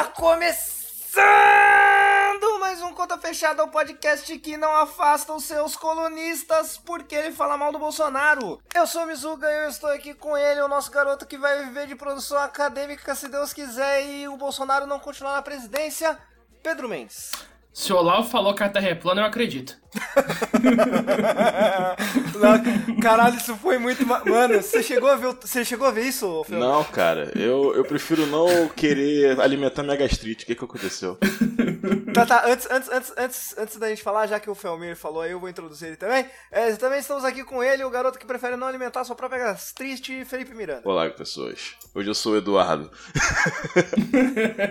Está 0.00 0.12
começando 0.12 1.20
mais 2.58 2.80
um 2.80 2.94
Conta 2.94 3.18
Fechada, 3.18 3.62
o 3.62 3.68
podcast 3.68 4.38
que 4.38 4.56
não 4.56 4.74
afasta 4.74 5.30
os 5.34 5.44
seus 5.44 5.76
colunistas 5.76 6.78
porque 6.78 7.14
ele 7.14 7.32
fala 7.32 7.58
mal 7.58 7.70
do 7.70 7.78
Bolsonaro. 7.78 8.62
Eu 8.74 8.86
sou 8.86 9.02
o 9.02 9.06
Mizuga 9.06 9.46
e 9.46 9.64
eu 9.64 9.68
estou 9.68 9.90
aqui 9.90 10.14
com 10.14 10.38
ele, 10.38 10.62
o 10.62 10.68
nosso 10.68 10.90
garoto 10.90 11.26
que 11.26 11.36
vai 11.36 11.66
viver 11.66 11.86
de 11.86 11.94
produção 11.94 12.38
acadêmica 12.38 13.14
se 13.14 13.28
Deus 13.28 13.52
quiser 13.52 14.06
e 14.06 14.26
o 14.26 14.38
Bolsonaro 14.38 14.86
não 14.86 14.98
continuar 14.98 15.34
na 15.34 15.42
presidência, 15.42 16.18
Pedro 16.62 16.88
Mendes. 16.88 17.30
Se 17.70 17.92
o 17.92 17.96
Olavo 17.96 18.26
falou 18.26 18.54
que 18.54 18.62
a 18.62 18.70
Terra 18.70 18.88
é 18.88 18.98
eu 19.04 19.24
acredito. 19.24 19.76
Caralho, 23.02 23.36
isso 23.36 23.56
foi 23.56 23.78
muito. 23.78 24.06
ma- 24.06 24.22
Mano, 24.24 24.62
você 24.62 24.82
chegou 24.82 25.10
a 25.10 25.16
ver, 25.16 25.34
você 25.40 25.64
chegou 25.64 25.86
a 25.86 25.90
ver 25.90 26.04
isso, 26.04 26.44
Fel? 26.44 26.58
Não, 26.58 26.82
cara, 26.84 27.30
eu, 27.36 27.74
eu 27.74 27.84
prefiro 27.84 28.26
não 28.26 28.68
querer 28.68 29.38
alimentar 29.40 29.82
minha 29.82 29.96
gastrite. 29.96 30.44
O 30.44 30.46
que 30.46 30.54
que 30.54 30.64
aconteceu? 30.64 31.18
Tá, 32.14 32.26
tá, 32.26 32.42
antes, 32.46 32.68
antes, 32.70 32.88
antes, 32.90 33.12
antes, 33.16 33.54
antes 33.58 33.76
da 33.76 33.88
gente 33.88 34.02
falar, 34.02 34.26
já 34.26 34.38
que 34.40 34.50
o 34.50 34.54
Felmir 34.54 34.96
falou 34.96 35.22
aí, 35.22 35.30
eu 35.30 35.40
vou 35.40 35.48
introduzir 35.48 35.88
ele 35.88 35.96
também. 35.96 36.26
É, 36.50 36.72
também 36.72 36.98
estamos 36.98 37.24
aqui 37.24 37.44
com 37.44 37.62
ele, 37.62 37.84
o 37.84 37.90
garoto 37.90 38.18
que 38.18 38.26
prefere 38.26 38.56
não 38.56 38.66
alimentar 38.66 39.04
sua 39.04 39.16
própria 39.16 39.42
gastrite, 39.44 40.24
Felipe 40.24 40.54
Miranda. 40.54 40.82
Olá, 40.84 41.08
pessoas. 41.10 41.74
Hoje 41.94 42.08
eu 42.10 42.14
sou 42.14 42.34
o 42.34 42.36
Eduardo. 42.36 42.90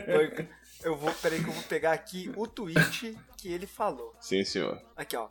Eu- 0.07 0.58
Eu 0.83 0.95
vou, 0.95 1.11
peraí 1.21 1.43
que 1.43 1.49
eu 1.49 1.53
vou 1.53 1.63
pegar 1.63 1.91
aqui 1.91 2.31
o 2.35 2.47
tweet 2.47 3.17
que 3.37 3.51
ele 3.51 3.67
falou. 3.67 4.15
Sim, 4.19 4.43
senhor. 4.45 4.81
Aqui, 4.95 5.15
ó. 5.15 5.27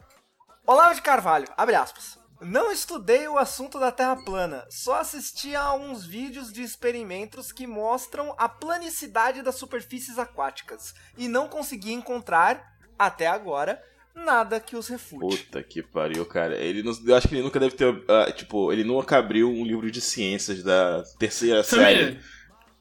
Olavo 0.67 0.95
de 0.95 1.03
Carvalho, 1.03 1.47
abre 1.57 1.75
aspas. 1.75 2.19
Não 2.41 2.71
estudei 2.71 3.27
o 3.27 3.37
assunto 3.37 3.81
da 3.81 3.91
Terra 3.91 4.15
plana, 4.15 4.65
só 4.71 5.01
assisti 5.01 5.57
a 5.57 5.73
uns 5.73 6.07
vídeos 6.07 6.53
de 6.53 6.63
experimentos 6.63 7.51
que 7.51 7.67
mostram 7.67 8.33
a 8.39 8.49
planicidade 8.49 9.43
das 9.43 9.57
superfícies 9.57 10.19
aquáticas 10.19 10.95
e 11.17 11.27
não 11.27 11.49
consegui 11.49 11.93
encontrar, 11.93 12.65
até 12.97 13.27
agora, 13.27 13.83
nada 14.15 14.61
que 14.61 14.77
os 14.77 14.87
refute. 14.87 15.39
Puta 15.39 15.63
que 15.65 15.83
pariu, 15.83 16.25
cara. 16.27 16.57
Ele 16.57 16.83
não, 16.83 16.93
eu 17.05 17.17
acho 17.17 17.27
que 17.27 17.35
ele 17.35 17.43
nunca 17.43 17.59
deve 17.59 17.75
ter. 17.75 18.05
ah, 18.09 18.31
tipo, 18.31 18.73
ele 18.73 18.85
nunca 18.85 19.19
abriu 19.19 19.51
um 19.51 19.65
livro 19.65 19.91
de 19.91 20.01
ciências 20.01 20.63
da 20.63 21.03
terceira 21.19 21.65
série. 21.65 22.21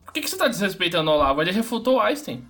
Por 0.05 0.13
que, 0.13 0.21
que 0.21 0.29
você 0.29 0.37
tá 0.37 0.47
desrespeitando 0.47 1.09
o 1.09 1.13
Olavo? 1.15 1.41
Ele 1.41 1.51
refutou 1.51 1.95
o 1.95 1.99
Einstein. 1.99 2.47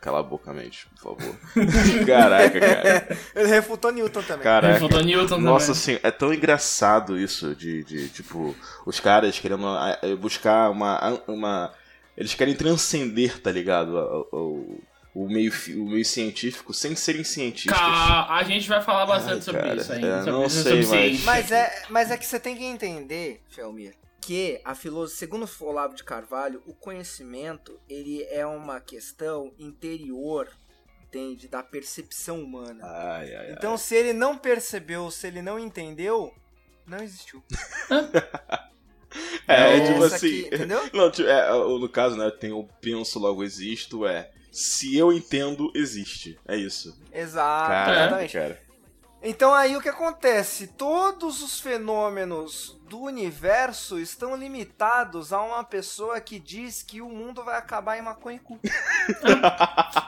Cala 0.00 0.20
a 0.20 0.22
boca, 0.22 0.52
mente, 0.52 0.86
por 1.00 1.16
favor. 1.16 1.36
Caraca, 2.06 2.60
cara. 2.60 3.18
Ele 3.34 3.48
refutou 3.48 3.92
Newton 3.92 4.22
também. 4.22 4.42
Caraca. 4.42 4.74
Refutou 4.74 5.00
Newton 5.02 5.38
Nossa 5.38 5.66
também. 5.66 5.80
senhora, 5.80 6.08
é 6.08 6.10
tão 6.10 6.34
engraçado 6.34 7.18
isso 7.18 7.54
de, 7.54 7.84
de 7.84 8.08
tipo, 8.08 8.54
os 8.84 8.98
caras 9.00 9.38
querendo 9.38 9.66
ah, 9.66 9.98
eh, 10.02 10.14
buscar 10.16 10.70
uma. 10.70 11.20
uma 11.28 11.72
eles 12.16 12.34
querem 12.34 12.54
transcender, 12.54 13.38
tá 13.40 13.52
ligado? 13.52 13.94
O, 14.32 14.36
o, 15.14 15.24
o 15.24 15.28
meio, 15.28 15.52
o 15.76 15.88
meio 15.90 16.04
científico 16.04 16.74
sem 16.74 16.96
serem 16.96 17.22
cientistas. 17.22 17.78
Ca- 17.78 18.26
A 18.34 18.42
gente 18.42 18.68
vai 18.68 18.82
falar 18.82 19.06
bastante 19.06 19.36
Ai, 19.36 19.42
sobre 19.42 19.60
cara, 19.62 19.76
isso 19.76 19.92
ainda. 19.92 20.06
é, 20.06 20.22
não 20.24 20.48
sobre 20.48 20.62
sei, 20.64 20.76
mas- 20.78 20.88
ciência. 20.88 21.24
Mas 21.24 21.52
é, 21.52 21.82
mas 21.88 22.10
é 22.10 22.16
que 22.16 22.26
você 22.26 22.40
tem 22.40 22.56
que 22.56 22.64
entender, 22.64 23.40
Felmir, 23.48 23.94
que 24.28 24.60
a 24.62 24.74
filosofia, 24.74 25.20
segundo 25.20 25.48
o 25.48 25.64
Olavo 25.64 25.94
de 25.94 26.04
Carvalho, 26.04 26.62
o 26.66 26.74
conhecimento 26.74 27.80
ele 27.88 28.24
é 28.24 28.44
uma 28.44 28.78
questão 28.78 29.54
interior, 29.58 30.50
entende, 31.02 31.48
da 31.48 31.62
percepção 31.62 32.42
humana. 32.42 32.84
Ai, 32.84 33.34
ai, 33.34 33.46
ai. 33.46 33.52
Então, 33.52 33.78
se 33.78 33.94
ele 33.94 34.12
não 34.12 34.36
percebeu, 34.36 35.10
se 35.10 35.26
ele 35.28 35.40
não 35.40 35.58
entendeu, 35.58 36.30
não 36.86 36.98
existiu. 36.98 37.42
É, 39.48 39.78
É 39.78 39.86
tipo 39.86 40.04
assim. 40.04 40.16
aqui, 40.16 40.54
entendeu? 40.54 40.82
Não, 40.92 41.10
tipo, 41.10 41.26
é, 41.26 41.50
no 41.50 41.88
caso, 41.88 42.14
né, 42.14 42.30
tem 42.30 42.52
o 42.52 42.68
penso, 42.78 43.18
logo 43.18 43.42
existo, 43.42 44.06
é. 44.06 44.30
Se 44.52 44.94
eu 44.98 45.10
entendo, 45.10 45.72
existe. 45.74 46.38
É 46.46 46.54
isso. 46.54 46.94
Exato, 47.10 47.68
Caraca, 47.68 48.00
exatamente. 48.02 48.32
cara. 48.34 48.67
Então 49.22 49.52
aí 49.52 49.76
o 49.76 49.80
que 49.80 49.88
acontece? 49.88 50.68
Todos 50.68 51.42
os 51.42 51.58
fenômenos 51.58 52.78
do 52.88 53.00
universo 53.00 53.98
estão 53.98 54.36
limitados 54.36 55.32
a 55.32 55.42
uma 55.42 55.64
pessoa 55.64 56.20
que 56.20 56.38
diz 56.38 56.82
que 56.82 57.02
o 57.02 57.08
mundo 57.08 57.42
vai 57.44 57.58
acabar 57.58 57.98
em 57.98 58.02
maconha 58.02 58.36
e 58.36 58.40
cu. 58.40 58.58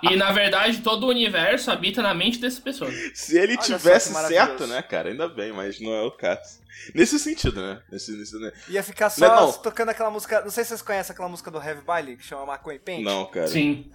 E 0.02 0.16
na 0.16 0.32
verdade, 0.32 0.80
todo 0.80 1.04
o 1.04 1.08
universo 1.10 1.70
habita 1.70 2.00
na 2.00 2.14
mente 2.14 2.38
dessa 2.38 2.60
pessoa. 2.60 2.90
Se 3.14 3.36
ele 3.36 3.52
Olha 3.52 3.62
tivesse 3.62 4.14
certo, 4.14 4.66
né, 4.66 4.80
cara, 4.80 5.10
ainda 5.10 5.28
bem, 5.28 5.52
mas 5.52 5.78
não 5.78 5.92
é 5.92 6.02
o 6.02 6.10
caso. 6.10 6.60
Nesse 6.94 7.18
sentido, 7.18 7.60
né? 7.60 7.82
Nesse, 7.92 8.12
nesse, 8.12 8.38
né? 8.38 8.50
Ia 8.68 8.82
ficar 8.82 9.10
só 9.10 9.28
Não, 9.28 9.46
não. 9.48 9.52
tocando 9.52 9.90
aquela 9.90 10.10
música. 10.10 10.40
Não 10.40 10.50
sei 10.50 10.64
se 10.64 10.68
vocês 10.68 10.82
conhecem 10.82 11.12
aquela 11.12 11.28
música 11.28 11.50
do 11.50 11.58
Heavy 11.62 11.82
Bailey 11.82 12.16
que 12.16 12.24
chama 12.24 12.46
Maconha 12.46 12.76
e 12.76 12.78
Pente. 12.80 13.02
Não, 13.02 13.26
cara. 13.26 13.48
Sim. 13.48 13.90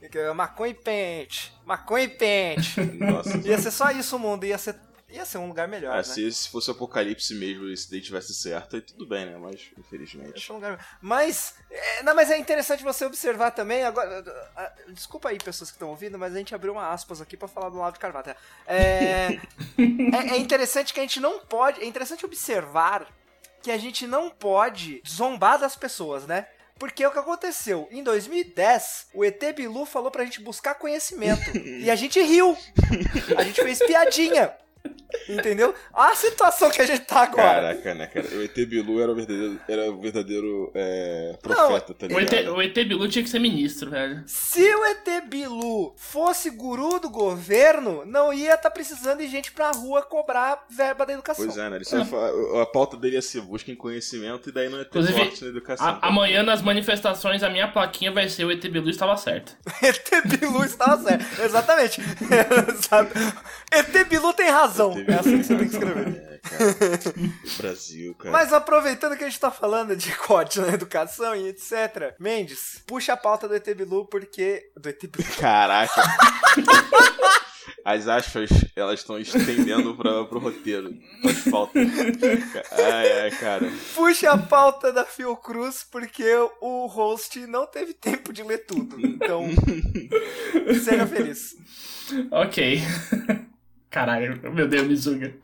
É 0.00 0.32
Maconha 0.32 0.70
e 0.70 0.74
Pente. 0.74 1.52
Maconha 1.64 2.04
e 2.04 2.08
Pente. 2.08 2.80
Nossa. 2.80 3.36
ia 3.38 3.58
ser 3.58 3.70
só 3.70 3.90
isso 3.90 4.16
o 4.16 4.18
mundo, 4.18 4.44
ia 4.46 4.56
ser, 4.58 4.76
ia 5.08 5.24
ser 5.24 5.38
um 5.38 5.48
lugar 5.48 5.66
melhor, 5.66 5.92
Ah, 5.92 5.96
né? 5.96 6.02
se, 6.02 6.30
se 6.32 6.48
fosse 6.48 6.70
o 6.70 6.74
apocalipse 6.74 7.34
mesmo 7.34 7.64
e 7.68 7.72
esse 7.72 7.90
daí 7.90 8.00
tivesse 8.00 8.32
certo, 8.34 8.76
aí 8.76 8.82
tudo 8.82 9.06
bem, 9.06 9.26
né? 9.26 9.36
Mas, 9.36 9.60
infelizmente. 9.76 10.50
um 10.52 10.56
lugar... 10.56 10.98
Mas, 11.00 11.54
é, 11.70 12.02
não, 12.02 12.14
mas 12.14 12.30
é 12.30 12.38
interessante 12.38 12.82
você 12.84 13.04
observar 13.04 13.50
também. 13.50 13.84
Agora, 13.84 14.24
ah, 14.56 14.72
desculpa 14.88 15.30
aí, 15.30 15.38
pessoas 15.38 15.70
que 15.70 15.76
estão 15.76 15.88
ouvindo, 15.88 16.18
mas 16.18 16.34
a 16.34 16.38
gente 16.38 16.54
abriu 16.54 16.72
uma 16.72 16.90
aspas 16.90 17.20
aqui 17.20 17.36
pra 17.36 17.48
falar 17.48 17.68
do 17.70 17.78
lado 17.78 17.94
de 17.94 18.00
Carvalho. 18.00 18.24
tá? 18.26 18.36
É, 18.66 19.34
é, 19.78 20.34
é 20.34 20.36
interessante 20.38 20.94
que 20.94 21.00
a 21.00 21.02
gente 21.02 21.20
não 21.20 21.40
pode. 21.40 21.80
É 21.80 21.84
interessante 21.86 22.24
observar 22.24 23.06
que 23.62 23.70
a 23.72 23.78
gente 23.78 24.06
não 24.06 24.30
pode 24.30 25.02
zombar 25.06 25.58
das 25.58 25.74
pessoas, 25.74 26.26
né? 26.26 26.46
Porque 26.78 27.04
o 27.06 27.10
que 27.10 27.18
aconteceu? 27.18 27.88
Em 27.90 28.02
2010, 28.02 29.08
o 29.14 29.24
ET 29.24 29.42
Bilu 29.56 29.84
falou 29.84 30.10
pra 30.10 30.24
gente 30.24 30.40
buscar 30.40 30.74
conhecimento. 30.74 31.56
e 31.58 31.90
a 31.90 31.96
gente 31.96 32.20
riu. 32.20 32.56
A 33.36 33.42
gente 33.42 33.62
fez 33.62 33.78
piadinha. 33.80 34.52
Entendeu? 35.28 35.74
Olha 35.92 36.12
a 36.12 36.14
situação 36.14 36.70
que 36.70 36.80
a 36.80 36.86
gente 36.86 37.00
tá 37.04 37.22
agora. 37.22 37.74
Caraca, 37.74 37.94
né, 37.94 38.06
cara? 38.06 38.26
O 38.28 38.42
ET 38.42 38.54
Bilu 38.54 39.00
era 39.02 39.10
o 39.10 39.14
verdadeiro, 39.14 39.60
era 39.68 39.90
o 39.90 40.00
verdadeiro 40.00 40.70
é, 40.74 41.36
profeta, 41.42 41.94
tá 41.94 42.06
O 42.06 42.20
ET, 42.20 42.30
ligado? 42.30 42.54
o 42.54 42.62
ET 42.62 42.74
Bilu 42.74 43.08
tinha 43.08 43.24
que 43.24 43.28
ser 43.30 43.38
ministro, 43.40 43.90
velho. 43.90 44.22
Se 44.26 44.62
o 44.62 44.84
ET 44.86 45.24
Bilu 45.28 45.67
fosse 45.96 46.50
guru 46.50 46.98
do 47.00 47.08
governo, 47.10 48.04
não 48.04 48.32
ia 48.32 48.54
estar 48.54 48.70
precisando 48.70 49.18
de 49.18 49.28
gente 49.28 49.52
pra 49.52 49.70
rua 49.70 50.02
cobrar 50.02 50.64
verba 50.70 51.04
da 51.06 51.12
educação. 51.12 51.44
Pois 51.44 51.56
é, 51.58 51.68
né? 51.70 51.78
Ia 51.92 52.04
fa- 52.04 52.62
a 52.62 52.66
pauta 52.66 52.96
dele 52.96 53.16
ia 53.16 53.22
ser 53.22 53.40
busca 53.40 53.70
em 53.70 53.76
conhecimento 53.76 54.48
e 54.48 54.52
daí 54.52 54.68
não 54.68 54.78
ia 54.78 54.84
ter 54.84 54.90
Inclusive, 54.98 55.18
corte 55.18 55.44
na 55.44 55.50
educação. 55.50 55.86
A- 55.86 56.08
amanhã 56.08 56.42
nas 56.42 56.62
manifestações 56.62 57.42
a 57.42 57.48
minha 57.50 57.68
plaquinha 57.68 58.12
vai 58.12 58.28
ser 58.28 58.44
o 58.44 58.50
ET 58.52 58.60
Bilu 58.68 58.90
estava 58.90 59.16
certo. 59.16 59.56
ET 59.82 60.10
Bilu 60.38 60.64
estava 60.64 61.02
certo. 61.02 61.42
Exatamente. 61.42 62.00
ET 63.72 64.08
Bilu 64.08 64.32
tem 64.32 64.50
razão. 64.50 64.92
É 65.06 65.14
assim 65.14 65.38
que 65.38 65.44
você 65.44 65.56
tem 65.56 65.68
que 65.68 65.74
escrever. 65.74 66.37
Cara. 66.38 66.74
Brasil, 67.58 68.14
cara. 68.14 68.30
Mas 68.30 68.52
aproveitando 68.52 69.16
que 69.16 69.24
a 69.24 69.28
gente 69.28 69.40
tá 69.40 69.50
falando 69.50 69.96
de 69.96 70.14
corte 70.16 70.60
na 70.60 70.68
educação 70.68 71.34
e 71.34 71.48
etc. 71.48 72.14
Mendes, 72.18 72.82
puxa 72.86 73.12
a 73.12 73.16
pauta 73.16 73.48
do 73.48 73.54
ET 73.54 73.74
Bilu 73.74 74.06
porque. 74.06 74.70
Do 74.76 74.88
ET 74.88 75.00
Bilu. 75.00 75.28
Caraca. 75.38 76.02
As 77.84 78.06
aspas, 78.06 78.50
elas 78.76 79.00
estão 79.00 79.18
estendendo 79.18 79.94
pra, 79.96 80.24
pro 80.24 80.38
roteiro. 80.38 80.94
Faz 81.22 81.38
falta. 81.38 81.78
Ai, 81.78 83.20
ai, 83.20 83.30
cara. 83.30 83.70
Puxa 83.94 84.30
a 84.30 84.38
pauta 84.38 84.92
da 84.92 85.04
Fiocruz 85.04 85.86
porque 85.90 86.24
o 86.60 86.86
host 86.86 87.46
não 87.46 87.66
teve 87.66 87.94
tempo 87.94 88.32
de 88.32 88.42
ler 88.42 88.66
tudo. 88.66 89.00
Então, 89.00 89.46
seja 90.84 91.06
feliz. 91.06 91.56
Ok. 92.30 92.82
Caralho, 93.90 94.38
meu 94.52 94.68
Deus, 94.68 94.86
Mizuga. 94.86 95.34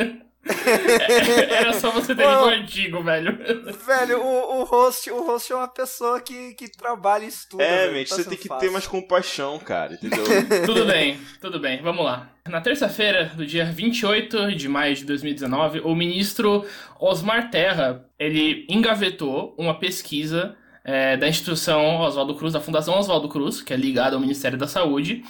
É, 0.46 1.55
Era 1.56 1.73
só 1.73 1.91
você 1.91 2.14
ter 2.14 2.26
lido 2.26 2.43
o 2.43 2.49
artigo, 2.49 3.02
velho. 3.02 3.38
Velho, 3.87 4.20
o, 4.20 4.61
o 4.61 4.64
host, 4.64 5.11
o 5.11 5.26
host 5.26 5.52
é 5.52 5.56
uma 5.56 5.69
pessoa 5.69 6.20
que, 6.20 6.55
que 6.55 6.70
trabalha 6.70 7.25
e 7.25 7.29
estuda. 7.29 7.62
É, 7.62 7.87
velho, 7.87 7.93
mente, 7.93 8.11
tá 8.11 8.17
você 8.17 8.25
tem 8.25 8.38
que 8.38 8.49
fácil. 8.49 8.67
ter 8.67 8.73
mais 8.73 8.87
compaixão, 8.87 9.58
cara, 9.58 9.94
entendeu? 9.94 10.25
Tudo 10.67 10.85
bem, 10.87 11.19
tudo 11.41 11.58
bem, 11.58 11.82
vamos 11.82 12.05
lá. 12.05 12.31
Na 12.49 12.61
terça-feira, 12.61 13.32
do 13.35 13.46
dia 13.46 13.64
28 13.64 14.55
de 14.55 14.69
maio 14.69 14.94
de 14.94 15.05
2019, 15.05 15.81
o 15.81 15.94
ministro 15.94 16.64
Osmar 17.00 17.50
Terra, 17.50 18.05
ele 18.19 18.67
engavetou 18.69 19.55
uma 19.58 19.79
pesquisa 19.79 20.55
é, 20.85 21.17
da 21.17 21.26
instituição 21.26 22.00
Oswaldo 22.00 22.35
Cruz, 22.35 22.52
da 22.52 22.61
Fundação 22.61 22.99
Oswaldo 22.99 23.29
Cruz, 23.29 23.62
que 23.62 23.73
é 23.73 23.76
ligada 23.76 24.14
ao 24.14 24.20
Ministério 24.20 24.58
da 24.58 24.67
Saúde, 24.67 25.25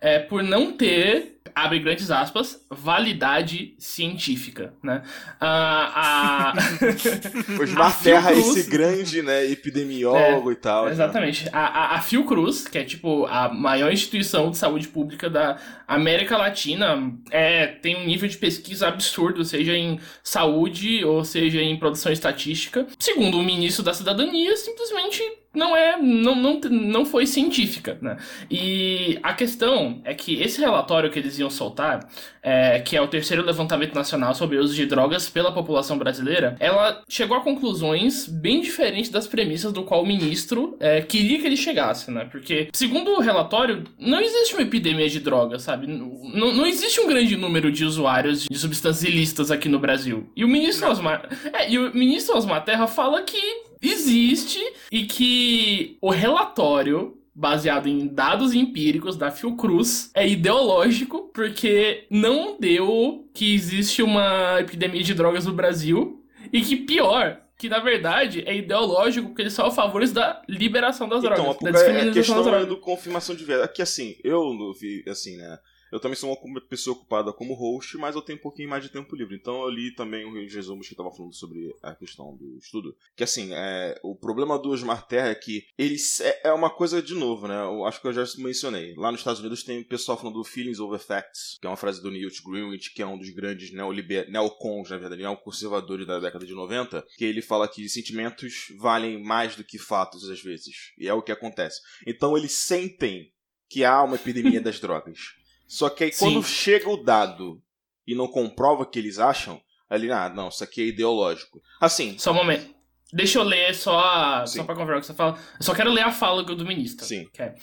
é, 0.00 0.18
por 0.18 0.42
não 0.42 0.72
ter 0.72 1.36
abre 1.56 1.78
grandes 1.78 2.10
aspas, 2.10 2.62
validade 2.70 3.74
científica, 3.78 4.74
né? 4.82 5.02
Ah, 5.40 6.52
a... 6.54 6.54
Osmar 7.62 8.02
Terra, 8.02 8.32
esse 8.34 8.68
grande, 8.68 9.22
né, 9.22 9.50
epidemiólogo 9.50 10.50
é, 10.50 10.52
e 10.52 10.56
tal. 10.56 10.88
Exatamente. 10.88 11.46
Né? 11.46 11.50
A, 11.54 11.66
a, 11.66 11.96
a 11.96 12.00
Fiocruz, 12.02 12.68
que 12.68 12.76
é 12.76 12.84
tipo 12.84 13.24
a 13.24 13.48
maior 13.48 13.90
instituição 13.90 14.50
de 14.50 14.58
saúde 14.58 14.88
pública 14.88 15.30
da 15.30 15.56
América 15.88 16.36
Latina, 16.36 17.10
é, 17.30 17.66
tem 17.66 17.96
um 17.96 18.04
nível 18.04 18.28
de 18.28 18.36
pesquisa 18.36 18.88
absurdo, 18.88 19.42
seja 19.42 19.74
em 19.74 19.98
saúde 20.22 21.04
ou 21.06 21.24
seja 21.24 21.62
em 21.62 21.78
produção 21.78 22.12
estatística. 22.12 22.86
Segundo 22.98 23.38
o 23.38 23.42
ministro 23.42 23.82
da 23.82 23.94
Cidadania, 23.94 24.54
simplesmente 24.58 25.22
não 25.56 25.76
é 25.76 25.96
não, 25.96 26.36
não, 26.36 26.60
não 26.60 27.04
foi 27.04 27.26
científica, 27.26 27.98
né? 28.00 28.16
E 28.50 29.18
a 29.22 29.32
questão 29.32 30.00
é 30.04 30.14
que 30.14 30.40
esse 30.40 30.60
relatório 30.60 31.10
que 31.10 31.18
eles 31.18 31.38
iam 31.38 31.50
soltar, 31.50 32.08
é, 32.42 32.78
que 32.80 32.96
é 32.96 33.00
o 33.00 33.08
terceiro 33.08 33.44
levantamento 33.44 33.94
nacional 33.94 34.34
sobre 34.34 34.58
o 34.58 34.60
uso 34.60 34.74
de 34.74 34.86
drogas 34.86 35.28
pela 35.28 35.52
população 35.52 35.98
brasileira, 35.98 36.56
ela 36.60 37.02
chegou 37.08 37.36
a 37.36 37.40
conclusões 37.40 38.28
bem 38.28 38.60
diferentes 38.60 39.10
das 39.10 39.26
premissas 39.26 39.72
do 39.72 39.82
qual 39.82 40.02
o 40.02 40.06
ministro 40.06 40.76
é, 40.78 41.00
queria 41.00 41.40
que 41.40 41.46
ele 41.46 41.56
chegasse, 41.56 42.10
né? 42.10 42.28
Porque, 42.30 42.68
segundo 42.72 43.12
o 43.12 43.20
relatório, 43.20 43.84
não 43.98 44.20
existe 44.20 44.54
uma 44.54 44.62
epidemia 44.62 45.08
de 45.08 45.20
drogas, 45.20 45.62
sabe? 45.62 45.86
Não, 45.86 46.52
não 46.52 46.66
existe 46.66 47.00
um 47.00 47.08
grande 47.08 47.36
número 47.36 47.72
de 47.72 47.84
usuários 47.84 48.44
de 48.44 48.58
substâncias 48.58 49.04
ilícitas 49.04 49.50
aqui 49.50 49.68
no 49.68 49.78
Brasil. 49.78 50.30
E 50.36 50.44
o 50.44 50.48
ministro 50.48 50.90
Osmar, 50.90 51.28
é, 51.52 51.70
e 51.70 51.78
o 51.78 51.94
ministro 51.94 52.36
Osmar 52.36 52.64
Terra 52.64 52.86
fala 52.86 53.22
que 53.22 53.65
existe 53.90 54.60
e 54.90 55.04
que 55.04 55.96
o 56.00 56.10
relatório 56.10 57.16
baseado 57.34 57.86
em 57.86 58.06
dados 58.06 58.54
empíricos 58.54 59.14
da 59.14 59.30
Fiocruz 59.30 60.10
é 60.14 60.26
ideológico 60.26 61.30
porque 61.34 62.06
não 62.10 62.58
deu 62.58 63.28
que 63.34 63.54
existe 63.54 64.02
uma 64.02 64.60
epidemia 64.60 65.02
de 65.02 65.12
drogas 65.12 65.44
no 65.44 65.52
Brasil 65.52 66.24
e 66.50 66.62
que 66.62 66.76
pior 66.76 67.42
que 67.58 67.68
na 67.68 67.78
verdade 67.78 68.42
é 68.46 68.56
ideológico 68.56 69.28
porque 69.28 69.42
eles 69.42 69.52
são 69.52 69.66
a 69.66 69.70
favor 69.70 70.06
da 70.08 70.42
liberação 70.48 71.08
das 71.08 71.22
então, 71.22 71.34
drogas, 71.34 71.62
da 71.62 71.70
descriminalização 71.70 72.36
é 72.36 72.40
a 72.40 72.42
questão. 72.42 72.60
É 72.60 72.66
do 72.66 72.76
confirmação 72.78 73.34
de 73.34 73.44
verdade. 73.44 73.70
Aqui 73.70 73.82
assim, 73.82 74.16
eu 74.24 74.72
vi 74.78 75.04
assim, 75.06 75.36
né? 75.36 75.58
Eu 75.92 76.00
também 76.00 76.16
sou 76.16 76.36
uma 76.42 76.60
pessoa 76.60 76.96
ocupada 76.96 77.32
como 77.32 77.54
host, 77.54 77.96
mas 77.96 78.14
eu 78.14 78.22
tenho 78.22 78.38
um 78.38 78.42
pouquinho 78.42 78.68
mais 78.68 78.82
de 78.82 78.90
tempo 78.90 79.14
livre. 79.14 79.36
Então 79.36 79.62
eu 79.62 79.70
li 79.70 79.94
também 79.94 80.24
o 80.24 80.32
Rio 80.32 80.46
de 80.46 80.52
Jesus 80.52 80.86
que 80.86 80.94
estava 80.94 81.10
falando 81.10 81.34
sobre 81.34 81.74
a 81.82 81.94
questão 81.94 82.36
do 82.36 82.58
estudo. 82.58 82.96
Que 83.14 83.24
assim, 83.24 83.50
é, 83.52 83.98
o 84.02 84.14
problema 84.14 84.58
do 84.58 84.70
Osmar 84.70 85.06
Terra 85.06 85.28
é 85.28 85.34
que 85.34 85.66
ele 85.78 85.96
é, 86.20 86.48
é 86.48 86.52
uma 86.52 86.70
coisa 86.70 87.02
de 87.02 87.14
novo, 87.14 87.46
né? 87.46 87.56
Eu 87.62 87.84
acho 87.84 88.00
que 88.00 88.06
eu 88.06 88.12
já 88.12 88.24
mencionei. 88.38 88.94
Lá 88.96 89.10
nos 89.10 89.20
Estados 89.20 89.40
Unidos 89.40 89.62
tem 89.62 89.82
pessoal 89.82 90.18
falando 90.18 90.36
do 90.36 90.44
Feelings 90.44 90.80
over 90.80 90.98
Facts, 90.98 91.58
que 91.60 91.66
é 91.66 91.70
uma 91.70 91.76
frase 91.76 92.02
do 92.02 92.10
Newt 92.10 92.42
Greenwich, 92.42 92.92
que 92.92 93.02
é 93.02 93.06
um 93.06 93.18
dos 93.18 93.30
grandes 93.30 93.72
neoliber... 93.72 94.30
neocons, 94.30 94.90
na 94.90 94.98
verdade, 94.98 95.22
neoconservadores 95.22 96.06
da 96.06 96.18
década 96.18 96.44
de 96.44 96.54
90, 96.54 97.04
que 97.16 97.24
ele 97.24 97.42
fala 97.42 97.68
que 97.68 97.88
sentimentos 97.88 98.66
valem 98.78 99.22
mais 99.22 99.56
do 99.56 99.64
que 99.64 99.78
fatos 99.78 100.28
às 100.28 100.42
vezes. 100.42 100.92
E 100.98 101.08
é 101.08 101.14
o 101.14 101.22
que 101.22 101.32
acontece. 101.32 101.80
Então 102.06 102.36
eles 102.36 102.52
sentem 102.52 103.32
que 103.68 103.84
há 103.84 104.02
uma 104.02 104.16
epidemia 104.16 104.60
das 104.60 104.80
drogas. 104.80 105.18
Só 105.66 105.88
que 105.88 106.04
aí 106.04 106.12
Sim. 106.12 106.24
quando 106.24 106.42
chega 106.44 106.88
o 106.88 106.96
dado 106.96 107.60
e 108.06 108.14
não 108.14 108.28
comprova 108.28 108.82
o 108.82 108.86
que 108.86 108.98
eles 108.98 109.18
acham, 109.18 109.60
ali, 109.90 110.10
ah, 110.10 110.28
não, 110.28 110.48
isso 110.48 110.62
aqui 110.62 110.82
é 110.82 110.86
ideológico. 110.86 111.60
Assim. 111.80 112.16
Só 112.18 112.32
um 112.32 112.34
momento. 112.34 112.76
Deixa 113.12 113.38
eu 113.38 113.44
ler 113.44 113.72
só, 113.72 114.44
só 114.46 114.64
pra 114.64 114.74
confirmar 114.74 114.98
o 114.98 115.00
que 115.00 115.06
você 115.06 115.14
fala. 115.14 115.38
Eu 115.58 115.64
só 115.64 115.72
quero 115.72 115.92
ler 115.92 116.02
a 116.02 116.10
fala 116.10 116.42
do 116.42 116.66
ministro. 116.66 117.06
Sim. 117.06 117.28
É, 117.38 117.54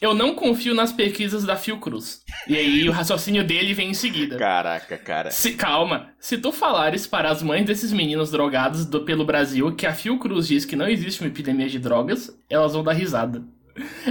eu 0.00 0.14
não 0.14 0.34
confio 0.34 0.74
nas 0.74 0.90
pesquisas 0.90 1.44
da 1.44 1.54
Fiocruz. 1.54 2.22
E 2.48 2.56
aí 2.56 2.88
o 2.88 2.92
raciocínio 2.92 3.44
dele 3.44 3.74
vem 3.74 3.90
em 3.90 3.94
seguida. 3.94 4.38
Caraca, 4.38 4.96
cara. 4.96 5.30
Se, 5.30 5.52
calma. 5.52 6.14
Se 6.18 6.38
tu 6.38 6.50
falares 6.50 7.06
para 7.06 7.30
as 7.30 7.42
mães 7.42 7.66
desses 7.66 7.92
meninos 7.92 8.30
drogados 8.30 8.86
do, 8.86 9.04
pelo 9.04 9.26
Brasil 9.26 9.76
que 9.76 9.86
a 9.86 9.92
Fiocruz 9.92 10.48
diz 10.48 10.64
que 10.64 10.74
não 10.74 10.88
existe 10.88 11.20
uma 11.20 11.28
epidemia 11.28 11.68
de 11.68 11.78
drogas, 11.78 12.34
elas 12.48 12.72
vão 12.72 12.82
dar 12.82 12.94
risada. 12.94 13.44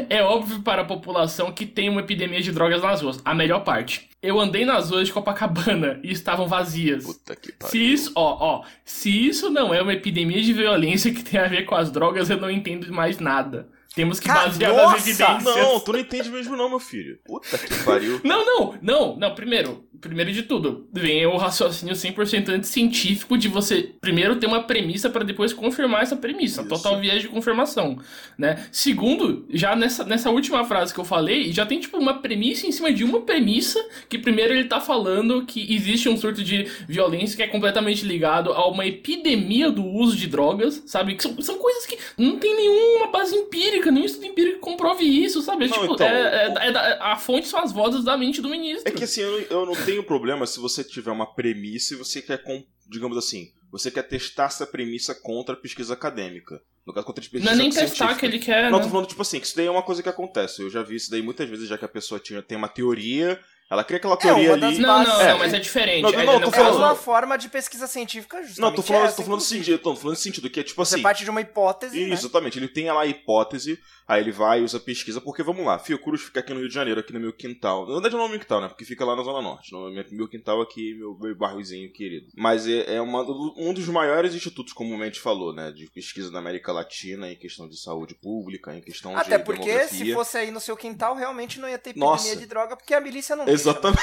É 0.09 0.21
óbvio 0.23 0.61
para 0.61 0.81
a 0.81 0.85
população 0.85 1.51
que 1.51 1.65
tem 1.65 1.89
uma 1.89 2.01
epidemia 2.01 2.41
de 2.41 2.51
drogas 2.51 2.81
nas 2.81 3.01
ruas. 3.01 3.19
A 3.23 3.33
melhor 3.33 3.63
parte. 3.63 4.09
Eu 4.21 4.39
andei 4.39 4.65
nas 4.65 4.89
ruas 4.89 5.07
de 5.07 5.13
Copacabana 5.13 5.99
e 6.03 6.11
estavam 6.11 6.47
vazias. 6.47 7.03
Puta 7.05 7.35
que 7.35 7.51
pariu. 7.51 7.71
Se 7.71 7.77
isso, 7.77 8.11
ó, 8.15 8.37
ó, 8.39 8.63
se 8.83 9.27
isso 9.27 9.49
não 9.49 9.73
é 9.73 9.81
uma 9.81 9.93
epidemia 9.93 10.41
de 10.41 10.53
violência 10.53 11.13
que 11.13 11.23
tem 11.23 11.39
a 11.39 11.47
ver 11.47 11.65
com 11.65 11.75
as 11.75 11.91
drogas, 11.91 12.29
eu 12.29 12.37
não 12.37 12.49
entendo 12.49 12.91
mais 12.91 13.19
nada. 13.19 13.67
Temos 13.95 14.19
que 14.19 14.27
Cara, 14.27 14.47
basear 14.49 14.73
nossa! 14.73 14.91
nas 14.91 15.07
evidências. 15.07 15.43
Não, 15.43 15.79
tu 15.79 15.93
não 15.93 15.99
entende 15.99 16.29
mesmo 16.29 16.57
não, 16.57 16.67
meu 16.69 16.79
filho. 16.81 17.17
Puta 17.23 17.57
que 17.57 17.83
pariu. 17.85 18.19
Não, 18.25 18.45
não, 18.45 18.77
não, 18.81 19.15
não. 19.15 19.33
Primeiro, 19.33 19.85
primeiro 20.07 20.31
de 20.31 20.43
tudo, 20.43 20.87
vem 20.93 21.25
o 21.25 21.37
raciocínio 21.37 21.95
100% 21.95 22.49
anticientífico 22.49 23.37
de 23.37 23.47
você 23.47 23.91
primeiro 24.01 24.35
ter 24.37 24.47
uma 24.47 24.63
premissa 24.63 25.09
para 25.09 25.23
depois 25.23 25.53
confirmar 25.53 26.03
essa 26.03 26.15
premissa. 26.15 26.61
Isso. 26.61 26.69
Total 26.69 26.99
viés 26.99 27.21
de 27.21 27.27
confirmação, 27.27 27.97
né? 28.37 28.65
Segundo, 28.71 29.45
já 29.49 29.75
nessa, 29.75 30.03
nessa 30.03 30.29
última 30.29 30.63
frase 30.65 30.93
que 30.93 30.99
eu 30.99 31.05
falei, 31.05 31.51
já 31.51 31.65
tem 31.65 31.79
tipo 31.79 31.97
uma 31.97 32.15
premissa 32.21 32.67
em 32.67 32.71
cima 32.71 32.91
de 32.91 33.03
uma 33.03 33.21
premissa 33.21 33.83
que 34.09 34.17
primeiro 34.17 34.53
ele 34.53 34.65
tá 34.65 34.79
falando 34.79 35.45
que 35.45 35.73
existe 35.73 36.07
um 36.09 36.17
surto 36.17 36.43
de 36.43 36.67
violência 36.87 37.35
que 37.35 37.43
é 37.43 37.47
completamente 37.47 38.05
ligado 38.05 38.51
a 38.53 38.67
uma 38.67 38.85
epidemia 38.85 39.71
do 39.71 39.83
uso 39.85 40.15
de 40.15 40.27
drogas, 40.27 40.83
sabe? 40.85 41.15
Que 41.15 41.23
são, 41.23 41.41
são 41.41 41.57
coisas 41.57 41.85
que 41.85 41.97
não 42.17 42.37
tem 42.37 42.55
nenhuma 42.55 43.07
base 43.07 43.35
empírica, 43.35 43.91
nenhum 43.91 44.05
estudo 44.05 44.25
empírico 44.25 44.55
que 44.55 44.61
comprove 44.61 45.03
isso, 45.05 45.41
sabe? 45.41 45.67
Não, 45.67 45.79
tipo, 45.81 45.93
então, 45.93 46.07
é, 46.07 46.53
é- 46.61 46.67
é 46.67 46.71
da- 46.71 46.97
a 47.01 47.15
fonte 47.17 47.47
são 47.47 47.59
as 47.61 47.71
vozes 47.71 48.03
da 48.03 48.17
mente 48.17 48.41
do 48.41 48.49
ministro. 48.49 48.83
É 48.85 48.91
que 48.91 49.03
assim, 49.03 49.21
eu, 49.21 49.39
eu 49.49 49.65
não 49.65 49.73
tenho 49.75 49.94
problema 50.03 50.45
se 50.47 50.59
você 50.59 50.83
tiver 50.83 51.11
uma 51.11 51.25
premissa 51.33 51.93
e 51.93 51.97
você 51.97 52.21
quer, 52.21 52.41
digamos 52.87 53.17
assim, 53.17 53.51
você 53.71 53.89
quer 53.91 54.03
testar 54.03 54.45
essa 54.45 54.65
premissa 54.65 55.13
contra 55.15 55.53
a 55.55 55.57
pesquisa 55.57 55.93
acadêmica. 55.93 56.61
No 56.85 56.93
caso, 56.93 57.05
contra 57.05 57.19
a 57.21 57.23
pesquisa 57.23 57.45
Não 57.45 57.51
é 57.51 57.55
nem 57.55 57.71
científica. 57.71 58.05
testar 58.07 58.19
que 58.19 58.25
ele 58.25 58.39
quer, 58.39 58.69
Não, 58.69 58.77
né? 58.77 58.83
tô 58.83 58.89
falando, 58.91 59.07
tipo 59.07 59.21
assim, 59.21 59.39
que 59.39 59.47
isso 59.47 59.55
daí 59.57 59.65
é 59.65 59.71
uma 59.71 59.81
coisa 59.81 60.03
que 60.03 60.09
acontece. 60.09 60.61
Eu 60.61 60.69
já 60.69 60.83
vi 60.83 60.95
isso 60.95 61.09
daí 61.09 61.21
muitas 61.21 61.49
vezes, 61.49 61.67
já 61.67 61.77
que 61.77 61.85
a 61.85 61.87
pessoa 61.89 62.19
tinha, 62.19 62.41
tem 62.43 62.57
uma 62.57 62.67
teoria, 62.69 63.39
ela 63.69 63.83
cria 63.83 63.97
aquela 63.97 64.15
teoria 64.17 64.49
uma 64.51 64.57
das 64.57 64.69
ali. 64.75 64.79
Não, 64.79 65.03
não, 65.03 65.21
É. 65.21 65.31
não, 65.31 65.39
mas 65.39 65.53
é 65.53 65.59
diferente. 65.59 66.01
Não, 66.03 66.09
É, 66.09 66.25
não, 66.25 66.39
tô 66.41 66.49
É 66.49 66.51
falando- 66.51 66.77
uma 66.77 66.95
forma 66.95 67.37
de 67.37 67.49
pesquisa 67.49 67.87
científica 67.87 68.37
justamente 68.43 68.59
Não, 68.61 68.75
tô 68.75 68.81
falando, 68.81 69.05
essa, 69.05 69.17
tô 69.17 69.23
falando 69.23 69.41
sentido, 69.41 69.77
tô 69.79 69.95
falando 69.95 70.17
sentido, 70.17 70.49
que 70.49 70.59
é 70.59 70.63
tipo 70.63 70.83
Você 70.85 70.95
assim. 70.95 71.03
parte 71.03 71.23
de 71.23 71.29
uma 71.29 71.41
hipótese, 71.41 71.97
Isso, 71.99 72.07
né? 72.09 72.13
exatamente. 72.13 72.59
Ele 72.59 72.67
tem 72.67 72.85
lá 72.91 73.01
a 73.01 73.05
hipótese, 73.07 73.79
aí 74.07 74.21
ele 74.21 74.31
vai 74.31 74.59
e 74.59 74.63
usa 74.63 74.79
pesquisa, 74.79 75.19
porque 75.19 75.41
vamos 75.41 75.65
lá, 75.65 75.79
Fiocruz 75.79 76.21
fica 76.21 76.39
aqui 76.41 76.53
no 76.53 76.59
Rio 76.59 76.69
de 76.69 76.75
Janeiro, 76.75 76.99
aqui 76.99 77.11
no 77.11 77.19
meu 77.19 77.33
quintal. 77.33 77.87
Na 77.87 77.93
verdade 77.93 78.13
não 78.15 78.21
é 78.21 78.23
no 78.25 78.29
meu 78.29 78.39
quintal, 78.39 78.61
né? 78.61 78.67
Porque 78.67 78.85
fica 78.85 79.03
lá 79.03 79.15
na 79.15 79.23
Zona 79.23 79.41
Norte. 79.41 79.71
No 79.71 79.89
meu, 80.11 80.27
quintal 80.27 80.61
aqui, 80.61 80.93
meu, 80.93 81.17
meu 81.19 81.35
bairrozinho 81.35 81.91
querido. 81.91 82.27
Mas 82.35 82.67
é, 82.67 82.95
é 82.95 83.01
uma, 83.01 83.21
um 83.57 83.73
dos 83.73 83.87
maiores 83.87 84.35
institutos, 84.35 84.73
comumente 84.73 85.19
falou, 85.19 85.53
né? 85.53 85.71
De 85.71 85.87
pesquisa 85.89 86.29
da 86.31 86.37
América 86.39 86.71
Latina 86.71 87.31
em 87.31 87.35
questão 87.35 87.67
de 87.67 87.79
saúde 87.79 88.13
pública, 88.15 88.75
em 88.75 88.81
questão 88.81 89.17
Até 89.17 89.37
de 89.39 89.43
porque 89.43 89.63
demografia. 89.65 90.05
se 90.05 90.13
fosse 90.13 90.37
aí 90.37 90.51
no 90.51 90.59
seu 90.59 90.77
quintal, 90.77 91.15
realmente 91.15 91.59
não 91.59 91.67
ia 91.67 91.77
ter 91.79 91.89
epidemia 91.91 92.11
Nossa. 92.11 92.35
de 92.35 92.45
droga, 92.45 92.75
porque 92.77 92.93
a 92.93 93.01
milícia 93.01 93.35
não? 93.35 93.54
Exatamente. 93.55 94.01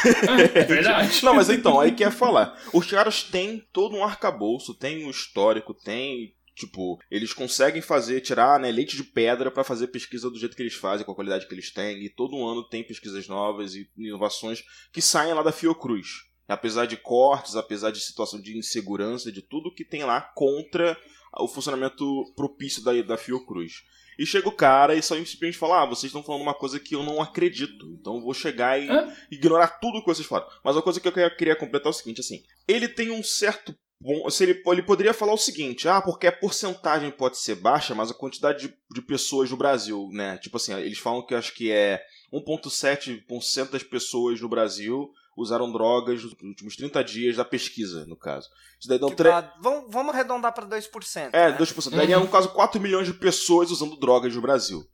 É 0.54 0.64
verdade. 0.64 1.24
Não, 1.24 1.34
mas 1.34 1.48
então, 1.48 1.78
aí 1.78 1.92
quer 1.92 2.10
falar. 2.10 2.58
Os 2.72 2.86
caras 2.86 3.22
têm 3.22 3.64
todo 3.72 3.96
um 3.96 4.04
arcabouço, 4.04 4.74
tem 4.74 5.04
um 5.04 5.10
histórico, 5.10 5.74
tem. 5.74 6.34
Tipo, 6.54 6.98
eles 7.10 7.32
conseguem 7.32 7.80
fazer, 7.80 8.20
tirar 8.20 8.60
né, 8.60 8.70
leite 8.70 8.94
de 8.94 9.02
pedra 9.04 9.50
pra 9.50 9.64
fazer 9.64 9.86
pesquisa 9.86 10.28
do 10.28 10.38
jeito 10.38 10.54
que 10.54 10.62
eles 10.62 10.74
fazem, 10.74 11.04
com 11.04 11.12
a 11.12 11.14
qualidade 11.14 11.48
que 11.48 11.54
eles 11.54 11.72
têm, 11.72 12.04
e 12.04 12.10
todo 12.10 12.46
ano 12.46 12.68
tem 12.68 12.84
pesquisas 12.84 13.26
novas 13.26 13.74
e 13.74 13.88
inovações 13.96 14.62
que 14.92 15.00
saem 15.00 15.32
lá 15.32 15.42
da 15.42 15.50
Fiocruz. 15.50 16.08
Apesar 16.46 16.84
de 16.84 16.98
cortes, 16.98 17.56
apesar 17.56 17.90
de 17.90 18.00
situação 18.00 18.38
de 18.38 18.58
insegurança, 18.58 19.32
de 19.32 19.40
tudo 19.40 19.72
que 19.74 19.84
tem 19.84 20.04
lá 20.04 20.20
contra 20.20 20.94
o 21.38 21.48
funcionamento 21.48 22.04
propício 22.36 22.84
da, 22.84 22.92
da 23.00 23.16
Fiocruz. 23.16 23.82
E 24.18 24.26
chega 24.26 24.48
o 24.48 24.52
cara 24.56 24.94
e 24.94 25.02
só 25.02 25.14
simplesmente 25.16 25.56
fala: 25.58 25.82
Ah, 25.82 25.86
vocês 25.86 26.04
estão 26.10 26.22
falando 26.22 26.42
uma 26.42 26.54
coisa 26.54 26.78
que 26.78 26.94
eu 26.94 27.02
não 27.02 27.20
acredito. 27.20 27.86
Então 28.00 28.16
eu 28.16 28.20
vou 28.22 28.34
chegar 28.34 28.78
e 28.80 28.88
Hã? 28.88 29.12
ignorar 29.30 29.68
tudo 29.80 30.00
que 30.00 30.06
vocês 30.06 30.26
falam. 30.26 30.46
Mas 30.64 30.76
uma 30.76 30.82
coisa 30.82 31.00
que 31.00 31.08
eu 31.08 31.12
queria- 31.12 31.30
queria 31.36 31.56
completar 31.56 31.88
é 31.88 31.90
o 31.90 31.92
seguinte: 31.92 32.20
assim, 32.20 32.42
ele 32.68 32.88
tem 32.88 33.10
um 33.10 33.22
certo. 33.22 33.74
Bom, 34.04 34.28
se 34.30 34.42
ele, 34.42 34.60
ele 34.66 34.82
poderia 34.82 35.14
falar 35.14 35.32
o 35.32 35.38
seguinte: 35.38 35.88
ah, 35.88 36.02
porque 36.02 36.26
a 36.26 36.32
porcentagem 36.32 37.10
pode 37.10 37.38
ser 37.38 37.54
baixa, 37.54 37.94
mas 37.94 38.10
a 38.10 38.14
quantidade 38.14 38.66
de, 38.68 38.74
de 38.92 39.00
pessoas 39.02 39.48
no 39.50 39.56
Brasil, 39.56 40.08
né? 40.12 40.38
Tipo 40.38 40.56
assim, 40.56 40.74
eles 40.74 40.98
falam 40.98 41.24
que 41.24 41.34
acho 41.34 41.54
que 41.54 41.70
é 41.70 42.02
1,7% 42.32 43.70
das 43.70 43.82
pessoas 43.82 44.40
no 44.40 44.48
Brasil 44.48 45.08
usaram 45.36 45.70
drogas 45.72 46.22
nos 46.22 46.32
últimos 46.42 46.76
30 46.76 47.02
dias 47.02 47.36
da 47.36 47.44
pesquisa, 47.44 48.04
no 48.06 48.16
caso. 48.16 48.48
Isso 48.78 48.88
daí 48.88 48.98
dá 48.98 49.06
um 49.06 49.10
Que 49.10 49.16
tre- 49.16 49.30
dá- 49.30 49.54
vamos, 49.60 49.90
vamos 49.90 50.14
arredondar 50.14 50.52
pra 50.52 50.66
2%. 50.66 51.30
É, 51.32 51.50
né? 51.50 51.56
2%. 51.56 51.90
Daria, 51.96 52.18
no 52.18 52.28
caso, 52.28 52.50
4 52.50 52.80
milhões 52.80 53.06
de 53.06 53.14
pessoas 53.14 53.70
usando 53.70 53.96
drogas 53.98 54.34
no 54.34 54.42
Brasil. 54.42 54.84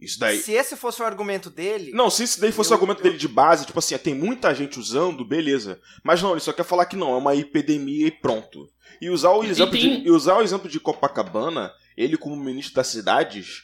Isso 0.00 0.18
daí. 0.18 0.38
Se 0.40 0.52
esse 0.52 0.76
fosse 0.76 1.02
o 1.02 1.04
argumento 1.04 1.50
dele, 1.50 1.92
Não, 1.92 2.08
se 2.08 2.24
isso 2.24 2.40
daí 2.40 2.50
fosse 2.50 2.70
Eu- 2.70 2.72
o 2.72 2.74
argumento 2.76 3.02
dele 3.02 3.18
de 3.18 3.28
base, 3.28 3.66
tipo 3.66 3.78
assim, 3.78 3.96
tem 3.98 4.14
muita 4.14 4.54
gente 4.54 4.80
usando, 4.80 5.24
beleza. 5.26 5.78
Mas 6.02 6.22
não, 6.22 6.30
ele 6.32 6.40
só 6.40 6.52
quer 6.54 6.64
falar 6.64 6.86
que 6.86 6.96
não, 6.96 7.12
é 7.12 7.16
uma 7.18 7.36
epidemia 7.36 8.06
e 8.06 8.10
pronto. 8.10 8.66
E 9.00 9.10
usar 9.10 9.30
o 9.32 9.44
E 9.44 9.48
exemplo, 9.50 9.72
tem- 9.78 10.00
de, 10.02 10.08
e 10.08 10.10
usar 10.10 10.38
o 10.38 10.42
exemplo 10.42 10.70
de 10.70 10.80
Copacabana, 10.80 11.70
ele 11.96 12.16
como 12.16 12.34
ministro 12.34 12.74
das 12.74 12.86
cidades, 12.86 13.62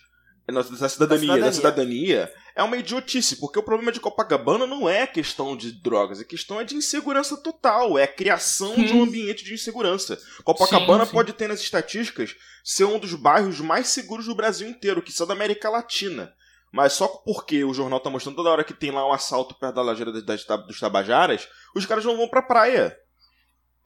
Da 0.52 0.62
cidadania, 0.62 0.88
da 0.88 0.88
cidadania. 0.88 1.44
Da 1.44 1.52
cidadania 1.52 2.32
é 2.54 2.62
uma 2.62 2.76
idiotice, 2.76 3.36
porque 3.36 3.58
o 3.58 3.62
problema 3.62 3.90
de 3.90 4.00
Copacabana 4.00 4.66
não 4.66 4.88
é 4.88 5.06
questão 5.06 5.56
de 5.56 5.72
drogas, 5.72 6.20
a 6.20 6.24
questão 6.24 6.60
é 6.60 6.64
de 6.64 6.76
insegurança 6.76 7.36
total, 7.36 7.98
é 7.98 8.04
a 8.04 8.08
criação 8.08 8.72
hum. 8.72 8.84
de 8.84 8.92
um 8.94 9.02
ambiente 9.02 9.44
de 9.44 9.52
insegurança. 9.52 10.18
Copacabana 10.44 11.04
sim, 11.04 11.10
sim. 11.10 11.16
pode 11.16 11.32
ter 11.32 11.48
nas 11.48 11.60
estatísticas 11.60 12.36
ser 12.64 12.84
um 12.84 12.98
dos 12.98 13.14
bairros 13.14 13.60
mais 13.60 13.88
seguros 13.88 14.26
do 14.26 14.34
Brasil 14.34 14.68
inteiro, 14.68 15.02
que 15.02 15.12
são 15.12 15.26
da 15.26 15.34
América 15.34 15.68
Latina. 15.68 16.32
Mas 16.72 16.94
só 16.94 17.08
porque 17.08 17.64
o 17.64 17.74
jornal 17.74 18.00
tá 18.00 18.10
mostrando 18.10 18.36
toda 18.36 18.50
hora 18.50 18.64
que 18.64 18.74
tem 18.74 18.90
lá 18.90 19.06
um 19.06 19.12
assalto 19.12 19.54
perto 19.54 19.74
da 19.74 19.82
lajeira 19.82 20.12
dos 20.12 20.80
Tabajaras, 20.80 21.48
os 21.74 21.86
caras 21.86 22.04
não 22.04 22.16
vão 22.16 22.28
pra 22.28 22.42
praia. 22.42 22.96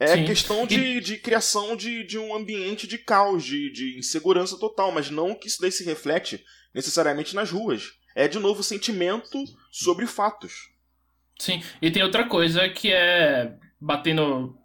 É 0.00 0.16
Sim. 0.16 0.24
questão 0.24 0.66
de, 0.66 0.98
de 0.98 1.18
criação 1.18 1.76
de, 1.76 2.02
de 2.04 2.18
um 2.18 2.34
ambiente 2.34 2.86
de 2.86 2.96
caos, 2.96 3.44
de, 3.44 3.70
de 3.70 3.98
insegurança 3.98 4.58
total, 4.58 4.90
mas 4.90 5.10
não 5.10 5.34
que 5.34 5.46
isso 5.46 5.60
daí 5.60 5.70
se 5.70 5.84
reflete 5.84 6.42
necessariamente 6.74 7.34
nas 7.34 7.50
ruas. 7.50 7.92
É, 8.16 8.26
de 8.26 8.38
novo, 8.38 8.62
sentimento 8.62 9.44
sobre 9.70 10.06
fatos. 10.06 10.70
Sim, 11.38 11.62
e 11.82 11.90
tem 11.90 12.02
outra 12.02 12.26
coisa 12.26 12.66
que 12.70 12.90
é 12.90 13.52
batendo. 13.78 14.56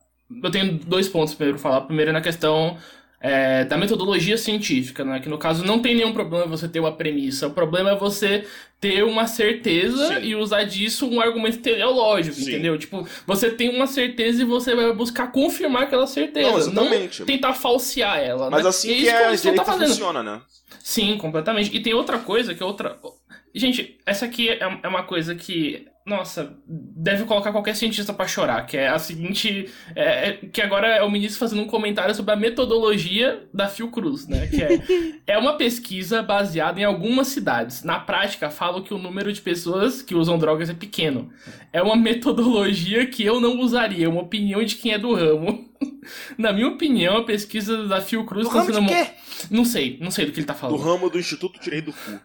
Eu 0.41 0.49
tenho 0.49 0.79
dois 0.79 1.09
pontos 1.09 1.33
primeiro 1.33 1.59
falar. 1.59 1.81
Primeiro 1.81 2.11
é 2.11 2.13
na 2.13 2.21
questão 2.21 2.79
é, 3.19 3.63
da 3.65 3.77
metodologia 3.77 4.37
científica, 4.37 5.03
né? 5.03 5.19
Que 5.19 5.29
no 5.29 5.37
caso 5.37 5.63
não 5.63 5.79
tem 5.79 5.95
nenhum 5.95 6.13
problema 6.13 6.45
você 6.45 6.67
ter 6.67 6.79
uma 6.79 6.91
premissa. 6.91 7.47
O 7.47 7.51
problema 7.51 7.91
é 7.91 7.95
você 7.95 8.45
ter 8.79 9.03
uma 9.03 9.25
certeza 9.25 10.07
Sim. 10.07 10.21
e 10.21 10.35
usar 10.35 10.63
disso 10.63 11.07
um 11.07 11.19
argumento 11.19 11.59
teleológico, 11.59 12.35
Sim. 12.35 12.51
entendeu? 12.51 12.77
Tipo, 12.77 13.07
você 13.25 13.49
tem 13.49 13.69
uma 13.69 13.87
certeza 13.87 14.41
e 14.41 14.45
você 14.45 14.75
vai 14.75 14.93
buscar 14.93 15.31
confirmar 15.31 15.83
aquela 15.83 16.05
certeza. 16.05 16.49
Não, 16.49 16.57
exatamente. 16.57 17.19
Não 17.21 17.25
tentar 17.25 17.53
falsear 17.53 18.19
ela, 18.19 18.49
Mas 18.49 18.63
né? 18.63 18.69
assim 18.69 18.91
e 18.91 19.01
que, 19.01 19.09
é, 19.09 19.35
que 19.35 19.51
tá 19.53 19.65
funciona, 19.65 20.21
né? 20.21 20.41
Sim, 20.83 21.17
completamente. 21.17 21.75
E 21.75 21.79
tem 21.81 21.93
outra 21.93 22.19
coisa 22.19 22.53
que 22.53 22.61
é 22.61 22.65
outra. 22.65 22.97
Gente, 23.53 23.97
essa 24.05 24.25
aqui 24.25 24.49
é, 24.49 24.59
é 24.83 24.87
uma 24.87 25.03
coisa 25.03 25.33
que 25.33 25.87
nossa, 26.05 26.55
deve 26.67 27.23
colocar 27.23 27.51
qualquer 27.51 27.75
cientista 27.75 28.13
para 28.13 28.27
chorar, 28.27 28.67
que 28.67 28.77
é 28.77 28.89
a 28.89 28.99
seguinte, 28.99 29.71
é, 29.95 30.29
é, 30.29 30.33
que 30.33 30.61
agora 30.61 30.87
é 30.87 31.01
o 31.01 31.09
ministro 31.09 31.39
fazendo 31.39 31.63
um 31.63 31.67
comentário 31.67 32.13
sobre 32.13 32.31
a 32.31 32.35
metodologia 32.35 33.47
da 33.51 33.67
Fiocruz, 33.67 34.27
né, 34.27 34.45
que 34.45 34.61
é, 34.61 34.79
é 35.33 35.37
uma 35.37 35.57
pesquisa 35.57 36.21
baseada 36.21 36.79
em 36.79 36.83
algumas 36.83 37.29
cidades. 37.29 37.83
Na 37.83 37.99
prática, 37.99 38.51
falo 38.51 38.83
que 38.83 38.93
o 38.93 38.99
número 38.99 39.33
de 39.33 39.41
pessoas 39.41 40.03
que 40.03 40.13
usam 40.13 40.37
drogas 40.37 40.69
é 40.69 40.75
pequeno. 40.75 41.31
É 41.73 41.81
uma 41.81 41.95
metodologia 41.95 43.07
que 43.07 43.25
eu 43.25 43.41
não 43.41 43.59
usaria, 43.59 44.05
é 44.05 44.09
uma 44.09 44.21
opinião 44.21 44.63
de 44.63 44.75
quem 44.75 44.93
é 44.93 44.99
do 44.99 45.11
ramo. 45.11 45.67
Na 46.37 46.53
minha 46.53 46.67
opinião, 46.67 47.17
a 47.17 47.23
pesquisa 47.23 47.87
da 47.87 47.99
Fiocruz... 47.99 48.47
Do 48.47 48.53
tá 48.53 48.59
ramo 48.59 48.73
sendo... 48.73 48.87
de 48.87 48.93
quê? 48.93 49.11
Não 49.49 49.65
sei, 49.65 49.97
não 49.99 50.11
sei 50.11 50.27
do 50.27 50.31
que 50.31 50.39
ele 50.39 50.45
tá 50.45 50.53
falando. 50.53 50.77
Do 50.77 50.83
ramo 50.83 51.09
do 51.09 51.17
Instituto 51.17 51.59
Tirei 51.59 51.81
do 51.81 51.91
Cu. 51.91 52.21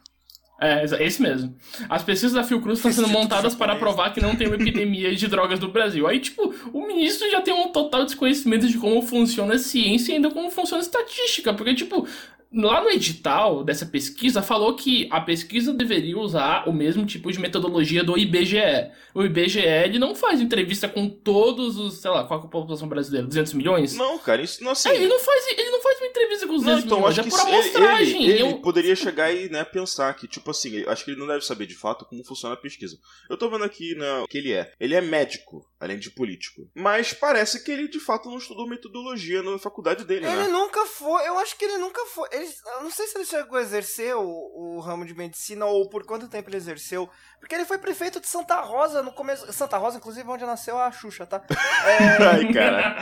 É, 0.60 0.84
esse 1.04 1.22
mesmo. 1.22 1.56
As 1.88 2.02
pesquisas 2.02 2.34
da 2.34 2.44
Fiocruz 2.44 2.78
estão 2.78 2.92
sendo 2.92 3.08
montadas 3.08 3.54
para 3.54 3.76
provar 3.76 4.12
que 4.12 4.20
não 4.20 4.36
tem 4.36 4.46
uma 4.46 4.56
epidemia 4.56 5.14
de 5.14 5.26
drogas 5.26 5.58
no 5.58 5.68
Brasil. 5.68 6.06
Aí, 6.06 6.20
tipo, 6.20 6.54
o 6.70 6.86
ministro 6.86 7.30
já 7.30 7.40
tem 7.40 7.54
um 7.54 7.68
total 7.68 8.04
desconhecimento 8.04 8.68
de 8.68 8.76
como 8.76 9.00
funciona 9.00 9.54
a 9.54 9.58
ciência 9.58 10.12
e 10.12 10.16
ainda 10.16 10.30
como 10.30 10.50
funciona 10.50 10.82
a 10.82 10.84
estatística. 10.84 11.54
Porque, 11.54 11.74
tipo, 11.74 12.06
lá 12.52 12.82
no 12.82 12.90
edital 12.90 13.62
dessa 13.62 13.86
pesquisa 13.86 14.42
falou 14.42 14.74
que 14.74 15.08
a 15.10 15.20
pesquisa 15.20 15.72
deveria 15.72 16.18
usar 16.18 16.68
o 16.68 16.72
mesmo 16.72 17.06
tipo 17.06 17.30
de 17.30 17.38
metodologia 17.38 18.02
do 18.02 18.18
IBGE. 18.18 18.90
O 19.14 19.22
IBGE 19.22 19.60
ele 19.60 19.98
não 19.98 20.14
faz 20.14 20.40
entrevista 20.40 20.88
com 20.88 21.08
todos 21.08 21.78
os, 21.78 21.98
sei 21.98 22.10
lá, 22.10 22.24
qual 22.24 22.40
é 22.40 22.44
a 22.44 22.48
população 22.48 22.88
brasileira? 22.88 23.26
200 23.26 23.52
milhões? 23.54 23.96
Não, 23.96 24.18
cara, 24.18 24.42
isso 24.42 24.62
não 24.64 24.72
assim. 24.72 24.88
É, 24.88 24.96
ele 24.96 25.06
não 25.06 25.20
faz, 25.20 25.46
ele 25.56 25.70
não 25.70 25.80
faz 25.80 25.98
uma 25.98 26.06
entrevista 26.20 26.46
com 26.46 26.54
os 26.54 26.62
200 26.62 26.84
não, 26.84 26.98
então, 26.98 27.06
acho 27.06 27.20
é 27.20 27.22
por 27.24 27.40
amostragem. 27.40 28.22
Ele, 28.22 28.32
ele, 28.32 28.42
ele 28.42 28.52
eu... 28.54 28.60
poderia 28.60 28.94
chegar 28.94 29.32
e, 29.32 29.48
né, 29.48 29.64
pensar 29.64 30.14
que, 30.14 30.28
tipo 30.28 30.50
assim, 30.50 30.84
acho 30.86 31.04
que 31.04 31.10
ele 31.10 31.20
não 31.20 31.26
deve 31.26 31.44
saber 31.44 31.66
de 31.66 31.74
fato 31.74 32.04
como 32.04 32.24
funciona 32.24 32.54
a 32.54 32.58
pesquisa. 32.58 32.98
Eu 33.28 33.36
tô 33.36 33.48
vendo 33.48 33.64
aqui, 33.64 33.94
né, 33.94 34.20
o 34.20 34.26
que 34.26 34.38
ele 34.38 34.52
é. 34.52 34.72
Ele 34.78 34.94
é 34.94 35.00
médico, 35.00 35.68
além 35.78 35.98
de 35.98 36.10
político. 36.10 36.68
Mas 36.74 37.12
parece 37.12 37.64
que 37.64 37.70
ele 37.70 37.88
de 37.88 38.00
fato 38.00 38.28
não 38.28 38.38
estudou 38.38 38.68
metodologia 38.68 39.42
na 39.42 39.58
faculdade 39.58 40.04
dele, 40.04 40.26
ele 40.26 40.36
né? 40.36 40.42
Ele 40.44 40.52
nunca 40.52 40.84
foi, 40.86 41.26
eu 41.26 41.38
acho 41.38 41.56
que 41.56 41.64
ele 41.64 41.78
nunca 41.78 42.04
foi 42.06 42.28
ele, 42.32 42.48
eu 42.76 42.82
não 42.82 42.90
sei 42.90 43.06
se 43.06 43.16
ele 43.16 43.24
chegou 43.24 43.58
a 43.58 43.62
exercer 43.62 44.14
o, 44.16 44.22
o 44.22 44.80
ramo 44.80 45.04
de 45.04 45.14
medicina 45.14 45.66
ou 45.66 45.88
por 45.88 46.04
quanto 46.04 46.28
tempo 46.28 46.48
ele 46.48 46.56
exerceu. 46.56 47.08
Porque 47.40 47.54
ele 47.54 47.64
foi 47.64 47.78
prefeito 47.78 48.20
de 48.20 48.28
Santa 48.28 48.60
Rosa 48.60 49.02
no 49.02 49.12
começo. 49.12 49.50
Santa 49.52 49.78
Rosa, 49.78 49.96
inclusive, 49.96 50.28
onde 50.28 50.44
nasceu 50.44 50.78
a 50.78 50.92
Xuxa, 50.92 51.26
tá? 51.26 51.42
É... 51.84 52.22
Ai, 52.22 52.52
cara. 52.52 52.96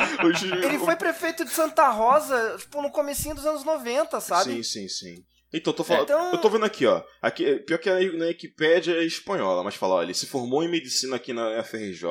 ele 0.65 0.79
foi 0.79 0.95
prefeito 0.97 1.45
de 1.45 1.51
Santa 1.51 1.89
Rosa, 1.89 2.57
tipo, 2.59 2.81
no 2.81 2.91
comecinho 2.91 3.35
dos 3.35 3.45
anos 3.45 3.65
90, 3.65 4.21
sabe? 4.21 4.53
Sim, 4.53 4.63
sim, 4.63 4.89
sim. 4.89 5.25
Então, 5.53 5.73
tô 5.73 5.83
falando, 5.83 6.05
então... 6.05 6.33
eu 6.33 6.39
tô 6.39 6.51
vendo 6.51 6.65
aqui, 6.65 6.87
ó. 6.87 7.03
Aqui, 7.23 7.57
pior 7.61 7.79
que 7.79 7.91
na 7.91 8.27
Wikipédia 8.27 8.95
é 8.95 9.05
espanhola, 9.05 9.65
mas 9.65 9.75
fala, 9.75 9.97
ó, 9.97 10.03
ele 10.03 10.15
se 10.15 10.27
formou 10.27 10.63
em 10.63 10.69
medicina 10.69 11.17
aqui 11.17 11.33
na 11.33 11.63
FRJ, 11.65 12.05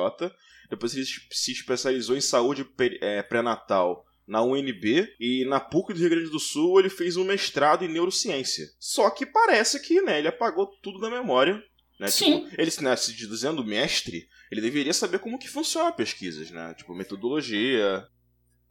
depois 0.68 0.94
ele 0.94 1.06
se 1.06 1.52
especializou 1.52 2.16
em 2.16 2.20
saúde 2.20 2.68
é, 3.00 3.22
pré-natal 3.22 4.04
na 4.26 4.42
UNB 4.42 5.08
e 5.18 5.44
na 5.46 5.58
PUC 5.58 5.94
do 5.94 6.00
Rio 6.00 6.10
Grande 6.10 6.30
do 6.30 6.38
Sul 6.38 6.78
ele 6.78 6.90
fez 6.90 7.16
um 7.16 7.24
mestrado 7.24 7.84
em 7.84 7.88
neurociência. 7.88 8.66
Só 8.78 9.08
que 9.08 9.24
parece 9.24 9.80
que, 9.80 10.02
né, 10.02 10.18
ele 10.18 10.28
apagou 10.28 10.66
tudo 10.82 11.00
da 11.00 11.08
memória. 11.08 11.62
Né? 11.98 12.08
Sim. 12.08 12.44
Tipo, 12.44 12.60
ele 12.60 12.70
né, 12.80 12.96
se 12.96 13.12
dizendo 13.12 13.64
mestre, 13.64 14.28
ele 14.50 14.60
deveria 14.60 14.92
saber 14.92 15.18
como 15.18 15.38
que 15.38 15.48
funciona 15.48 15.90
pesquisas, 15.90 16.50
né? 16.50 16.74
Tipo, 16.74 16.94
metodologia. 16.94 18.06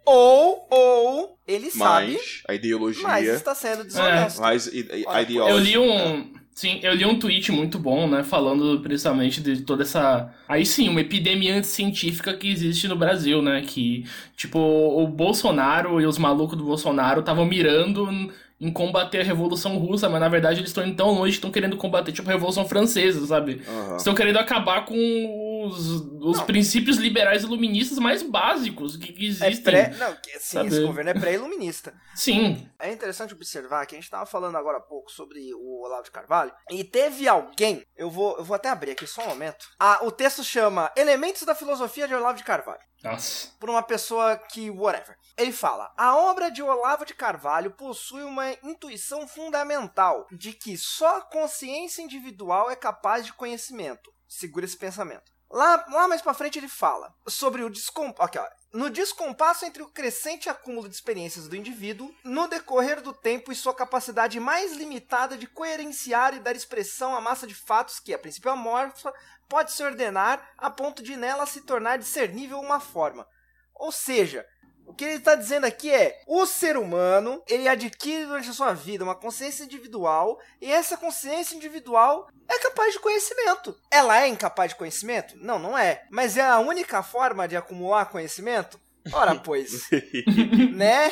Ou, 0.06 0.66
ou, 0.72 1.40
ele 1.46 1.70
mas, 1.76 1.76
sabe. 1.76 2.20
a 2.48 2.54
ideologia. 2.54 3.04
Mas 3.04 3.28
está 3.28 3.54
sendo 3.54 3.84
desonesto. 3.84 4.40
É. 4.40 4.42
Mas 4.42 4.68
ideologia. 4.68 5.50
Eu 5.50 5.60
li 5.60 5.78
um. 5.78 6.38
Sim, 6.56 6.80
eu 6.82 6.96
li 6.96 7.06
um 7.06 7.20
tweet 7.20 7.52
muito 7.52 7.78
bom, 7.78 8.10
né, 8.10 8.24
falando 8.24 8.80
principalmente 8.82 9.42
de 9.42 9.62
toda 9.62 9.84
essa, 9.84 10.34
aí 10.50 10.66
sim, 10.66 10.90
uma 10.90 11.02
epidemia 11.02 11.62
científica 11.62 12.34
que 12.34 12.50
existe 12.50 12.88
no 12.88 12.96
Brasil, 12.96 13.44
né, 13.44 13.62
que, 13.62 14.06
tipo, 14.36 14.58
o 14.58 15.08
Bolsonaro 15.08 16.02
e 16.02 16.08
os 16.08 16.18
malucos 16.18 16.58
do 16.58 16.64
Bolsonaro 16.64 17.20
estavam 17.20 17.46
mirando 17.46 18.34
em 18.60 18.72
combater 18.72 19.22
a 19.22 19.24
Revolução 19.24 19.78
Russa, 19.78 20.10
mas 20.10 20.20
na 20.20 20.28
verdade 20.28 20.60
eles 20.60 20.70
estão 20.70 20.86
indo 20.86 20.96
tão 20.96 21.12
longe 21.12 21.34
que 21.34 21.38
estão 21.38 21.52
querendo 21.52 21.78
combater, 21.78 22.12
tipo, 22.12 22.28
a 22.28 22.34
Revolução 22.34 22.68
Francesa, 22.68 23.26
sabe? 23.28 23.62
Uhum. 23.68 23.98
Estão 23.98 24.16
querendo 24.16 24.38
acabar 24.38 24.84
com 24.86 25.66
os, 25.66 26.02
os 26.22 26.42
princípios 26.42 26.98
liberais 26.98 27.44
iluministas 27.44 28.00
mais 28.00 28.24
básicos 28.24 28.98
que, 28.98 29.14
que 29.14 29.26
é 29.26 29.28
existem. 29.28 29.76
É 29.76 29.90
pré... 29.90 29.98
Não, 29.98 30.12
sim, 30.12 30.40
sabe? 30.40 30.68
esse 30.70 30.82
governo 30.82 31.12
é 31.12 31.14
pré-iluminista. 31.14 31.94
Sim. 32.16 32.68
É 32.80 32.92
interessante 32.92 33.34
observar 33.34 33.86
que 33.86 33.94
a 33.94 33.98
gente 33.98 34.06
estava 34.06 34.26
falando 34.26 34.56
agora 34.56 34.80
há 34.80 34.82
pouco 34.82 35.12
sobre 35.12 35.54
o 35.54 35.84
Olavo 35.84 36.04
de 36.04 36.12
Carvalho, 36.12 36.52
e 36.72 36.84
teve 36.84 37.28
alguém, 37.28 37.84
eu 37.96 38.10
vou, 38.10 38.38
eu 38.38 38.44
vou 38.44 38.56
até 38.56 38.70
abrir 38.70 38.92
aqui 38.92 39.06
só 39.06 39.24
um 39.24 39.30
momento, 39.30 39.68
ah, 39.80 40.00
o 40.02 40.12
texto 40.12 40.44
chama 40.44 40.92
Elementos 40.98 41.44
da 41.44 41.54
Filosofia 41.54 42.08
de 42.08 42.16
Olavo 42.16 42.38
de 42.38 42.44
Carvalho. 42.44 42.80
Nossa. 43.04 43.50
Por 43.60 43.70
uma 43.70 43.84
pessoa 43.84 44.36
que, 44.36 44.72
whatever. 44.72 45.16
Ele 45.38 45.52
fala: 45.52 45.94
a 45.96 46.16
obra 46.18 46.50
de 46.50 46.64
Olavo 46.64 47.06
de 47.06 47.14
Carvalho 47.14 47.72
possui 47.72 48.24
uma 48.24 48.52
intuição 48.64 49.28
fundamental 49.28 50.28
de 50.32 50.52
que 50.52 50.76
só 50.76 51.18
a 51.18 51.22
consciência 51.22 52.02
individual 52.02 52.72
é 52.72 52.76
capaz 52.76 53.26
de 53.26 53.34
conhecimento. 53.34 54.12
Segura 54.28 54.66
esse 54.66 54.76
pensamento. 54.76 55.32
Lá, 55.50 55.86
lá 55.90 56.08
mais 56.08 56.22
pra 56.22 56.34
frente 56.34 56.58
ele 56.60 56.68
fala 56.68 57.16
sobre 57.28 57.64
o 57.64 57.70
descompasso. 57.70 58.40
No 58.74 58.90
descompasso 58.90 59.64
entre 59.64 59.82
o 59.82 59.88
crescente 59.88 60.50
acúmulo 60.50 60.90
de 60.90 60.96
experiências 60.96 61.48
do 61.48 61.56
indivíduo, 61.56 62.14
no 62.24 62.48
decorrer 62.48 63.02
do 63.02 63.14
tempo 63.14 63.52
e 63.52 63.56
sua 63.56 63.74
capacidade 63.74 64.40
mais 64.42 64.74
limitada 64.74 65.38
de 65.38 65.48
coerenciar 65.48 66.34
e 66.34 66.40
dar 66.40 66.56
expressão 66.56 67.16
à 67.16 67.22
massa 67.22 67.48
de 67.48 67.56
fatos 67.56 68.00
que, 68.00 68.14
a 68.14 68.20
princípio 68.20 68.52
amorfa, 68.52 69.14
pode 69.48 69.72
se 69.72 69.82
ordenar 69.82 70.52
a 70.58 70.70
ponto 70.70 71.02
de 71.02 71.16
nela 71.16 71.46
se 71.46 71.62
tornar 71.62 71.98
discernível 71.98 72.60
uma 72.60 72.82
forma. 72.82 73.26
Ou 73.74 73.92
seja, 73.92 74.46
o 74.88 74.94
que 74.94 75.04
ele 75.04 75.16
está 75.16 75.36
dizendo 75.36 75.66
aqui 75.66 75.92
é: 75.92 76.22
o 76.26 76.46
ser 76.46 76.78
humano 76.78 77.44
ele 77.48 77.68
adquire 77.68 78.26
durante 78.26 78.50
a 78.50 78.54
sua 78.54 78.74
vida 78.74 79.04
uma 79.04 79.14
consciência 79.14 79.66
individual 79.66 80.40
e 80.62 80.72
essa 80.72 80.96
consciência 80.96 81.56
individual 81.56 82.30
é 82.48 82.58
capaz 82.60 82.94
de 82.94 83.00
conhecimento. 83.00 83.78
Ela 83.92 84.22
é 84.22 84.28
incapaz 84.30 84.72
de 84.72 84.78
conhecimento? 84.78 85.36
Não, 85.38 85.60
não 85.60 85.78
é. 85.78 86.06
Mas 86.10 86.38
é 86.38 86.42
a 86.42 86.60
única 86.60 87.04
forma 87.04 87.48
de 87.48 87.58
acumular 87.58 88.06
conhecimento? 88.06 88.80
Ora, 89.12 89.36
pois. 89.36 89.90
né? 90.74 91.12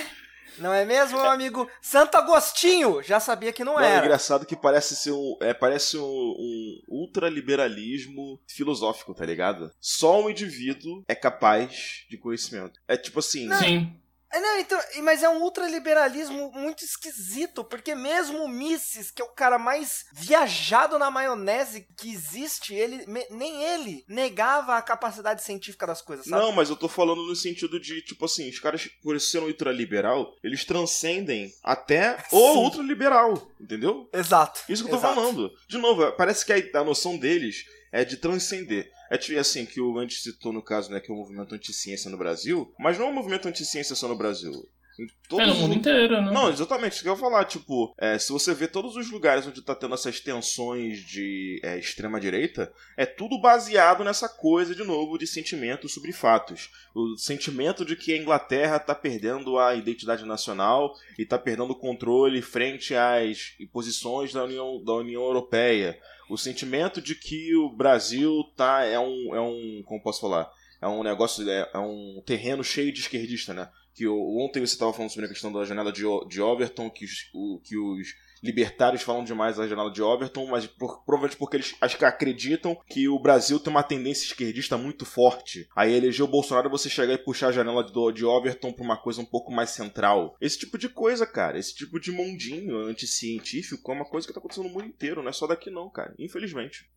Não 0.60 0.74
é 0.74 0.86
mesmo, 0.86 1.18
meu 1.18 1.30
amigo? 1.30 1.70
Santo 1.82 2.16
Agostinho 2.16 3.02
já 3.02 3.20
sabia 3.20 3.54
que 3.54 3.64
não, 3.64 3.74
não 3.74 3.80
era. 3.80 3.96
É 3.96 4.06
engraçado 4.06 4.46
que 4.46 4.56
parece 4.56 4.96
ser 4.96 5.12
um, 5.12 5.38
é, 5.42 5.54
parece 5.54 5.98
um, 5.98 6.04
um 6.04 6.82
ultraliberalismo 6.88 8.40
filosófico, 8.48 9.14
tá 9.14 9.26
ligado? 9.26 9.72
Só 9.80 10.22
um 10.22 10.30
indivíduo 10.30 11.04
é 11.08 11.16
capaz 11.16 12.06
de 12.10 12.18
conhecimento. 12.18 12.80
É 12.88 12.98
tipo 12.98 13.20
assim. 13.20 13.52
Sim. 13.56 13.96
É, 14.36 14.40
não, 14.42 14.60
então, 14.60 14.78
mas 15.02 15.24
é 15.24 15.30
um 15.30 15.42
ultraliberalismo 15.42 16.52
muito 16.52 16.84
esquisito, 16.84 17.64
porque 17.64 17.96
mesmo 17.96 18.44
o 18.44 18.50
Mises, 18.50 19.10
que 19.10 19.22
é 19.22 19.26
o 19.26 19.30
cara 19.30 19.58
mais 19.58 20.06
viajado 20.12 21.00
na 21.00 21.10
maionese 21.10 21.88
que 21.96 22.12
existe, 22.12 22.76
ele 22.76 23.06
nem 23.32 23.64
ele 23.64 24.04
negava 24.10 24.76
a 24.76 24.82
capacidade 24.82 25.42
científica 25.42 25.88
das 25.88 26.02
coisas, 26.02 26.26
sabe? 26.26 26.44
Não, 26.44 26.52
mas 26.52 26.70
eu 26.70 26.76
tô 26.76 26.90
falando 26.90 27.26
no 27.26 27.36
sentido 27.36 27.80
de, 27.80 28.02
tipo 28.02 28.26
assim, 28.26 28.50
os 28.50 28.60
caras, 28.60 28.90
por 29.02 29.18
ser 29.22 29.40
um 29.40 29.46
ultraliberal, 29.46 30.36
eles 30.44 30.66
transcendem 30.66 31.54
até 31.64 32.18
o 32.30 32.54
Sim. 32.54 32.58
ultraliberal, 32.58 33.50
entendeu? 33.58 34.10
Exato. 34.12 34.64
Isso 34.68 34.84
que 34.84 34.90
eu 34.90 35.00
tô 35.00 35.02
exato. 35.02 35.16
falando. 35.16 35.50
De 35.66 35.78
novo, 35.78 36.12
parece 36.12 36.46
que 36.46 36.52
a, 36.52 36.82
a 36.82 36.84
noção 36.84 37.18
deles 37.18 37.64
é 37.90 38.04
de 38.04 38.18
transcender. 38.18 38.92
É 39.12 39.18
tipo 39.18 39.40
assim, 39.40 39.66
que 39.66 39.80
o 39.82 39.98
Andy 40.00 40.16
citou 40.16 40.52
no 40.54 40.62
caso, 40.64 40.92
né, 40.92 41.00
que 41.00 41.12
é 41.12 41.14
o 41.14 41.18
movimento 41.18 41.54
anti-ciência 41.56 42.10
no 42.10 42.18
Brasil, 42.18 42.74
mas 42.80 42.98
não 42.98 43.08
é 43.08 43.10
um 43.10 43.14
movimento 43.14 43.48
anti-ciência 43.48 43.96
só 43.96 44.08
no 44.08 44.16
Brasil. 44.18 44.52
Em 44.98 45.08
todos 45.28 45.44
É 45.44 45.48
no 45.48 45.54
os 45.56 45.60
mundo 45.60 45.72
lu- 45.74 45.78
inteiro, 45.78 46.22
né? 46.22 46.32
Não, 46.32 46.50
exatamente, 46.50 46.94
isso 46.94 47.04
que 47.04 47.10
eu 47.10 47.14
ia 47.16 47.20
falar, 47.20 47.44
tipo, 47.44 47.94
é, 48.00 48.18
se 48.18 48.32
você 48.32 48.54
vê 48.54 48.66
todos 48.66 48.96
os 48.96 49.12
lugares 49.12 49.46
onde 49.46 49.62
tá 49.62 49.76
tendo 49.76 49.94
essas 49.94 50.22
tensões 50.22 51.00
de 51.00 51.60
é, 51.62 51.78
extrema-direita, 51.78 52.72
é 52.96 53.06
tudo 53.06 53.38
baseado 53.42 54.06
nessa 54.06 54.30
coisa, 54.30 54.74
de 54.74 54.86
novo, 54.86 55.18
de 55.18 55.28
sentimento 55.28 55.90
sobre 55.90 56.14
fatos. 56.14 56.70
O 56.96 57.18
sentimento 57.18 57.84
de 57.84 57.98
que 57.98 58.14
a 58.14 58.18
Inglaterra 58.18 58.80
tá 58.80 58.96
perdendo 58.96 59.60
a 59.60 59.76
identidade 59.76 60.24
nacional 60.24 60.94
e 61.20 61.26
tá 61.26 61.38
perdendo 61.38 61.72
o 61.72 61.76
controle 61.80 62.42
frente 62.42 62.96
às 62.96 63.50
posições 63.74 64.32
da 64.32 64.46
União, 64.46 64.82
da 64.82 64.94
União 64.94 65.24
Europeia. 65.24 66.00
O 66.30 66.38
sentimento 66.38 67.02
de 67.02 67.16
que 67.16 67.56
o 67.56 67.70
Brasil 67.70 68.44
tá, 68.56 68.84
é 68.84 69.00
um, 69.00 69.36
é 69.36 69.42
um, 69.42 69.84
como 69.86 70.02
posso 70.02 70.22
falar, 70.22 70.52
é 70.82 70.88
um 70.88 71.04
negócio, 71.04 71.48
é, 71.50 71.70
é 71.74 71.80
um 71.80 72.22
terreno 72.26 72.64
cheio 72.64 72.92
de 72.92 73.00
esquerdista, 73.02 73.54
né? 73.54 73.70
que 73.94 74.06
ontem 74.08 74.60
você 74.60 74.74
estava 74.74 74.92
falando 74.92 75.10
sobre 75.10 75.26
a 75.26 75.30
questão 75.30 75.54
da 75.54 75.64
janela 75.64 75.90
de, 75.92 76.04
de 76.28 76.42
Overton, 76.42 76.90
que 76.90 77.06
os, 77.06 77.30
o- 77.34 77.60
que 77.64 77.78
os 77.78 78.10
libertários 78.44 79.02
falam 79.02 79.24
demais 79.24 79.58
da 79.58 79.68
janela 79.68 79.92
de 79.92 80.02
Overton, 80.02 80.46
mas 80.48 80.68
por- 80.68 81.04
provavelmente 81.06 81.38
porque 81.38 81.58
eles 81.58 81.76
acho 81.82 81.98
que 81.98 82.06
acreditam 82.06 82.76
que 82.88 83.08
o 83.08 83.20
Brasil 83.20 83.60
tem 83.60 83.72
uma 83.72 83.84
tendência 83.84 84.26
esquerdista 84.26 84.78
muito 84.78 85.06
forte. 85.06 85.68
Aí 85.76 85.94
eleger 85.94 86.24
o 86.24 86.28
Bolsonaro 86.28 86.70
você 86.70 86.90
chegar 86.90 87.14
e 87.14 87.18
puxar 87.18 87.48
a 87.48 87.52
janela 87.52 87.84
do- 87.84 88.12
de 88.12 88.26
Overton 88.26 88.72
para 88.74 88.84
uma 88.84 88.98
coisa 89.02 89.22
um 89.22 89.26
pouco 89.26 89.52
mais 89.52 89.70
central. 89.72 90.36
Esse 90.40 90.60
tipo 90.60 90.78
de 90.78 90.90
coisa, 90.90 91.26
cara, 91.26 91.58
esse 91.58 91.74
tipo 91.74 92.00
de 92.00 92.12
mundinho 92.12 92.78
anticientífico 92.88 93.92
é 93.92 93.96
uma 93.96 94.06
coisa 94.06 94.28
que 94.28 94.34
tá 94.34 94.40
acontecendo 94.40 94.66
no 94.68 94.74
mundo 94.74 94.86
inteiro, 94.86 95.22
não 95.22 95.30
é 95.30 95.34
só 95.34 95.48
daqui 95.48 95.70
não, 95.70 95.90
cara, 95.90 96.14
infelizmente. 96.20 96.90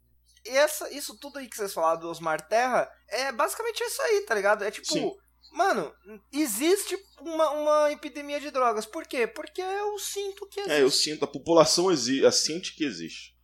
E 0.46 0.50
essa, 0.50 0.90
isso 0.92 1.18
tudo 1.18 1.38
aí 1.38 1.48
que 1.48 1.56
vocês 1.56 1.72
falaram 1.74 2.00
do 2.00 2.08
Osmar 2.08 2.46
Terra 2.48 2.88
é 3.08 3.32
basicamente 3.32 3.80
isso 3.82 4.00
aí, 4.02 4.24
tá 4.26 4.34
ligado? 4.34 4.64
É 4.64 4.70
tipo, 4.70 4.86
Sim. 4.86 5.12
Mano, 5.52 5.92
existe 6.32 6.96
uma, 7.20 7.50
uma 7.50 7.92
epidemia 7.92 8.40
de 8.40 8.50
drogas. 8.50 8.86
Por 8.86 9.06
quê? 9.06 9.26
Porque 9.26 9.60
eu 9.60 9.98
sinto 9.98 10.46
que 10.46 10.60
existe. 10.60 10.76
É, 10.78 10.82
eu 10.82 10.90
sinto, 10.90 11.24
a 11.24 11.28
população 11.28 11.90
exi 11.90 12.20
sente 12.32 12.74
que 12.74 12.84
existe. 12.84 13.36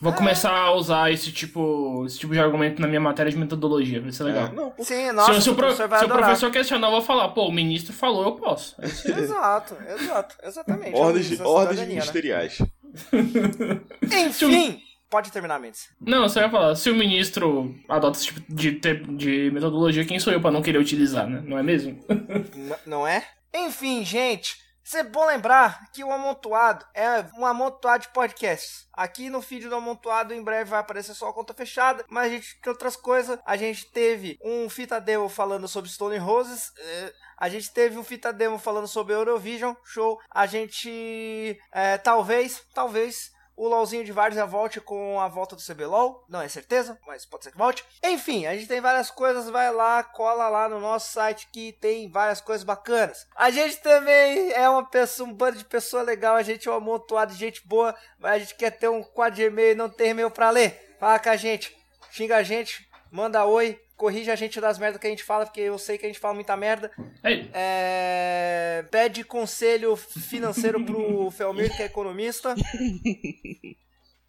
Vou 0.00 0.12
É. 0.12 0.16
começar 0.16 0.50
a 0.52 0.74
usar 0.74 1.12
esse 1.12 1.30
tipo, 1.30 2.04
esse 2.06 2.18
tipo 2.18 2.32
de 2.32 2.40
argumento 2.40 2.80
na 2.82 2.88
minha 2.88 3.00
matéria 3.00 3.30
de 3.30 3.38
metodologia, 3.38 4.00
vai 4.00 4.10
ser 4.10 4.24
legal. 4.24 4.46
É, 4.48 4.52
não, 4.52 4.70
pô, 4.72 4.82
Sim, 4.84 5.12
nossa, 5.12 5.34
se, 5.34 5.42
se 5.42 5.50
o, 5.50 5.54
pro- 5.54 5.72
se 5.76 5.82
o 5.84 5.88
professor 6.08 6.50
questionar, 6.50 6.88
eu 6.88 6.92
vou 6.92 7.02
falar, 7.02 7.28
pô, 7.28 7.46
o 7.46 7.52
ministro 7.52 7.92
falou, 7.92 8.24
eu 8.24 8.32
posso. 8.32 8.74
É. 8.80 8.86
Exato, 9.20 9.76
exato, 9.88 10.36
exatamente. 10.42 10.96
ordens, 10.96 11.40
ordens 11.40 11.78
né? 11.80 11.86
ministeriais. 11.86 12.58
Enfim, 14.02 14.80
pode 15.12 15.30
terminar, 15.30 15.60
Mendes. 15.60 15.90
Não, 16.00 16.26
você 16.26 16.40
vai 16.40 16.50
falar, 16.50 16.74
se 16.74 16.88
o 16.88 16.94
ministro 16.94 17.74
adota 17.86 18.16
esse 18.16 18.26
tipo 18.28 18.40
de, 18.48 18.70
de 18.72 19.50
metodologia, 19.52 20.06
quem 20.06 20.18
sou 20.18 20.32
eu 20.32 20.40
pra 20.40 20.50
não 20.50 20.62
querer 20.62 20.78
utilizar, 20.78 21.28
né? 21.28 21.42
Não 21.44 21.58
é 21.58 21.62
mesmo? 21.62 22.02
Não 22.86 23.06
é? 23.06 23.22
Enfim, 23.52 24.02
gente, 24.02 24.56
é 24.94 25.02
bom 25.02 25.26
lembrar 25.26 25.90
que 25.92 26.02
o 26.02 26.10
Amontoado 26.10 26.84
é 26.94 27.24
um 27.38 27.44
amontoado 27.44 28.04
de 28.04 28.08
podcasts. 28.08 28.86
Aqui 28.92 29.28
no 29.28 29.42
feed 29.42 29.68
do 29.68 29.74
Amontoado 29.74 30.32
em 30.32 30.42
breve 30.42 30.70
vai 30.70 30.80
aparecer 30.80 31.14
só 31.14 31.28
a 31.28 31.32
conta 31.32 31.52
fechada, 31.54 32.04
mas 32.08 32.26
a 32.26 32.34
gente 32.34 32.60
tem 32.60 32.70
outras 32.70 32.96
coisas. 32.96 33.38
A 33.44 33.56
gente 33.56 33.90
teve 33.90 34.38
um 34.42 34.68
fita 34.68 35.00
demo 35.00 35.28
falando 35.28 35.68
sobre 35.68 35.90
Stone 35.90 36.18
Roses. 36.18 36.72
eh, 36.78 37.12
a 37.38 37.48
gente 37.48 37.72
teve 37.72 37.98
um 37.98 38.04
fita 38.04 38.32
demo 38.32 38.58
falando 38.58 38.86
sobre 38.86 39.14
Eurovision, 39.14 39.74
show. 39.84 40.18
A 40.30 40.46
gente 40.46 41.58
eh, 41.72 41.98
talvez, 41.98 42.62
talvez 42.74 43.31
o 43.56 43.68
LOLzinho 43.68 44.04
de 44.04 44.12
Várzea 44.12 44.46
volte 44.46 44.80
com 44.80 45.20
a 45.20 45.28
volta 45.28 45.54
do 45.54 45.62
CBLOL. 45.62 46.24
Não 46.28 46.40
é 46.40 46.48
certeza, 46.48 46.98
mas 47.06 47.24
pode 47.24 47.44
ser 47.44 47.52
que 47.52 47.58
volte. 47.58 47.84
Enfim, 48.02 48.46
a 48.46 48.54
gente 48.54 48.66
tem 48.66 48.80
várias 48.80 49.10
coisas. 49.10 49.48
Vai 49.48 49.72
lá, 49.72 50.02
cola 50.02 50.48
lá 50.48 50.68
no 50.68 50.80
nosso 50.80 51.12
site 51.12 51.48
que 51.52 51.72
tem 51.72 52.10
várias 52.10 52.40
coisas 52.40 52.64
bacanas. 52.64 53.26
A 53.36 53.50
gente 53.50 53.76
também 53.78 54.52
é 54.52 54.68
uma 54.68 54.84
pessoa, 54.84 55.28
um 55.28 55.32
bando 55.32 55.58
de 55.58 55.64
pessoa 55.64 56.02
legal. 56.02 56.36
A 56.36 56.42
gente 56.42 56.68
é 56.68 56.72
um 56.72 56.76
amontoado 56.76 57.32
de 57.32 57.38
gente 57.38 57.66
boa. 57.66 57.94
Mas 58.18 58.32
a 58.32 58.38
gente 58.38 58.54
quer 58.54 58.70
ter 58.70 58.88
um 58.88 59.02
quadro 59.02 59.36
de 59.36 59.42
e-mail 59.44 59.72
e 59.72 59.76
não 59.76 59.88
tem 59.88 60.10
e-mail 60.10 60.30
pra 60.30 60.50
ler. 60.50 60.96
Fala 60.98 61.18
com 61.18 61.30
a 61.30 61.36
gente, 61.36 61.76
xinga 62.10 62.36
a 62.36 62.42
gente, 62.42 62.88
manda 63.10 63.44
oi. 63.44 63.80
Corrige 64.02 64.32
a 64.32 64.34
gente 64.34 64.60
das 64.60 64.80
merdas 64.80 65.00
que 65.00 65.06
a 65.06 65.10
gente 65.10 65.22
fala, 65.22 65.46
porque 65.46 65.60
eu 65.60 65.78
sei 65.78 65.96
que 65.96 66.04
a 66.04 66.08
gente 66.08 66.18
fala 66.18 66.34
muita 66.34 66.56
merda. 66.56 66.90
É, 67.52 68.84
Pede 68.90 69.22
conselho 69.22 69.94
financeiro 69.94 70.84
pro 70.84 71.30
Felmir, 71.30 71.72
que 71.76 71.84
é 71.84 71.86
economista. 71.86 72.52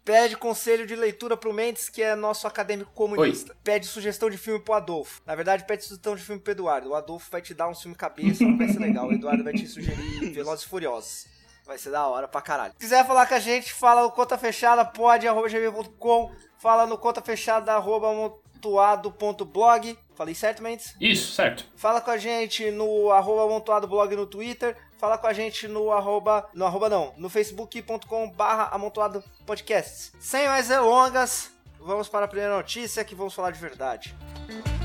Pede 0.04 0.36
conselho 0.36 0.86
de 0.86 0.94
leitura 0.94 1.36
pro 1.36 1.52
Mendes, 1.52 1.88
que 1.88 2.00
é 2.00 2.14
nosso 2.14 2.46
acadêmico 2.46 2.92
comunista. 2.92 3.56
Pede 3.64 3.86
sugestão 3.86 4.30
de 4.30 4.38
filme 4.38 4.60
pro 4.60 4.74
Adolfo. 4.74 5.20
Na 5.26 5.34
verdade, 5.34 5.64
pede 5.66 5.82
sugestão 5.82 6.14
de 6.14 6.22
filme 6.22 6.40
pro 6.40 6.52
Eduardo. 6.52 6.90
O 6.90 6.94
Adolfo 6.94 7.28
vai 7.28 7.42
te 7.42 7.52
dar 7.52 7.68
um 7.68 7.74
filme 7.74 7.96
cabeça, 7.96 8.44
não 8.44 8.56
vai 8.56 8.68
ser 8.68 8.78
legal. 8.78 9.08
O 9.08 9.12
Eduardo 9.12 9.42
vai 9.42 9.54
te 9.54 9.66
sugerir 9.66 10.30
Velozes 10.30 10.64
e 10.64 10.68
Furiosos. 10.68 11.26
Vai 11.66 11.78
ser 11.78 11.90
da 11.90 12.06
hora 12.06 12.28
pra 12.28 12.40
caralho. 12.42 12.72
Se 12.74 12.78
quiser 12.78 13.06
falar 13.06 13.26
com 13.26 13.34
a 13.34 13.38
gente, 13.38 13.72
fala 13.72 14.02
no 14.02 14.10
conta 14.10 14.36
fechada, 14.36 14.84
pode, 14.84 15.26
arroba 15.26 15.48
gmail.com. 15.48 16.30
Fala 16.58 16.86
no 16.86 16.98
conta 16.98 17.22
fechada, 17.22 17.72
arroba 17.74 18.10
amontoado.blog. 18.10 19.98
Falei 20.14 20.34
certo, 20.34 20.62
Mendes? 20.62 20.94
isso, 21.00 21.32
certo. 21.32 21.66
Fala 21.74 22.00
com 22.00 22.10
a 22.10 22.16
gente 22.18 22.70
no 22.70 23.10
arroba 23.10 23.44
amontoado 23.44 23.88
blog 23.88 24.14
no 24.14 24.26
Twitter. 24.26 24.76
Fala 24.98 25.18
com 25.18 25.26
a 25.26 25.32
gente 25.32 25.66
no 25.66 25.90
arroba. 25.90 26.48
No 26.54 26.64
arroba 26.64 26.88
não, 26.88 27.12
no 27.16 27.28
facebook.com 27.28 28.30
barra 28.30 28.68
amontoado 28.70 29.24
podcasts. 29.44 30.12
Sem 30.20 30.46
mais 30.48 30.68
delongas, 30.68 31.50
vamos 31.80 32.08
para 32.08 32.26
a 32.26 32.28
primeira 32.28 32.54
notícia 32.54 33.04
que 33.04 33.14
vamos 33.14 33.34
falar 33.34 33.50
de 33.50 33.58
verdade. 33.58 34.14
Tire 34.46 34.83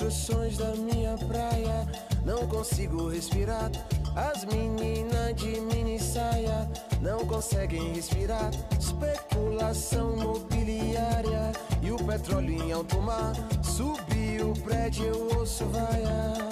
construções 0.00 0.56
da 0.56 0.74
minha 0.76 1.14
praia. 1.28 1.86
Não 2.24 2.46
consigo 2.48 3.08
respirar. 3.08 3.70
As 4.16 4.46
meninas 4.46 5.34
de 5.36 5.60
mini 5.60 5.98
saia 6.00 6.68
não 7.02 7.26
conseguem 7.26 7.92
respirar. 7.92 8.50
Especulação 8.78 10.16
imobiliária 10.16 11.52
e 11.82 11.92
o 11.92 11.96
petróleo 11.96 12.62
em 12.62 12.72
alto 12.72 13.00
mar. 13.02 13.34
Subiu 13.62 14.52
o 14.52 14.60
prédio, 14.60 15.04
eu 15.04 15.38
ouço 15.38 15.66
vaia. 15.66 16.48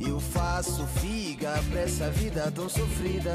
Eu 0.00 0.18
faço 0.18 0.86
figa 0.86 1.62
pra 1.70 1.80
essa 1.82 2.10
vida 2.10 2.50
tão 2.50 2.68
sofrida. 2.68 3.34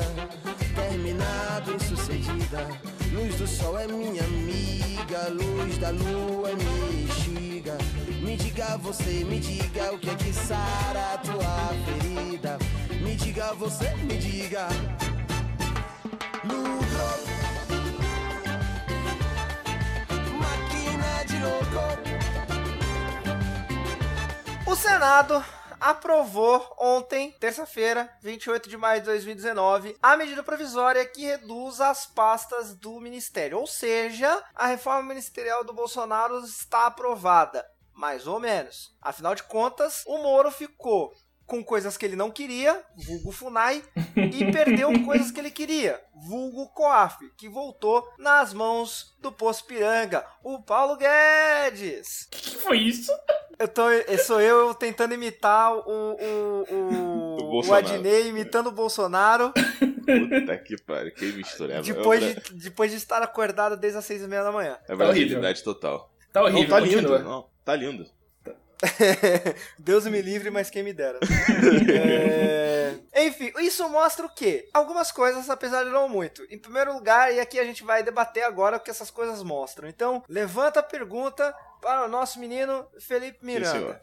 Terminado, 0.75 1.75
insucedida. 1.75 2.67
Luz 3.13 3.35
do 3.35 3.47
sol 3.47 3.77
é 3.77 3.87
minha 3.87 4.23
amiga, 4.23 5.29
luz 5.29 5.77
da 5.77 5.91
lua 5.91 6.49
é 6.49 6.55
minha 6.55 7.07
bexiga. 7.07 7.77
Me 8.29 8.37
diga 8.37 8.77
você, 8.77 9.23
me 9.23 9.39
diga 9.39 9.91
o 9.91 9.97
que 9.97 10.07
é 10.07 10.15
que 10.15 10.31
sara 10.31 11.13
a 11.13 11.17
tua 11.17 11.69
ferida. 11.83 12.59
Me 13.01 13.15
diga 13.15 13.55
você, 13.55 13.89
me 13.95 14.17
diga. 14.19 14.67
Lucro. 16.43 17.09
Máquina 20.37 21.25
de 21.25 21.39
louco. 21.39 21.81
O 24.67 24.75
Senado 24.75 25.43
aprovou 25.79 26.75
ontem, 26.77 27.31
terça-feira, 27.39 28.15
28 28.21 28.69
de 28.69 28.77
maio 28.77 29.01
de 29.01 29.07
2019, 29.07 29.97
a 30.03 30.15
medida 30.15 30.43
provisória 30.43 31.03
que 31.03 31.25
reduz 31.25 31.81
as 31.81 32.05
pastas 32.05 32.75
do 32.75 32.99
ministério. 33.01 33.57
Ou 33.57 33.65
seja, 33.65 34.43
a 34.53 34.67
reforma 34.67 35.01
ministerial 35.01 35.63
do 35.63 35.73
Bolsonaro 35.73 36.37
está 36.45 36.85
aprovada. 36.85 37.65
Mais 37.99 38.25
ou 38.25 38.39
menos. 38.39 38.95
Afinal 39.01 39.35
de 39.35 39.43
contas, 39.43 40.05
o 40.07 40.19
Moro 40.19 40.49
ficou 40.49 41.11
com 41.45 41.61
coisas 41.61 41.97
que 41.97 42.05
ele 42.05 42.15
não 42.15 42.31
queria, 42.31 42.81
vulgo 42.95 43.29
FUNAI, 43.33 43.83
e 44.15 44.45
perdeu 44.53 44.89
coisas 45.03 45.31
que 45.31 45.39
ele 45.41 45.51
queria, 45.51 45.99
vulgo 46.15 46.69
COAF, 46.69 47.17
que 47.35 47.49
voltou 47.49 48.07
nas 48.17 48.53
mãos 48.53 49.17
do 49.19 49.33
Poço 49.33 49.65
Piranga, 49.65 50.25
o 50.41 50.61
Paulo 50.61 50.95
Guedes. 50.95 52.27
O 52.27 52.29
que, 52.29 52.51
que 52.51 52.55
foi 52.55 52.77
isso? 52.77 53.11
Eu 53.57 53.67
tô, 53.67 53.83
sou 54.25 54.39
eu 54.39 54.73
tentando 54.73 55.13
imitar 55.13 55.73
o, 55.75 55.81
o, 55.81 56.65
o, 56.71 57.59
O. 57.67 57.73
Adnei 57.73 58.27
imitando 58.27 58.67
o 58.67 58.71
Bolsonaro 58.71 59.51
Puta 59.51 60.57
que 60.57 60.81
pariu, 60.83 61.13
que 61.13 61.25
mistura. 61.33 61.73
É, 61.73 61.81
depois, 61.81 62.21
de, 62.21 62.53
depois 62.53 62.91
de 62.91 62.97
estar 62.97 63.21
acordado 63.21 63.75
desde 63.75 63.99
as 63.99 64.05
seis 64.05 64.21
e 64.21 64.27
meia 64.27 64.43
da 64.43 64.51
manhã. 64.51 64.77
é 64.87 64.95
brasilidade 64.95 65.63
total. 65.63 66.13
Tá 66.31 66.43
horrível, 66.43 66.61
não, 66.61 66.69
tá 66.69 66.79
continua. 66.79 67.17
lindo. 67.17 67.29
Não, 67.29 67.49
tá 67.69 67.75
lindo. 67.75 68.09
Deus 69.77 70.05
me 70.05 70.21
livre, 70.21 70.49
mas 70.49 70.69
quem 70.69 70.81
me 70.81 70.93
dera. 70.93 71.19
É, 73.13 73.25
Enfim, 73.25 73.51
isso 73.59 73.87
mostra 73.89 74.25
o 74.25 74.33
quê? 74.33 74.69
Algumas 74.73 75.11
coisas, 75.11 75.49
apesar 75.49 75.83
de 75.83 75.89
não 75.89 76.07
muito. 76.07 76.43
Em 76.49 76.57
primeiro 76.57 76.93
lugar, 76.93 77.33
e 77.33 77.39
aqui 77.39 77.59
a 77.59 77.65
gente 77.65 77.83
vai 77.83 78.01
debater 78.01 78.43
agora 78.43 78.77
o 78.77 78.79
que 78.79 78.89
essas 78.89 79.11
coisas 79.11 79.43
mostram. 79.43 79.87
Então, 79.87 80.23
levanta 80.27 80.79
a 80.79 80.83
pergunta 80.83 81.53
para 81.81 82.05
o 82.05 82.07
nosso 82.07 82.39
menino 82.39 82.87
Felipe 82.99 83.45
Miranda. 83.45 83.71
senhor. 83.71 84.01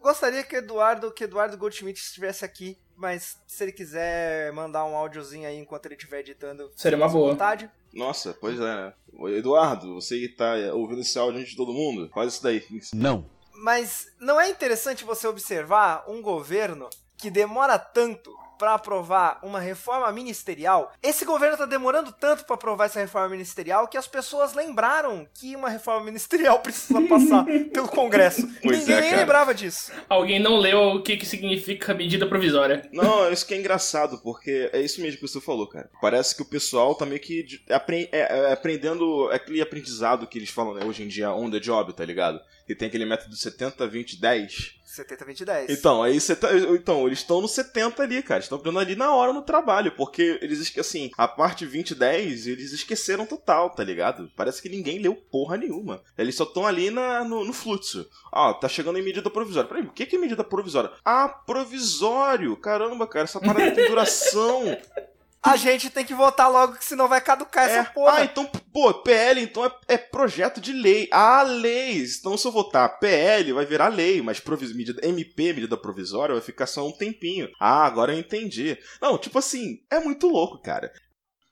Gostaria 0.00 0.42
que 0.42 0.56
Eduardo, 0.56 1.12
que 1.12 1.24
Eduardo 1.24 1.56
Goldschmidt 1.56 2.00
estivesse 2.00 2.44
aqui, 2.44 2.78
mas 2.96 3.38
se 3.46 3.64
ele 3.64 3.72
quiser 3.72 4.52
mandar 4.52 4.84
um 4.84 4.96
áudiozinho 4.96 5.48
aí 5.48 5.58
enquanto 5.58 5.86
ele 5.86 5.94
estiver 5.94 6.20
editando, 6.20 6.70
Seria 6.76 6.96
uma 6.96 7.08
boa. 7.08 7.30
vontade. 7.32 7.70
Nossa, 7.92 8.36
pois 8.40 8.58
é, 8.58 8.62
né? 8.62 8.92
Eduardo, 9.36 9.94
você 9.94 10.18
que 10.18 10.28
tá 10.28 10.54
ouvindo 10.72 11.00
esse 11.00 11.18
áudio 11.18 11.38
antes 11.40 11.50
de 11.52 11.56
todo 11.56 11.72
mundo, 11.72 12.10
faz 12.12 12.34
isso 12.34 12.42
daí. 12.42 12.64
Não. 12.92 13.28
Mas 13.52 14.08
não 14.18 14.40
é 14.40 14.48
interessante 14.48 15.04
você 15.04 15.26
observar 15.28 16.04
um 16.08 16.20
governo 16.20 16.90
que 17.16 17.30
demora 17.30 17.78
tanto 17.78 18.36
para 18.64 18.74
aprovar 18.74 19.38
uma 19.42 19.60
reforma 19.60 20.10
ministerial? 20.10 20.90
Esse 21.02 21.26
governo 21.26 21.58
tá 21.58 21.66
demorando 21.66 22.10
tanto 22.12 22.46
para 22.46 22.54
aprovar 22.54 22.86
essa 22.86 22.98
reforma 22.98 23.28
ministerial 23.28 23.86
que 23.86 23.98
as 23.98 24.06
pessoas 24.06 24.54
lembraram 24.54 25.28
que 25.34 25.54
uma 25.54 25.68
reforma 25.68 26.06
ministerial 26.06 26.60
precisa 26.64 26.98
passar 27.02 27.44
pelo 27.72 27.88
Congresso. 27.88 28.48
Pois 28.62 28.78
Ninguém 28.78 28.94
é, 28.96 29.00
nem 29.02 29.16
lembrava 29.16 29.54
disso. 29.54 29.92
Alguém 30.08 30.40
não 30.40 30.56
leu 30.56 30.94
o 30.94 31.02
que, 31.02 31.18
que 31.18 31.26
significa 31.26 31.92
medida 31.92 32.26
provisória. 32.26 32.88
Não, 32.90 33.30
isso 33.30 33.46
que 33.46 33.52
é 33.52 33.58
engraçado, 33.58 34.18
porque 34.22 34.70
é 34.72 34.80
isso 34.80 35.02
mesmo 35.02 35.20
que 35.20 35.28
você 35.28 35.40
falou, 35.42 35.68
cara. 35.68 35.90
Parece 36.00 36.34
que 36.34 36.40
o 36.40 36.46
pessoal 36.46 36.94
tá 36.94 37.04
meio 37.04 37.20
que 37.20 37.42
de- 37.42 37.62
é- 37.68 38.08
é 38.12 38.52
aprendendo 38.52 39.28
aquele 39.30 39.60
aprendizado 39.60 40.26
que 40.26 40.38
eles 40.38 40.48
falam 40.48 40.72
né, 40.72 40.86
hoje 40.86 41.02
em 41.02 41.08
dia, 41.08 41.30
on 41.32 41.50
the 41.50 41.60
job, 41.60 41.92
tá 41.92 42.04
ligado? 42.04 42.40
Que 42.66 42.74
tem 42.74 42.88
aquele 42.88 43.04
método 43.04 43.36
70, 43.36 43.86
20, 43.86 44.20
10. 44.20 44.74
70, 44.94 45.24
20, 45.24 45.44
10. 45.44 45.70
Então, 45.70 46.02
aí 46.02 46.20
você 46.20 46.36
tá, 46.36 46.48
então, 46.56 47.06
eles 47.06 47.18
estão 47.18 47.40
no 47.40 47.48
70 47.48 48.02
ali, 48.02 48.22
cara. 48.22 48.40
Estão 48.40 48.56
aprendendo 48.56 48.78
ali 48.78 48.94
na 48.94 49.12
hora 49.12 49.32
no 49.32 49.42
trabalho, 49.42 49.92
porque 49.92 50.38
eles 50.40 50.72
assim, 50.78 51.10
a 51.18 51.26
parte 51.26 51.66
20 51.66 51.90
e 51.90 51.94
10, 51.94 52.46
eles 52.46 52.72
esqueceram 52.72 53.26
total, 53.26 53.70
tá 53.70 53.82
ligado? 53.82 54.30
Parece 54.36 54.62
que 54.62 54.68
ninguém 54.68 54.98
leu 54.98 55.14
porra 55.14 55.56
nenhuma. 55.56 56.02
Eles 56.16 56.36
só 56.36 56.44
estão 56.44 56.66
ali 56.66 56.90
na, 56.90 57.24
no, 57.24 57.44
no 57.44 57.52
fluxo. 57.52 58.08
Ah, 58.32 58.54
tá 58.54 58.68
chegando 58.68 58.98
em 58.98 59.02
medida 59.04 59.28
provisória. 59.28 59.68
Peraí, 59.68 59.84
o 59.84 59.92
que 59.92 60.06
que 60.06 60.16
é 60.16 60.18
medida 60.18 60.44
provisória? 60.44 60.92
Ah, 61.04 61.28
provisório! 61.28 62.56
Caramba, 62.56 63.06
cara, 63.06 63.24
essa 63.24 63.40
parada 63.40 63.72
tem 63.72 63.88
duração. 63.88 64.64
A 65.44 65.56
gente 65.56 65.90
tem 65.90 66.04
que 66.06 66.14
votar 66.14 66.50
logo, 66.50 66.76
que 66.76 66.84
senão 66.84 67.06
vai 67.06 67.20
caducar 67.20 67.68
É, 67.68 67.72
essa 67.76 67.90
porra. 67.90 68.14
Ah, 68.14 68.24
então, 68.24 68.46
pô, 68.72 68.94
PL 69.02 69.42
então 69.42 69.64
é, 69.64 69.70
é 69.88 69.98
projeto 69.98 70.58
de 70.60 70.72
lei. 70.72 71.06
Ah, 71.12 71.42
leis. 71.42 72.18
Então, 72.18 72.36
se 72.38 72.46
eu 72.48 72.52
votar 72.52 72.98
PL, 72.98 73.52
vai 73.52 73.66
virar 73.66 73.88
lei, 73.88 74.22
mas 74.22 74.40
provis, 74.40 74.74
medida, 74.74 75.06
MP, 75.06 75.52
medida 75.52 75.76
provisória, 75.76 76.34
vai 76.34 76.42
ficar 76.42 76.66
só 76.66 76.86
um 76.86 76.92
tempinho. 76.92 77.50
Ah, 77.60 77.84
agora 77.84 78.14
eu 78.14 78.18
entendi. 78.18 78.78
Não, 79.02 79.18
tipo 79.18 79.38
assim, 79.38 79.80
é 79.90 80.00
muito 80.00 80.26
louco, 80.28 80.62
cara. 80.62 80.90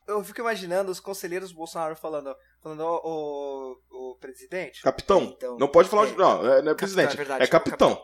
Eu 0.07 0.23
fico 0.23 0.41
imaginando 0.41 0.91
os 0.91 0.99
conselheiros 0.99 1.51
do 1.51 1.55
Bolsonaro 1.55 1.95
falando, 1.95 2.35
falando, 2.61 2.81
ô, 2.83 2.99
ô, 3.89 4.11
ô, 4.11 4.17
presidente, 4.17 4.81
Capitão. 4.81 5.37
Não 5.59 5.67
pode 5.67 5.87
falar 5.87 6.07
é. 6.07 6.11
Não, 6.13 6.39
é, 6.45 6.61
não 6.61 6.71
é 6.71 6.75
Capitão, 6.75 6.75
presidente. 6.75 7.13
é 7.13 7.15
verdade, 7.15 7.43
é 7.43 7.47
capitão. 7.47 8.01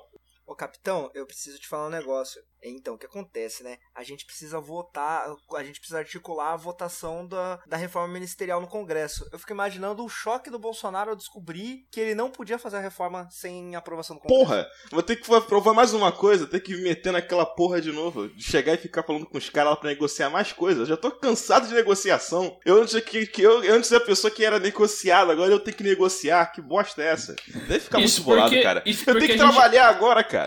Ô 0.49 0.55
capitão, 0.55 1.12
eu 1.13 1.27
preciso 1.27 1.59
te 1.59 1.67
falar 1.67 1.85
um 1.85 1.91
negócio. 1.91 2.41
Então, 2.62 2.95
o 2.95 2.97
que 2.97 3.05
acontece, 3.05 3.63
né? 3.63 3.77
A 3.95 4.03
gente 4.03 4.25
precisa 4.25 4.59
votar, 4.59 5.27
a 5.55 5.63
gente 5.63 5.79
precisa 5.79 5.99
articular 5.99 6.53
a 6.53 6.57
votação 6.57 7.25
da, 7.25 7.59
da 7.67 7.77
reforma 7.77 8.12
ministerial 8.13 8.59
no 8.59 8.67
Congresso. 8.67 9.29
Eu 9.31 9.38
fico 9.39 9.53
imaginando 9.53 10.03
o 10.03 10.09
choque 10.09 10.49
do 10.49 10.57
Bolsonaro 10.59 11.12
ao 11.12 11.15
descobrir 11.15 11.85
que 11.91 11.99
ele 12.01 12.15
não 12.15 12.29
podia 12.31 12.57
fazer 12.57 12.77
a 12.77 12.81
reforma 12.81 13.29
sem 13.31 13.75
aprovação 13.75 14.15
do 14.15 14.21
Congresso. 14.23 14.43
Porra, 14.43 14.67
vou 14.91 15.03
ter 15.03 15.17
que 15.17 15.33
aprovar 15.33 15.73
mais 15.73 15.93
uma 15.93 16.12
coisa, 16.12 16.47
ter 16.47 16.59
que 16.59 16.75
me 16.75 16.81
meter 16.81 17.13
naquela 17.13 17.45
porra 17.45 17.79
de 17.79 17.91
novo. 17.91 18.27
De 18.27 18.43
chegar 18.43 18.73
e 18.73 18.77
ficar 18.77 19.03
falando 19.03 19.27
com 19.27 19.38
os 19.38 19.49
caras 19.51 19.69
lá 19.73 19.77
pra 19.77 19.89
negociar 19.91 20.31
mais 20.31 20.51
coisas. 20.51 20.81
Eu 20.81 20.95
já 20.95 20.97
tô 20.97 21.12
cansado 21.12 21.67
de 21.67 21.73
negociação. 21.75 22.59
Eu 22.65 22.81
antes, 22.81 22.99
que, 23.03 23.25
que 23.27 23.41
eu, 23.43 23.63
eu 23.63 23.75
antes 23.75 23.89
era 23.91 24.03
a 24.03 24.05
pessoa 24.05 24.31
que 24.31 24.43
era 24.43 24.59
negociada, 24.59 25.31
agora 25.31 25.51
eu 25.51 25.59
tenho 25.59 25.77
que 25.77 25.83
negociar. 25.83 26.47
Que 26.51 26.59
bosta 26.62 27.01
é 27.03 27.07
essa? 27.07 27.35
Deve 27.67 27.79
ficar 27.81 28.01
Isso 28.01 28.17
muito 28.23 28.25
bolado, 28.25 28.49
porque- 28.49 28.63
cara. 28.63 28.83
isso 28.85 29.07
Eu 29.09 29.13
tenho 29.13 29.27
que 29.27 29.31
a 29.33 29.38
gente- 29.38 29.53
trabalhar 29.53 29.88
agora, 29.88 30.23
cara. 30.23 30.38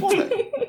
Porra. 0.00 0.28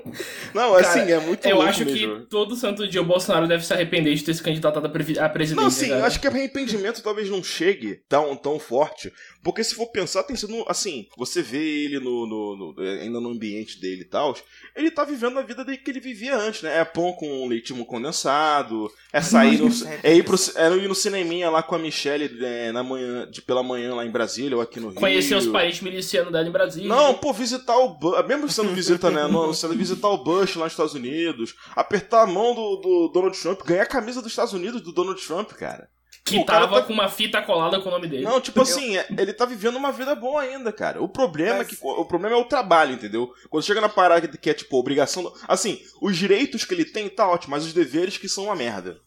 Não, 0.54 0.76
assim, 0.76 1.12
é 1.12 1.20
muito 1.20 1.46
Eu 1.48 1.62
acho 1.62 1.86
mesmo. 1.86 2.20
que 2.22 2.26
todo 2.30 2.56
santo 2.56 2.88
dia 2.88 3.02
o 3.02 3.06
Bolsonaro 3.06 3.48
deve 3.48 3.66
se 3.66 3.74
arrepender 3.74 4.14
de 4.16 4.24
ter 4.24 4.34
se 4.34 4.42
candidatado 4.44 4.86
à 4.88 4.90
presidência. 4.90 5.56
Não, 5.56 5.70
sim, 5.70 5.88
cara. 5.90 6.02
eu 6.02 6.06
acho 6.06 6.20
que 6.20 6.28
arrependimento 6.28 7.02
talvez 7.02 7.30
não 7.30 7.44
chegue 7.44 8.02
tão, 8.10 8.36
tão 8.36 8.60
forte. 8.60 9.12
Porque 9.44 9.64
se 9.64 9.76
for 9.76 9.88
pensar, 9.88 10.24
tem 10.24 10.36
sido 10.36 10.66
assim, 10.68 11.08
você 11.18 11.42
vê 11.42 11.58
ele 11.86 12.00
no, 12.00 12.26
no- 12.28 12.74
no- 12.76 12.82
ainda 12.84 13.20
no 13.22 13.30
ambiente 13.30 13.80
dele 13.80 14.02
e 14.02 14.06
tal, 14.06 14.36
ele 14.76 14.92
tá 14.92 15.06
vivendo 15.06 15.40
a 15.40 15.42
vida 15.42 15.64
que 15.78 15.90
ele 15.92 16.00
vivia 16.00 16.36
antes, 16.36 16.62
né? 16.64 16.80
É 16.80 16.84
pão 16.86 17.14
com 17.14 17.48
leitinho 17.48 17.86
condensado, 17.86 18.92
é 19.14 19.22
sair 19.22 19.58
no, 19.60 19.70
é 20.04 20.16
ir 20.16 20.24
pro, 20.24 20.36
é 20.56 20.70
ir 20.76 20.88
no 20.88 20.96
cineminha 20.96 21.50
lá 21.50 21.64
com 21.64 21.76
a 21.76 21.80
Michelle 21.80 22.30
é, 22.44 22.72
na 22.72 22.84
manhã, 22.84 23.30
de 23.30 23.42
pela 23.42 23.64
manhã 23.64 23.94
lá 23.96 24.06
em 24.06 24.12
Brasília 24.12 24.56
ou 24.58 24.62
aqui 24.62 24.80
no 24.80 24.90
Rio. 24.90 24.96
Conhecer 25.00 25.36
os 25.36 25.48
parentes 25.48 25.82
milicianos 25.82 26.32
dela 26.32 26.48
em 26.48 26.52
Brasília. 26.52 26.90
Não, 26.90 27.14
pô, 27.14 27.32
visitar 27.32 27.78
o 27.78 27.98
mesmo 28.28 28.50
sendo 28.50 28.74
visita, 28.74 29.10
né? 29.10 29.28
Não, 29.28 29.54
sendo 29.54 29.76
visitar 29.98 30.08
o 30.10 30.18
Bush 30.24 30.56
lá 30.56 30.64
nos 30.66 30.74
Estados 30.74 30.94
Unidos, 30.94 31.56
apertar 31.76 32.22
a 32.24 32.28
mão 32.28 32.54
do, 32.56 32.76
do 32.78 33.08
Donald 33.14 33.38
Trump, 33.40 33.62
ganhar 33.66 33.84
a 33.84 33.88
camisa 33.88 34.22
dos 34.22 34.32
Estados 34.32 34.54
Unidos 34.54 34.82
do 34.82 34.92
Donald 34.94 35.20
Trump, 35.26 35.52
cara. 35.52 35.90
que 36.26 36.44
cara 36.44 36.68
tava 36.68 36.82
tá- 36.82 36.88
com 36.88 36.94
uma 36.94 37.08
fita 37.08 37.42
colada 37.42 37.80
com 37.80 37.88
o 37.88 37.92
nome 37.92 38.06
dele. 38.06 38.24
Não, 38.26 38.42
tipo 38.42 38.62
assim, 38.62 38.98
é- 38.98 39.08
ele 39.18 39.32
tá 39.32 39.46
vivendo 39.46 39.78
uma 39.78 39.94
vida 39.94 40.14
boa 40.14 40.42
ainda, 40.42 40.74
cara. 40.74 41.02
O 41.02 41.08
problema 41.08 41.60
Mas- 41.60 41.68
é 41.68 41.70
que 41.70 41.78
o 41.82 42.04
problema 42.04 42.36
é 42.36 42.40
o 42.40 42.44
trabalho, 42.44 42.94
entendeu? 42.94 43.32
Quando 43.50 43.64
chega 43.64 43.80
na 43.80 43.88
parada 43.88 44.28
que, 44.28 44.38
que 44.38 44.50
é 44.50 44.54
tipo 44.54 44.78
obrigação, 44.78 45.24
do- 45.24 45.34
assim, 45.48 45.80
os 46.02 46.18
direitos 46.18 46.66
que 46.66 46.74
ele 46.74 46.84
tem 46.84 47.08
tá 47.08 47.26
ótimo, 47.30 47.52
mas 47.52 47.64
os 47.66 47.72
deveres 47.72 48.18
que 48.18 48.28
são 48.28 48.46
uma 48.46 48.56
merda. 48.58 49.00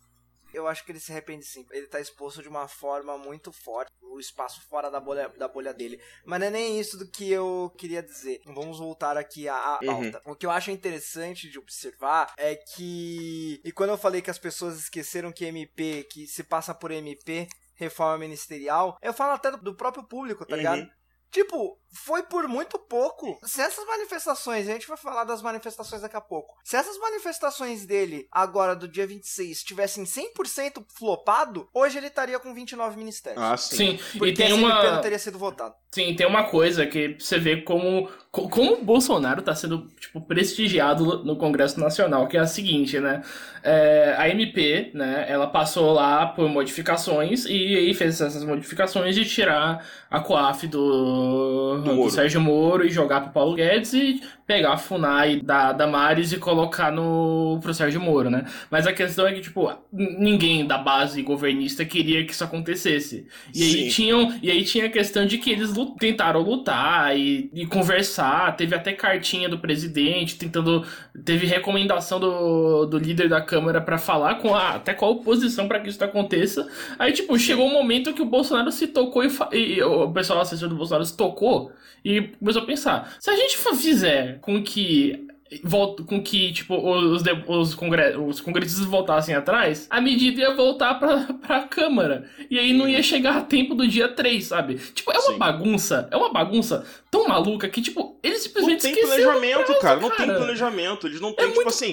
Eu 0.52 0.66
acho 0.66 0.84
que 0.84 0.92
ele 0.92 1.00
se 1.00 1.12
arrepende 1.12 1.44
sim. 1.44 1.64
Ele 1.70 1.86
tá 1.86 2.00
exposto 2.00 2.42
de 2.42 2.48
uma 2.48 2.66
forma 2.68 3.16
muito 3.18 3.52
forte, 3.52 3.90
o 4.02 4.18
espaço 4.18 4.60
fora 4.68 4.90
da 4.90 4.98
bolha, 5.00 5.28
da 5.30 5.46
bolha 5.48 5.72
dele. 5.72 6.00
Mas 6.24 6.40
não 6.40 6.46
é 6.46 6.50
nem 6.50 6.78
isso 6.80 6.96
do 6.98 7.06
que 7.08 7.30
eu 7.30 7.72
queria 7.78 8.02
dizer. 8.02 8.40
Vamos 8.44 8.78
voltar 8.78 9.16
aqui 9.16 9.48
à, 9.48 9.54
à 9.56 9.80
Uhum. 9.82 10.10
pauta. 10.10 10.22
O 10.24 10.34
que 10.34 10.44
eu 10.46 10.50
acho 10.50 10.70
interessante 10.70 11.48
de 11.48 11.58
observar 11.58 12.32
é 12.36 12.56
que. 12.56 13.60
E 13.64 13.72
quando 13.72 13.90
eu 13.90 13.98
falei 13.98 14.20
que 14.22 14.30
as 14.30 14.38
pessoas 14.38 14.78
esqueceram 14.78 15.32
que 15.32 15.44
MP, 15.44 16.04
que 16.10 16.26
se 16.26 16.42
passa 16.42 16.74
por 16.74 16.90
MP, 16.90 17.48
reforma 17.74 18.18
ministerial, 18.18 18.98
eu 19.00 19.12
falo 19.12 19.32
até 19.32 19.50
do, 19.50 19.56
do 19.58 19.74
próprio 19.76 20.04
público, 20.04 20.44
tá 20.44 20.52
Uhum. 20.54 20.58
ligado? 20.58 20.90
Tipo, 21.30 21.78
foi 21.92 22.22
por 22.22 22.46
muito 22.48 22.78
pouco. 22.78 23.38
Se 23.42 23.60
essas 23.60 23.84
manifestações, 23.86 24.68
a 24.68 24.72
gente 24.72 24.86
vai 24.88 24.96
falar 24.96 25.24
das 25.24 25.42
manifestações 25.42 26.02
daqui 26.02 26.16
a 26.16 26.20
pouco. 26.20 26.54
Se 26.64 26.76
essas 26.76 26.98
manifestações 26.98 27.84
dele, 27.86 28.26
agora 28.30 28.74
do 28.76 28.86
dia 28.88 29.06
26, 29.06 29.62
tivessem 29.62 30.04
100% 30.04 30.84
flopado, 30.96 31.68
hoje 31.74 31.98
ele 31.98 32.06
estaria 32.08 32.38
com 32.38 32.54
29 32.54 32.96
ministérios. 32.96 33.42
Ah, 33.42 33.56
sim. 33.56 33.76
Sim, 33.76 33.98
Porque 34.18 34.28
e 34.32 34.34
tem 34.34 34.46
MP 34.50 34.60
não 34.60 34.66
uma. 34.68 34.98
teria 35.00 35.18
sido 35.18 35.38
votado. 35.38 35.74
Sim, 35.90 36.14
tem 36.14 36.26
uma 36.26 36.44
coisa 36.44 36.86
que 36.86 37.16
você 37.18 37.36
vê 37.38 37.62
como, 37.62 38.08
co- 38.30 38.48
como 38.48 38.74
o 38.74 38.84
Bolsonaro 38.84 39.42
tá 39.42 39.52
sendo, 39.56 39.88
tipo, 39.98 40.20
prestigiado 40.20 41.04
no- 41.04 41.24
no 41.24 41.36
Congresso 41.36 41.80
Nacional, 41.80 42.28
que 42.28 42.36
é 42.36 42.40
a 42.40 42.46
seguinte, 42.46 43.00
né? 43.00 43.22
É, 43.62 44.14
a 44.16 44.28
MP, 44.28 44.92
né, 44.94 45.26
ela 45.28 45.48
passou 45.48 45.92
lá 45.92 46.26
por 46.26 46.48
modificações 46.48 47.44
e 47.46 47.76
aí 47.76 47.92
fez 47.94 48.20
essas 48.20 48.44
modificações 48.44 49.14
de 49.16 49.24
tirar 49.24 49.84
a 50.08 50.20
COAF 50.20 50.66
do, 50.68 51.79
do, 51.80 51.94
Moro. 51.94 52.10
Sérgio 52.10 52.40
Moro 52.40 52.84
e 52.86 52.90
jogar 52.90 53.20
pro 53.22 53.32
Paulo 53.32 53.54
Guedes 53.54 53.92
e 53.92 54.20
pegar 54.46 54.72
a 54.72 54.76
FUNAI 54.76 55.40
da 55.40 55.72
Damares 55.72 56.32
e 56.32 56.36
colocar 56.38 56.90
no, 56.90 57.60
pro 57.62 57.72
Sérgio 57.72 58.00
Moro, 58.00 58.28
né? 58.28 58.44
Mas 58.68 58.84
a 58.86 58.92
questão 58.92 59.26
é 59.26 59.32
que, 59.32 59.40
tipo, 59.40 59.70
ninguém 59.92 60.66
da 60.66 60.76
base 60.76 61.22
governista 61.22 61.84
queria 61.84 62.24
que 62.24 62.32
isso 62.32 62.42
acontecesse. 62.42 63.26
E 63.54 63.62
aí 63.62 63.90
tinham, 63.90 64.36
e 64.42 64.50
aí 64.50 64.64
tinha 64.64 64.86
a 64.86 64.90
questão 64.90 65.24
de 65.24 65.38
que 65.38 65.50
eles 65.50 65.72
lu- 65.72 65.94
tentaram 65.96 66.40
lutar 66.42 67.16
e, 67.16 67.48
e 67.54 67.64
conversar, 67.66 68.56
teve 68.56 68.74
até 68.74 68.92
cartinha 68.92 69.48
do 69.48 69.58
presidente 69.58 70.36
tentando, 70.36 70.84
teve 71.24 71.46
recomendação 71.46 72.18
do, 72.18 72.86
do 72.86 72.98
líder 72.98 73.28
da 73.28 73.40
Câmara 73.40 73.80
pra 73.80 73.98
falar 73.98 74.36
com 74.36 74.52
a, 74.54 74.70
até 74.70 74.92
qual 74.94 75.12
oposição 75.12 75.68
pra 75.68 75.78
que 75.78 75.88
isso 75.90 76.02
aconteça. 76.02 76.66
Aí 76.98 77.12
tipo, 77.12 77.38
chegou 77.38 77.66
um 77.66 77.72
momento 77.72 78.12
que 78.12 78.22
o 78.22 78.26
Bolsonaro 78.26 78.72
se 78.72 78.88
tocou 78.88 79.22
e, 79.24 79.30
e 79.52 79.82
o 79.82 80.10
pessoal 80.10 80.40
assessor 80.40 80.68
do 80.68 80.74
Bolsonaro 80.74 81.04
se 81.04 81.16
tocou 81.16 81.69
e 82.04 82.22
começou 82.38 82.62
a 82.62 82.66
pensar, 82.66 83.16
se 83.20 83.30
a 83.30 83.36
gente 83.36 83.56
fizer 83.56 84.38
com 84.40 84.62
que 84.62 85.26
volta 85.64 86.04
com 86.04 86.22
que 86.22 86.52
tipo 86.52 86.76
os, 86.76 87.24
os, 87.48 87.74
congre 87.74 88.16
os 88.16 88.40
congressistas 88.40 88.86
voltassem 88.86 89.34
atrás, 89.34 89.86
a 89.90 90.00
medida 90.00 90.40
ia 90.40 90.54
voltar 90.54 90.94
pra, 90.94 91.24
pra 91.46 91.62
Câmara. 91.62 92.28
E 92.48 92.58
aí 92.58 92.72
não 92.72 92.88
ia 92.88 93.02
chegar 93.02 93.36
a 93.36 93.40
tempo 93.40 93.74
do 93.74 93.86
dia 93.86 94.08
3, 94.08 94.44
sabe? 94.44 94.76
Tipo, 94.76 95.12
é 95.12 95.18
uma 95.18 95.32
Sim. 95.32 95.38
bagunça. 95.38 96.08
É 96.10 96.16
uma 96.16 96.32
bagunça 96.32 96.84
tão 97.10 97.26
maluca 97.26 97.68
que, 97.68 97.82
tipo, 97.82 98.18
ele 98.22 98.34
Não 98.34 98.40
simplesmente 98.40 98.82
tem 98.82 98.92
esqueceu 98.92 99.10
do 99.10 99.22
planejamento, 99.24 99.64
prazo, 99.66 99.80
cara. 99.80 100.00
Não 100.00 100.10
tem 100.10 100.26
cara. 100.26 100.38
planejamento. 100.38 101.06
Eles 101.06 101.20
não 101.20 101.32
têm, 101.32 101.44
É 101.46 101.48
tipo 101.48 101.56
muito- 101.62 101.68
assim. 101.68 101.92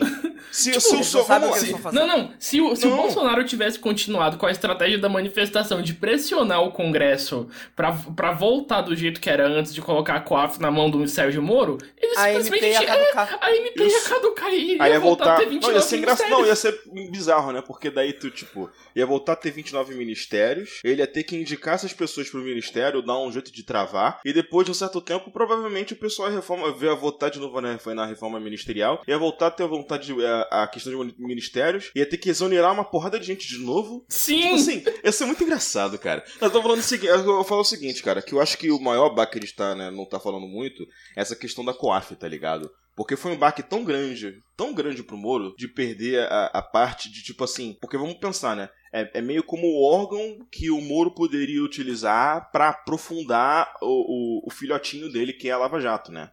Se, 0.52 0.72
Tipo, 0.78 0.82
se 0.82 0.92
o 0.94 0.96
eles 0.98 1.08
so- 1.08 1.18
não 1.20 1.26
vamos 1.26 1.50
o 1.50 1.56
eles 1.58 1.72
vão 1.72 1.80
fazer. 1.82 1.96
Não, 2.00 2.08
não. 2.08 2.32
Se 2.40 2.62
o, 2.62 2.76
se 2.76 2.86
o 2.86 2.90
Não. 2.92 2.98
Bolsonaro 2.98 3.44
tivesse 3.44 3.80
continuado 3.80 4.38
com 4.38 4.46
a 4.46 4.52
estratégia 4.52 4.98
da 5.00 5.10
manifestação 5.10 5.82
de 5.82 5.94
pressionar 5.94 6.62
o 6.64 6.72
Congresso 6.72 7.50
pra, 7.76 7.92
pra 8.16 8.32
voltar 8.32 8.82
do 8.82 8.96
jeito 8.96 9.20
que 9.20 9.30
era 9.30 9.48
antes 9.48 9.74
de 9.74 9.82
colocar 9.82 10.16
a 10.16 10.20
COAF 10.22 10.60
na 10.62 10.70
mão 10.70 10.90
do 10.90 11.08
Sérgio 11.08 11.42
Moro, 11.42 11.78
ele 11.98 12.14
A 12.16 12.26
simplesmente 12.26 12.64
MP 12.66 12.72
ia 12.74 12.80
tinha- 12.80 12.92
caducar. 12.96 13.38
a 13.42 13.52
MP 13.56 13.80
ia 13.82 13.88
Isso. 13.88 14.10
caducar 14.10 14.50
e 14.54 14.72
iria 14.72 14.84
Aí 14.84 14.92
ia 14.92 15.00
voltar, 15.00 15.24
voltar. 15.26 15.34
a 15.36 15.38
ter 15.40 15.46
Não, 15.46 15.52
29 15.52 15.76
ia 15.76 15.82
ser 15.82 15.98
engraçado. 15.98 16.30
Não, 16.30 16.46
ia 16.46 16.56
ser 16.56 16.82
bizarro, 17.12 17.52
né? 17.52 17.62
Porque 17.66 17.90
daí 17.90 18.14
tu, 18.14 18.30
tipo, 18.30 18.70
ia 18.96 19.06
voltar 19.06 19.34
a 19.34 19.36
ter 19.36 19.52
29 19.52 19.96
ministérios. 19.96 20.80
Ele 20.84 21.02
ia 21.02 21.08
ter 21.08 21.24
que 21.24 21.36
indicar 21.36 21.76
essas 21.76 21.94
pessoas 21.94 22.30
pro 22.30 22.40
ministério, 22.42 23.02
dar 23.02 23.18
um 23.20 23.32
jeito 23.32 23.52
de 23.52 23.64
travar. 23.64 24.20
E 24.24 24.32
depois 24.34 24.66
de 24.66 24.72
um 24.72 24.76
certo 24.76 25.02
tempo, 25.08 25.32
provavelmente 25.32 25.94
o 25.94 25.98
pessoal 25.98 26.30
ia 26.30 26.36
reforma, 26.36 26.76
ia 26.82 26.94
votar 26.94 27.32
de 27.32 27.40
novo 27.40 27.62
né, 27.62 27.78
foi 27.80 27.94
na 27.94 28.06
reforma 28.06 28.40
ministerial. 28.40 29.02
Ia 29.08 29.18
voltar 29.18 29.48
a 29.48 29.52
ter 29.52 29.64
a 29.64 29.68
vontade 29.68 30.14
de. 30.14 30.26
A, 30.26 30.64
a 30.64 30.68
questão 30.68 30.92
de 31.06 31.16
ministérios. 31.18 31.90
Ia 31.96 32.06
ter 32.06 32.18
que 32.18 32.30
exonerar 32.30 32.74
uma 32.74 32.84
porrada 32.84 33.20
de 33.20 33.26
gente 33.26 33.48
de 33.48 33.60
novo. 33.60 34.06
Sim! 34.10 34.42
Tipo 34.42 34.56
assim, 34.56 34.84
ia 35.04 35.12
ser 35.12 35.26
muito 35.26 35.44
engraçado, 35.44 35.98
cara. 35.98 36.24
Eu 36.42 36.52
tô 36.52 36.62
falando 36.62 36.80
o 36.80 36.84
seguinte, 36.84 37.10
eu 37.10 37.24
vou 37.24 37.44
falar 37.44 37.62
o 37.62 37.66
seguinte, 37.66 38.04
cara, 38.04 38.22
que 38.22 38.34
eu 38.34 38.42
acho 38.42 38.58
que 38.58 38.70
o 38.70 38.80
maior 38.80 39.14
baque 39.14 39.34
que 39.34 39.38
a 39.40 39.42
gente 39.42 39.56
tá, 39.56 39.76
né, 39.76 39.92
não 39.92 40.06
tá 40.06 40.20
falando 40.20 40.48
muito 40.48 40.84
é 41.16 41.22
essa 41.22 41.36
questão 41.36 41.64
da 41.64 41.74
COAF, 41.74 42.16
tá 42.16 42.28
ligado? 42.28 42.70
Porque 42.98 43.16
foi 43.16 43.32
um 43.32 43.38
baque 43.38 43.62
tão 43.62 43.84
grande, 43.84 44.42
tão 44.56 44.74
grande 44.74 45.04
pro 45.04 45.16
Moro, 45.16 45.54
de 45.56 45.68
perder 45.68 46.22
a, 46.32 46.46
a 46.48 46.62
parte 46.64 47.12
de, 47.12 47.22
tipo 47.22 47.44
assim. 47.44 47.78
Porque 47.80 47.96
vamos 47.96 48.16
pensar, 48.16 48.56
né? 48.56 48.70
É, 48.92 49.20
é 49.20 49.22
meio 49.22 49.44
como 49.44 49.68
o 49.68 49.84
órgão 49.84 50.46
que 50.52 50.70
o 50.70 50.82
Moro 50.82 51.12
poderia 51.12 51.64
utilizar 51.64 52.52
pra 52.52 52.70
aprofundar 52.70 53.74
o, 53.82 54.42
o, 54.42 54.48
o 54.48 54.50
filhotinho 54.50 55.12
dele, 55.12 55.34
que 55.34 55.50
é 55.50 55.52
a 55.52 55.58
Lava 55.58 55.80
Jato, 55.80 56.12
né? 56.12 56.32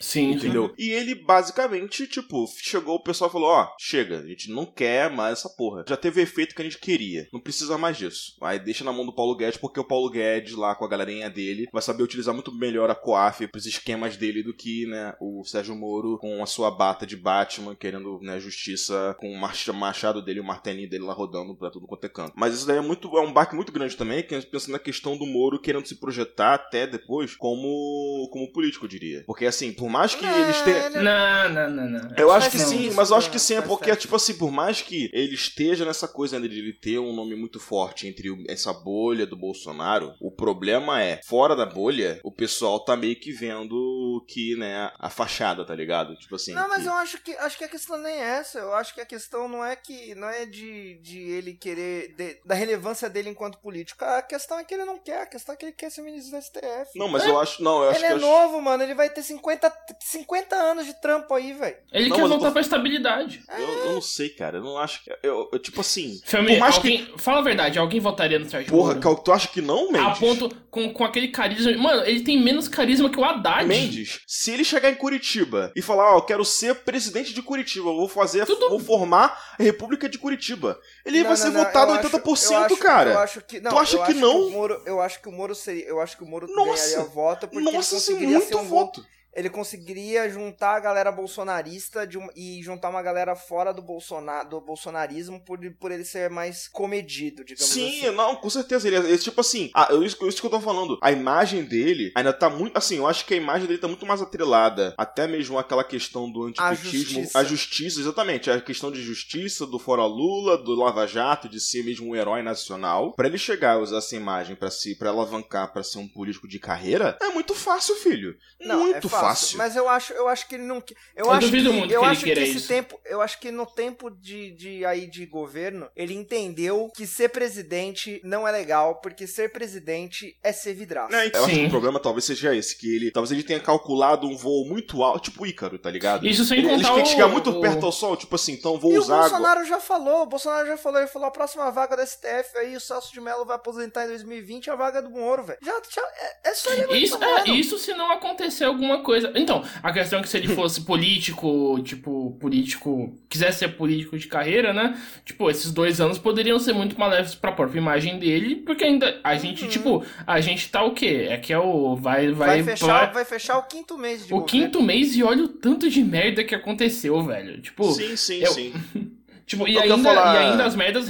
Sim, 0.00 0.32
Entendeu? 0.32 0.74
E 0.76 0.90
ele 0.90 1.14
basicamente, 1.14 2.06
tipo, 2.06 2.46
chegou, 2.58 2.96
o 2.96 3.02
pessoal 3.02 3.30
falou: 3.30 3.48
Ó, 3.48 3.68
chega, 3.78 4.20
a 4.20 4.26
gente 4.26 4.50
não 4.50 4.66
quer 4.66 5.10
mais 5.10 5.38
essa 5.38 5.48
porra. 5.48 5.84
Já 5.88 5.96
teve 5.96 6.20
o 6.20 6.22
efeito 6.22 6.54
que 6.54 6.62
a 6.62 6.64
gente 6.64 6.78
queria. 6.78 7.28
Não 7.32 7.40
precisa 7.40 7.78
mais 7.78 7.96
disso. 7.96 8.36
Aí 8.42 8.58
deixa 8.58 8.84
na 8.84 8.92
mão 8.92 9.06
do 9.06 9.14
Paulo 9.14 9.36
Guedes, 9.36 9.56
porque 9.56 9.80
o 9.80 9.84
Paulo 9.84 10.10
Guedes, 10.10 10.54
lá 10.54 10.74
com 10.74 10.84
a 10.84 10.88
galerinha 10.88 11.30
dele, 11.30 11.68
vai 11.72 11.82
saber 11.82 12.02
utilizar 12.02 12.34
muito 12.34 12.52
melhor 12.54 12.90
a 12.90 12.94
COAF 12.94 13.46
pros 13.48 13.66
esquemas 13.66 14.16
dele 14.16 14.42
do 14.42 14.54
que, 14.54 14.86
né, 14.86 15.14
o 15.20 15.44
Sérgio 15.44 15.74
Moro 15.74 16.18
com 16.18 16.42
a 16.42 16.46
sua 16.46 16.70
bata 16.70 17.06
de 17.06 17.16
Batman, 17.16 17.74
querendo, 17.74 18.18
né, 18.20 18.40
justiça 18.40 19.16
com 19.18 19.30
o 19.30 19.74
machado 19.74 20.22
dele, 20.22 20.40
o 20.40 20.44
martelinho 20.44 20.88
dele 20.88 21.04
lá 21.04 21.12
rodando 21.12 21.56
pra 21.56 21.70
tudo 21.70 21.86
quanto 21.86 22.04
é 22.04 22.08
canto. 22.08 22.32
Mas 22.36 22.54
isso 22.54 22.66
daí 22.66 22.78
é 22.78 22.80
muito 22.80 23.16
é 23.16 23.20
um 23.20 23.32
baque 23.32 23.54
muito 23.54 23.72
grande 23.72 23.96
também, 23.96 24.22
que 24.22 24.34
a 24.34 24.40
gente 24.40 24.50
pensa 24.50 24.70
na 24.70 24.78
questão 24.78 25.16
do 25.16 25.26
Moro 25.26 25.60
querendo 25.60 25.86
se 25.86 25.96
projetar 25.96 26.54
até 26.54 26.86
depois 26.86 27.36
como, 27.36 28.28
como 28.32 28.52
político, 28.52 28.84
eu 28.84 28.88
diria. 28.88 29.24
Porque 29.26 29.46
assim, 29.46 29.72
por 29.84 29.90
mais 29.90 30.14
que 30.14 30.24
eles 30.24 30.62
tenham. 30.62 31.02
Não, 31.02 31.48
não, 31.50 31.70
não, 31.70 31.90
não. 31.90 32.16
Eu 32.16 32.32
acho 32.32 32.50
que 32.50 32.56
não. 32.56 32.66
sim, 32.66 32.90
mas 32.92 33.10
eu 33.10 33.16
acho 33.18 33.30
que 33.30 33.38
sim, 33.38 33.56
é 33.56 33.60
porque, 33.60 33.86
certo. 33.90 34.00
tipo 34.00 34.16
assim, 34.16 34.32
por 34.38 34.50
mais 34.50 34.80
que 34.80 35.10
ele 35.12 35.34
esteja 35.34 35.84
nessa 35.84 36.08
coisa 36.08 36.40
né, 36.40 36.48
de 36.48 36.58
ele 36.58 36.72
ter 36.72 36.98
um 36.98 37.12
nome 37.14 37.36
muito 37.36 37.60
forte 37.60 38.08
entre 38.08 38.30
essa 38.48 38.72
bolha 38.72 39.26
do 39.26 39.36
Bolsonaro, 39.36 40.14
o 40.22 40.30
problema 40.30 41.02
é, 41.02 41.20
fora 41.22 41.54
da 41.54 41.66
bolha, 41.66 42.18
o 42.24 42.32
pessoal 42.32 42.80
tá 42.82 42.96
meio 42.96 43.14
que 43.20 43.30
vendo 43.30 44.24
que, 44.26 44.56
né, 44.56 44.90
a 44.98 45.10
fachada, 45.10 45.66
tá 45.66 45.74
ligado? 45.74 46.16
Tipo 46.16 46.36
assim. 46.36 46.54
Não, 46.54 46.66
mas 46.66 46.82
que- 46.84 46.88
eu 46.88 46.92
acho 46.94 47.22
que 47.22 47.32
acho 47.36 47.58
que 47.58 47.64
a 47.64 47.68
questão 47.68 47.98
nem 47.98 48.14
é 48.14 48.38
essa. 48.38 48.58
Eu 48.60 48.72
acho 48.74 48.94
que 48.94 49.02
a 49.02 49.06
questão 49.06 49.46
não 49.48 49.62
é 49.62 49.76
que 49.76 50.14
não 50.14 50.28
é 50.30 50.46
de, 50.46 50.98
de 51.02 51.18
ele 51.18 51.52
querer 51.52 52.14
de- 52.16 52.38
da 52.42 52.54
relevância 52.54 53.10
dele 53.10 53.28
enquanto 53.28 53.58
político. 53.58 54.02
A 54.02 54.22
questão 54.22 54.58
é 54.58 54.64
que 54.64 54.72
ele 54.72 54.86
não 54.86 54.98
quer. 54.98 55.20
A 55.20 55.26
questão 55.26 55.54
é 55.54 55.58
que 55.58 55.66
ele 55.66 55.72
quer 55.72 55.90
ser 55.90 56.00
ministro 56.00 56.38
do 56.38 56.42
STF. 56.42 56.96
Não, 56.98 57.08
mas 57.08 57.26
eu 57.26 57.38
acho. 57.38 57.62
Não, 57.62 57.82
eu 57.82 57.90
acho 57.90 57.98
ele 58.00 58.06
que. 58.06 58.12
é 58.12 58.16
acho- 58.16 58.24
novo, 58.26 58.62
mano. 58.62 58.82
Ele 58.82 58.94
vai 58.94 59.10
ter 59.10 59.22
50, 59.22 59.70
50 60.00 60.54
anos 60.56 60.86
de 60.86 60.94
trampo 61.00 61.32
aí, 61.34 61.52
velho. 61.52 61.76
Ele 61.92 62.08
Não, 62.08 62.16
quer 62.16 62.26
voltar 62.28 62.46
tô- 62.46 62.52
pra 62.52 62.60
estabilidade. 62.60 63.42
Eu, 63.56 63.68
eu 63.86 63.92
não 63.94 64.00
sei, 64.00 64.28
cara. 64.30 64.58
Eu 64.58 64.64
não 64.64 64.78
acho 64.78 65.02
que. 65.02 65.10
Eu, 65.22 65.48
eu, 65.52 65.58
tipo 65.58 65.80
assim. 65.80 66.20
Mais 66.58 66.76
alguém, 66.76 67.12
Fala 67.18 67.38
a 67.38 67.42
verdade, 67.42 67.78
alguém 67.78 68.00
votaria 68.00 68.38
no 68.38 68.48
Sérgio 68.48 68.66
que. 68.66 68.70
Porra, 68.76 68.94
Moro? 68.94 69.16
Tu 69.22 69.32
acha 69.32 69.48
que 69.48 69.60
não, 69.60 69.88
A 69.88 69.92
Mendes? 69.92 70.18
ponto 70.18 70.54
com, 70.70 70.92
com 70.92 71.04
aquele 71.04 71.28
carisma. 71.28 71.72
Mano, 71.76 72.04
ele 72.04 72.22
tem 72.22 72.40
menos 72.42 72.68
carisma 72.68 73.08
que 73.10 73.18
o 73.18 73.24
Haddad. 73.24 73.66
Mendes, 73.66 74.20
se 74.26 74.50
ele 74.50 74.64
chegar 74.64 74.90
em 74.90 74.94
Curitiba 74.94 75.72
e 75.76 75.82
falar, 75.82 76.14
ó, 76.14 76.18
eu 76.18 76.22
quero 76.22 76.44
ser 76.44 76.74
presidente 76.76 77.32
de 77.32 77.42
Curitiba, 77.42 77.88
eu 77.90 77.96
vou 77.96 78.08
fazer, 78.08 78.46
Tudo- 78.46 78.68
vou 78.68 78.80
formar 78.80 79.38
a 79.58 79.62
República 79.62 80.08
de 80.08 80.18
Curitiba. 80.18 80.78
Ele 81.04 81.18
Não, 81.18 81.24
vai 81.28 81.36
não, 81.36 81.44
ser 81.44 81.50
não, 81.50 81.64
votado 81.64 81.92
eu 81.92 81.94
acho- 81.98 82.08
80%, 82.08 82.52
eu 82.52 82.58
acho- 82.64 82.76
cara. 82.78 83.10
Eu 83.12 83.18
acho 83.18 83.40
que, 83.42 83.60
não, 83.60 83.70
Tu 83.70 83.78
acha 83.78 83.96
eu 83.96 84.02
que 84.04 84.10
acho 84.12 84.20
não? 84.20 84.46
o 84.46 84.50
Moro, 84.50 84.82
eu 84.86 85.00
acho 85.00 85.20
que 85.20 85.28
o 85.28 85.32
Moro 85.32 85.54
seria, 85.54 85.84
eu 85.86 86.00
acho 86.00 86.16
que 86.16 86.22
o 86.24 86.26
Moro 86.26 86.46
Nossa! 86.48 86.86
ganharia 86.88 87.04
voto 87.12 87.48
porque 87.48 87.64
Nossa, 87.64 87.76
ele 87.76 87.82
sim, 87.84 87.94
conseguiria 88.12 88.38
muito 88.38 88.48
ser 88.48 88.56
um 88.56 88.64
bom 88.64 88.68
voto. 88.68 89.04
Ele 89.34 89.50
conseguiria 89.50 90.28
juntar 90.30 90.76
a 90.76 90.80
galera 90.80 91.10
bolsonarista 91.12 92.08
um- 92.16 92.28
e 92.36 92.62
juntar 92.62 92.88
uma 92.90 93.02
galera 93.02 93.34
fora 93.36 93.72
do, 93.72 93.82
Bolsona, 93.82 94.44
do 94.44 94.60
bolsonarismo 94.60 95.40
por, 95.44 95.58
por 95.78 95.90
ele 95.92 96.04
ser 96.04 96.30
mais 96.30 96.68
comedido, 96.68 97.44
digamos 97.44 97.72
Sim, 97.72 98.06
assim. 98.06 98.16
não, 98.16 98.36
com 98.36 98.48
certeza. 98.50 98.86
Ele 98.88 98.96
é, 98.96 99.14
é 99.14 99.18
tipo 99.18 99.40
assim, 99.40 99.70
ah, 99.74 99.88
eu- 99.90 100.02
isso, 100.02 100.16
isso 100.28 100.40
que 100.40 100.46
eu 100.46 100.50
tô 100.50 100.60
falando. 100.60 100.98
A 101.02 101.10
imagem 101.12 101.64
dele 101.64 102.12
ainda 102.14 102.32
tá 102.32 102.48
muito. 102.48 102.76
Assim, 102.76 102.96
eu 102.96 103.06
acho 103.06 103.24
que 103.26 103.34
a 103.34 103.36
imagem 103.36 103.66
dele 103.66 103.80
tá 103.80 103.88
muito 103.88 104.06
mais 104.06 104.22
atrelada. 104.22 104.94
Até 104.96 105.26
mesmo 105.26 105.58
aquela 105.58 105.84
questão 105.84 106.30
do 106.30 106.44
antipetismo. 106.44 106.90
justiça. 106.92 107.38
A 107.38 107.44
justiça, 107.44 108.00
exatamente. 108.00 108.50
A 108.50 108.60
questão 108.60 108.90
de 108.90 109.02
justiça, 109.02 109.66
do 109.66 109.78
Fora 109.78 110.04
Lula, 110.06 110.56
do 110.56 110.74
Lava 110.74 111.06
Jato, 111.06 111.48
de 111.48 111.60
ser 111.60 111.84
mesmo 111.84 112.08
um 112.10 112.16
herói 112.16 112.42
nacional. 112.42 113.12
Pra 113.14 113.26
ele 113.26 113.38
chegar 113.38 113.72
a 113.72 113.78
usar 113.78 113.98
essa 113.98 114.14
imagem 114.16 114.54
pra 114.56 114.70
se 114.70 114.94
para 114.96 115.10
alavancar 115.10 115.72
pra 115.72 115.82
ser 115.82 115.98
um 115.98 116.08
político 116.08 116.46
de 116.48 116.58
carreira, 116.58 117.16
é 117.20 117.28
muito 117.28 117.54
fácil, 117.54 117.94
filho. 117.96 118.36
Não, 118.60 118.80
muito 118.80 119.06
é 119.06 119.10
fácil, 119.10 119.23
fácil. 119.28 119.58
Mas 119.58 119.76
eu 119.76 119.88
acho, 119.88 120.12
eu 120.12 120.28
acho 120.28 120.48
que 120.48 120.54
ele 120.54 120.64
não. 120.64 120.80
que- 120.80 120.94
Eu, 121.16 121.26
Eu 121.26 121.30
acho 121.32 121.40
duvido 121.46 121.70
que, 121.70 121.76
muito 121.76 121.92
eu 121.92 122.00
que 122.00 122.06
ele 122.06 122.12
acho 122.12 122.24
que 122.24 122.30
esse 122.30 122.56
isso. 122.58 122.68
tempo, 122.68 123.00
eu 123.04 123.20
acho 123.20 123.38
que 123.40 123.50
no 123.50 123.66
tempo 123.66 124.10
de, 124.10 124.50
de 124.52 124.84
aí 124.84 125.06
de 125.06 125.26
governo, 125.26 125.88
ele 125.96 126.14
entendeu 126.14 126.90
que 126.94 127.06
ser 127.06 127.28
presidente 127.30 128.20
não 128.24 128.46
é 128.46 128.50
legal, 128.52 128.96
porque 129.00 129.26
ser 129.26 129.50
presidente 129.52 130.36
é 130.42 130.52
ser 130.52 130.74
vidraço. 130.74 131.14
É, 131.14 131.26
eu 131.26 131.44
acho 131.44 131.48
que 131.48 131.54
Sim. 131.54 131.66
o 131.66 131.70
problema 131.70 131.98
talvez 132.00 132.24
seja 132.24 132.54
esse, 132.54 132.76
que 132.76 132.94
ele. 132.94 133.10
Talvez 133.10 133.32
ele 133.32 133.42
tenha 133.42 133.60
calculado 133.60 134.26
um 134.26 134.36
voo 134.36 134.64
muito 134.66 135.02
alto, 135.02 135.24
tipo 135.30 135.42
o 135.44 135.46
Ícaro, 135.46 135.78
tá 135.78 135.90
ligado? 135.90 136.26
Isso 136.26 136.44
sem 136.44 136.58
Ele- 136.58 136.68
contar 136.68 136.94
têm 136.94 137.02
que 137.02 137.08
o- 137.08 137.12
chegar 137.12 137.28
muito 137.28 137.50
o- 137.50 137.60
perto 137.60 137.84
ao 137.86 137.92
sol, 137.92 138.16
tipo 138.16 138.34
assim, 138.34 138.52
então 138.52 138.78
vou 138.78 138.92
E 138.92 138.98
o 138.98 139.00
usar 139.00 139.16
água. 139.16 139.28
Bolsonaro 139.30 139.64
já 139.66 139.80
falou, 139.80 140.22
o 140.22 140.26
Bolsonaro 140.26 140.66
já 140.66 140.76
falou, 140.76 140.98
ele 141.00 141.08
falou, 141.08 141.28
a 141.28 141.30
próxima 141.30 141.70
vaga 141.70 141.96
da 141.96 142.02
STF 142.06 142.56
aí, 142.58 142.76
o 142.76 142.80
Celso 142.80 143.12
de 143.12 143.20
Mello 143.20 143.44
vai 143.44 143.56
aposentar 143.56 144.04
em 144.04 144.08
2020, 144.08 144.70
a 144.70 144.74
vaga 144.76 145.00
do 145.02 145.10
Moro, 145.10 145.44
velho. 145.44 145.58
Já, 145.62 145.80
já, 145.90 146.02
é, 146.02 146.50
é 146.50 146.54
só 146.54 146.72
ele 146.72 146.96
Isso, 146.98 147.18
é, 147.22 147.50
isso 147.50 147.78
se 147.78 147.94
não 147.94 148.10
acontecer 148.10 148.64
alguma 148.64 149.02
coisa. 149.02 149.13
Então, 149.34 149.62
a 149.82 149.92
questão 149.92 150.18
é 150.18 150.22
que 150.22 150.28
se 150.28 150.36
ele 150.36 150.48
fosse 150.48 150.80
político, 150.86 151.80
tipo, 151.82 152.36
político, 152.40 153.16
quisesse 153.28 153.60
ser 153.60 153.68
político 153.76 154.18
de 154.18 154.26
carreira, 154.26 154.72
né? 154.72 154.98
Tipo, 155.24 155.50
esses 155.50 155.70
dois 155.72 156.00
anos 156.00 156.18
poderiam 156.18 156.58
ser 156.58 156.72
muito 156.72 156.98
maléficos 156.98 157.34
pra 157.34 157.52
própria 157.52 157.78
imagem 157.78 158.18
dele, 158.18 158.56
porque 158.56 158.84
ainda 158.84 159.20
a 159.22 159.36
gente, 159.36 159.64
Uhum. 159.64 159.68
tipo, 159.70 160.04
a 160.26 160.40
gente 160.40 160.68
tá 160.70 160.82
o 160.82 160.92
quê? 160.92 161.26
É 161.30 161.36
que 161.36 161.52
é 161.52 161.58
o. 161.58 161.94
Vai, 161.96 162.32
vai, 162.32 162.62
vai, 162.62 162.62
fechar, 162.62 162.86
vai- 163.06 163.12
vai 163.14 163.24
fechar 163.24 163.58
o 163.58 163.62
quinto 163.64 163.96
mês 163.98 164.26
de 164.26 164.32
o 164.34 164.40
governo. 164.40 164.46
quinto 164.46 164.82
mês 164.82 165.16
e 165.16 165.22
olha 165.22 165.44
o 165.44 165.48
tanto 165.48 165.88
de 165.88 166.02
merda 166.02 166.42
que 166.42 166.54
aconteceu, 166.54 167.22
velho. 167.22 167.60
Tipo, 167.60 167.92
Sim, 167.92 168.16
sim, 168.16 168.40
eu- 168.42 168.50
sim. 168.52 168.72
Tipo, 169.46 169.68
e 169.68 169.78
ainda, 169.78 169.98
falar- 169.98 170.34
e 170.34 170.38
ainda 170.46 170.64
as 170.64 170.74
merdas 170.74 171.06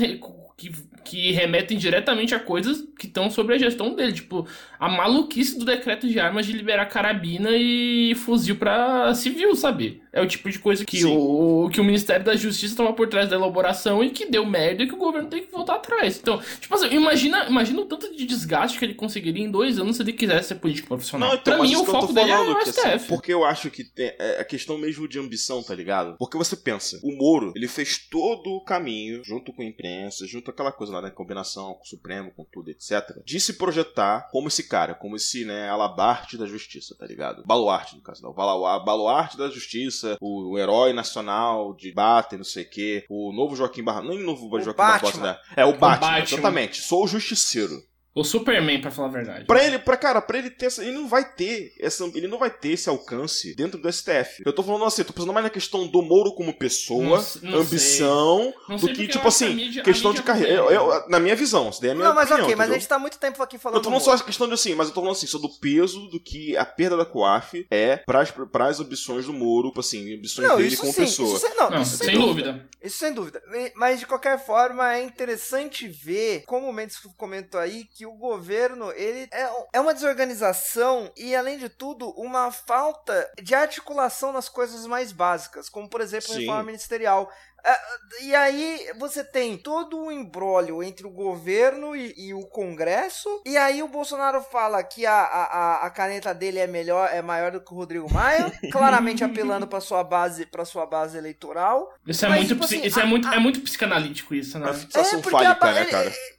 que, 0.56 0.72
que 1.04 1.32
remetem 1.32 1.76
diretamente 1.76 2.34
a 2.34 2.40
coisas 2.40 2.82
que 2.98 3.06
estão 3.06 3.30
sobre 3.30 3.54
a 3.54 3.58
gestão 3.58 3.94
dele. 3.94 4.12
Tipo, 4.12 4.46
a 4.78 4.88
maluquice 4.88 5.58
do 5.58 5.64
decreto 5.64 6.08
de 6.08 6.18
armas 6.18 6.46
de 6.46 6.52
liberar 6.52 6.86
carabina 6.86 7.50
e 7.52 8.14
fuzil 8.14 8.56
pra 8.56 9.14
civil, 9.14 9.54
sabe? 9.54 10.02
É 10.14 10.22
o 10.22 10.28
tipo 10.28 10.48
de 10.48 10.60
coisa 10.60 10.84
que, 10.84 11.00
Sim. 11.00 11.16
o, 11.16 11.68
que 11.68 11.80
o 11.80 11.84
Ministério 11.84 12.24
da 12.24 12.36
Justiça 12.36 12.72
estava 12.72 12.92
por 12.92 13.08
trás 13.08 13.28
da 13.28 13.34
elaboração 13.34 14.02
e 14.02 14.10
que 14.10 14.26
deu 14.26 14.46
merda 14.46 14.84
e 14.84 14.86
que 14.86 14.94
o 14.94 14.98
governo 14.98 15.28
tem 15.28 15.42
que 15.42 15.50
voltar 15.50 15.74
atrás. 15.74 16.18
Então, 16.18 16.40
tipo 16.60 16.72
assim, 16.72 16.94
imagina, 16.94 17.46
imagina 17.48 17.80
o 17.80 17.84
tanto 17.84 18.14
de 18.14 18.24
desgaste 18.24 18.78
que 18.78 18.84
ele 18.84 18.94
conseguiria 18.94 19.44
em 19.44 19.50
dois 19.50 19.76
anos 19.76 19.96
se 19.96 20.02
ele 20.02 20.12
quisesse 20.12 20.48
ser 20.48 20.54
político 20.54 20.86
profissional. 20.86 21.30
Não, 21.30 21.36
então, 21.36 21.56
pra 21.56 21.62
mim, 21.64 21.74
o 21.74 21.84
foco 21.84 22.12
dele 22.12 22.30
é 22.30 22.38
o 22.38 22.58
que, 22.60 22.70
assim, 22.70 22.80
STF. 22.80 23.08
porque 23.08 23.32
eu 23.32 23.44
acho 23.44 23.70
que 23.70 23.82
tem, 23.82 24.14
é 24.18 24.40
a 24.40 24.44
questão 24.44 24.78
mesmo 24.78 25.08
de 25.08 25.18
ambição, 25.18 25.62
tá 25.64 25.74
ligado? 25.74 26.16
Porque 26.16 26.36
você 26.36 26.54
pensa, 26.54 27.00
o 27.02 27.10
Moro, 27.16 27.52
ele 27.56 27.66
fez 27.66 27.98
todo 27.98 28.50
o 28.50 28.64
caminho, 28.64 29.24
junto 29.24 29.52
com 29.52 29.62
a 29.62 29.66
imprensa, 29.66 30.26
junto 30.28 30.44
com 30.44 30.50
aquela 30.52 30.70
coisa 30.70 30.92
lá, 30.92 31.02
né, 31.02 31.10
combinação 31.10 31.74
com 31.74 31.82
o 31.82 31.86
Supremo, 31.86 32.30
com 32.36 32.44
tudo, 32.44 32.70
etc, 32.70 33.02
de 33.24 33.40
se 33.40 33.54
projetar 33.54 34.28
como 34.30 34.46
esse 34.46 34.68
cara, 34.68 34.94
como 34.94 35.16
esse, 35.16 35.44
né, 35.44 35.68
alabarte 35.68 36.36
da 36.36 36.46
justiça, 36.46 36.94
tá 36.96 37.04
ligado? 37.04 37.42
Baluarte, 37.44 37.96
no 37.96 38.02
caso, 38.02 38.22
não, 38.22 38.32
baluarte 38.32 39.36
da 39.36 39.50
justiça, 39.50 40.03
o, 40.20 40.52
o 40.52 40.58
herói 40.58 40.92
nacional 40.92 41.74
de 41.74 41.92
bater, 41.92 42.36
não 42.36 42.44
sei 42.44 42.64
o 42.64 42.70
quê, 42.70 43.04
o 43.08 43.32
novo 43.32 43.56
Joaquim 43.56 43.82
Barra, 43.82 44.02
nem 44.02 44.22
novo 44.22 44.48
Joaquim 44.60 44.76
Batman. 44.76 45.10
Barbosa, 45.10 45.22
né? 45.22 45.36
É, 45.56 45.64
o 45.64 45.72
Batman, 45.72 46.10
Batman. 46.10 46.20
exatamente, 46.20 46.80
sou 46.82 47.04
o 47.04 47.08
justiceiro. 47.08 47.74
O 48.14 48.22
Superman, 48.22 48.80
pra 48.80 48.90
falar 48.92 49.08
a 49.08 49.10
verdade. 49.10 49.44
Pra 49.44 49.64
ele, 49.64 49.78
pra, 49.78 49.96
cara, 49.96 50.22
pra 50.22 50.38
ele 50.38 50.48
ter 50.50 50.66
essa. 50.66 50.82
Ele 50.82 50.92
não 50.92 51.08
vai 51.08 51.24
ter 51.34 51.72
essa. 51.80 52.04
Ele 52.14 52.28
não 52.28 52.38
vai 52.38 52.48
ter 52.50 52.68
esse 52.70 52.88
alcance 52.88 53.54
dentro 53.56 53.76
do 53.80 53.90
STF. 53.92 54.42
Eu 54.46 54.52
tô 54.52 54.62
falando 54.62 54.84
assim, 54.84 55.02
eu 55.02 55.06
tô 55.06 55.12
pensando 55.12 55.32
mais 55.32 55.42
na 55.44 55.50
questão 55.50 55.86
do 55.88 56.00
Moro 56.00 56.32
como 56.34 56.56
pessoa, 56.56 57.02
Não- 57.42 57.50
não 57.50 57.58
ambição, 57.60 58.54
Não 58.68 58.76
do 58.76 58.86
sei 58.86 58.94
que, 58.94 59.08
tipo 59.08 59.26
assim, 59.26 59.54
mídia- 59.54 59.82
questão 59.82 60.12
de 60.14 60.22
carreira. 60.22 60.52
Eu- 60.52 60.70
eu- 60.70 61.08
na 61.08 61.18
minha 61.18 61.34
visão, 61.34 61.68
isso 61.70 61.80
daí 61.80 61.90
é 61.90 61.92
a 61.92 61.96
minha 61.96 62.08
Não, 62.08 62.14
mas 62.14 62.26
opinião, 62.30 62.44
ok, 62.46 62.56
mas 62.56 62.70
a 62.70 62.74
gente 62.74 62.86
tá 62.88 62.98
muito 62.98 63.18
tempo 63.18 63.42
aqui 63.42 63.58
falando 63.58 63.78
Eu 63.78 63.82
tô 63.82 63.88
falando 63.88 64.00
do 64.00 64.04
só 64.04 64.10
Moro. 64.12 64.22
a 64.22 64.26
questão 64.26 64.46
de 64.48 64.54
assim, 64.54 64.74
mas 64.76 64.88
eu 64.88 64.94
tô 64.94 65.00
falando 65.00 65.16
assim, 65.16 65.26
só 65.26 65.38
do 65.38 65.48
peso 65.58 66.06
do 66.08 66.20
que 66.20 66.56
a 66.56 66.64
perda 66.64 66.96
da 66.96 67.04
COAF 67.04 67.66
é 67.70 67.96
pras, 67.96 68.30
pras 68.52 68.78
ambições 68.80 69.26
do 69.26 69.32
Moro, 69.32 69.68
tipo 69.68 69.80
assim, 69.80 70.14
ambições 70.16 70.46
Não, 70.48 70.56
dele 70.56 70.68
isso 70.68 70.78
como 70.80 70.92
sim, 70.92 71.00
pessoa. 71.02 71.36
isso 71.36 71.46
sem, 71.46 71.56
não, 71.56 71.70
Não, 71.70 71.82
isso 71.82 71.96
sem 71.96 72.18
dúvida. 72.18 72.68
Isso 72.82 72.98
sem 72.98 73.12
dúvida. 73.12 73.42
Mas 73.74 73.98
de 73.98 74.06
qualquer 74.06 74.38
forma 74.44 74.94
é 74.94 75.02
interessante 75.02 75.88
ver, 75.88 76.44
como 76.46 76.68
o 76.68 76.72
Mendes 76.72 76.98
comentou 77.16 77.58
aí, 77.60 77.84
que 77.84 78.03
o 78.06 78.12
governo 78.12 78.92
ele 78.92 79.28
é, 79.32 79.48
é 79.74 79.80
uma 79.80 79.94
desorganização 79.94 81.10
e, 81.16 81.34
além 81.34 81.58
de 81.58 81.68
tudo, 81.68 82.10
uma 82.10 82.50
falta 82.50 83.30
de 83.42 83.54
articulação 83.54 84.32
nas 84.32 84.48
coisas 84.48 84.86
mais 84.86 85.12
básicas, 85.12 85.68
como 85.68 85.88
por 85.88 86.00
exemplo 86.00 86.30
a 86.30 86.34
Sim. 86.34 86.40
reforma 86.40 86.62
ministerial. 86.64 87.30
Ah, 87.66 87.80
E 88.20 88.34
aí 88.34 88.92
você 88.98 89.24
tem 89.24 89.56
todo 89.56 89.98
um 89.98 90.12
embrólio 90.12 90.82
entre 90.82 91.06
o 91.06 91.10
governo 91.10 91.96
e, 91.96 92.12
e 92.14 92.34
o 92.34 92.46
Congresso, 92.46 93.40
e 93.46 93.56
aí 93.56 93.82
o 93.82 93.88
Bolsonaro 93.88 94.42
fala 94.42 94.82
que 94.82 95.06
a, 95.06 95.14
a, 95.14 95.86
a- 95.86 95.90
caneta 95.90 96.34
dele 96.34 96.58
é 96.58 96.66
melhor, 96.66 97.08
é 97.10 97.22
maior 97.22 97.50
do 97.52 97.62
que 97.62 97.72
o 97.72 97.76
Rodrigo 97.76 98.12
Maia, 98.12 98.52
claramente 98.70 99.24
apelando 99.24 99.66
para 99.66 99.80
sua 99.80 100.04
base, 100.04 100.44
para 100.44 100.66
sua 100.66 100.84
base 100.84 101.16
eleitoral. 101.16 101.90
Isso 102.06 102.26
é 102.26 102.28
Mas, 102.28 102.38
muito, 102.40 102.48
tipo 102.52 102.64
assim, 102.64 102.82
isso 102.84 103.00
é 103.00 103.02
a- 103.02 103.06
muito, 103.06 103.28
a- 103.28 103.34
é 103.34 103.38
muito 103.38 103.60
psicanalítico 103.62 104.34
isso, 104.34 104.58
né? 104.58 104.70
Fixação 104.74 105.20
É, 105.20 105.22
porque 105.22 105.44
fálica, 105.44 105.66
a- 105.66 105.72
né, 105.72 105.84
cara? 105.86 106.04
Ele 106.06 106.33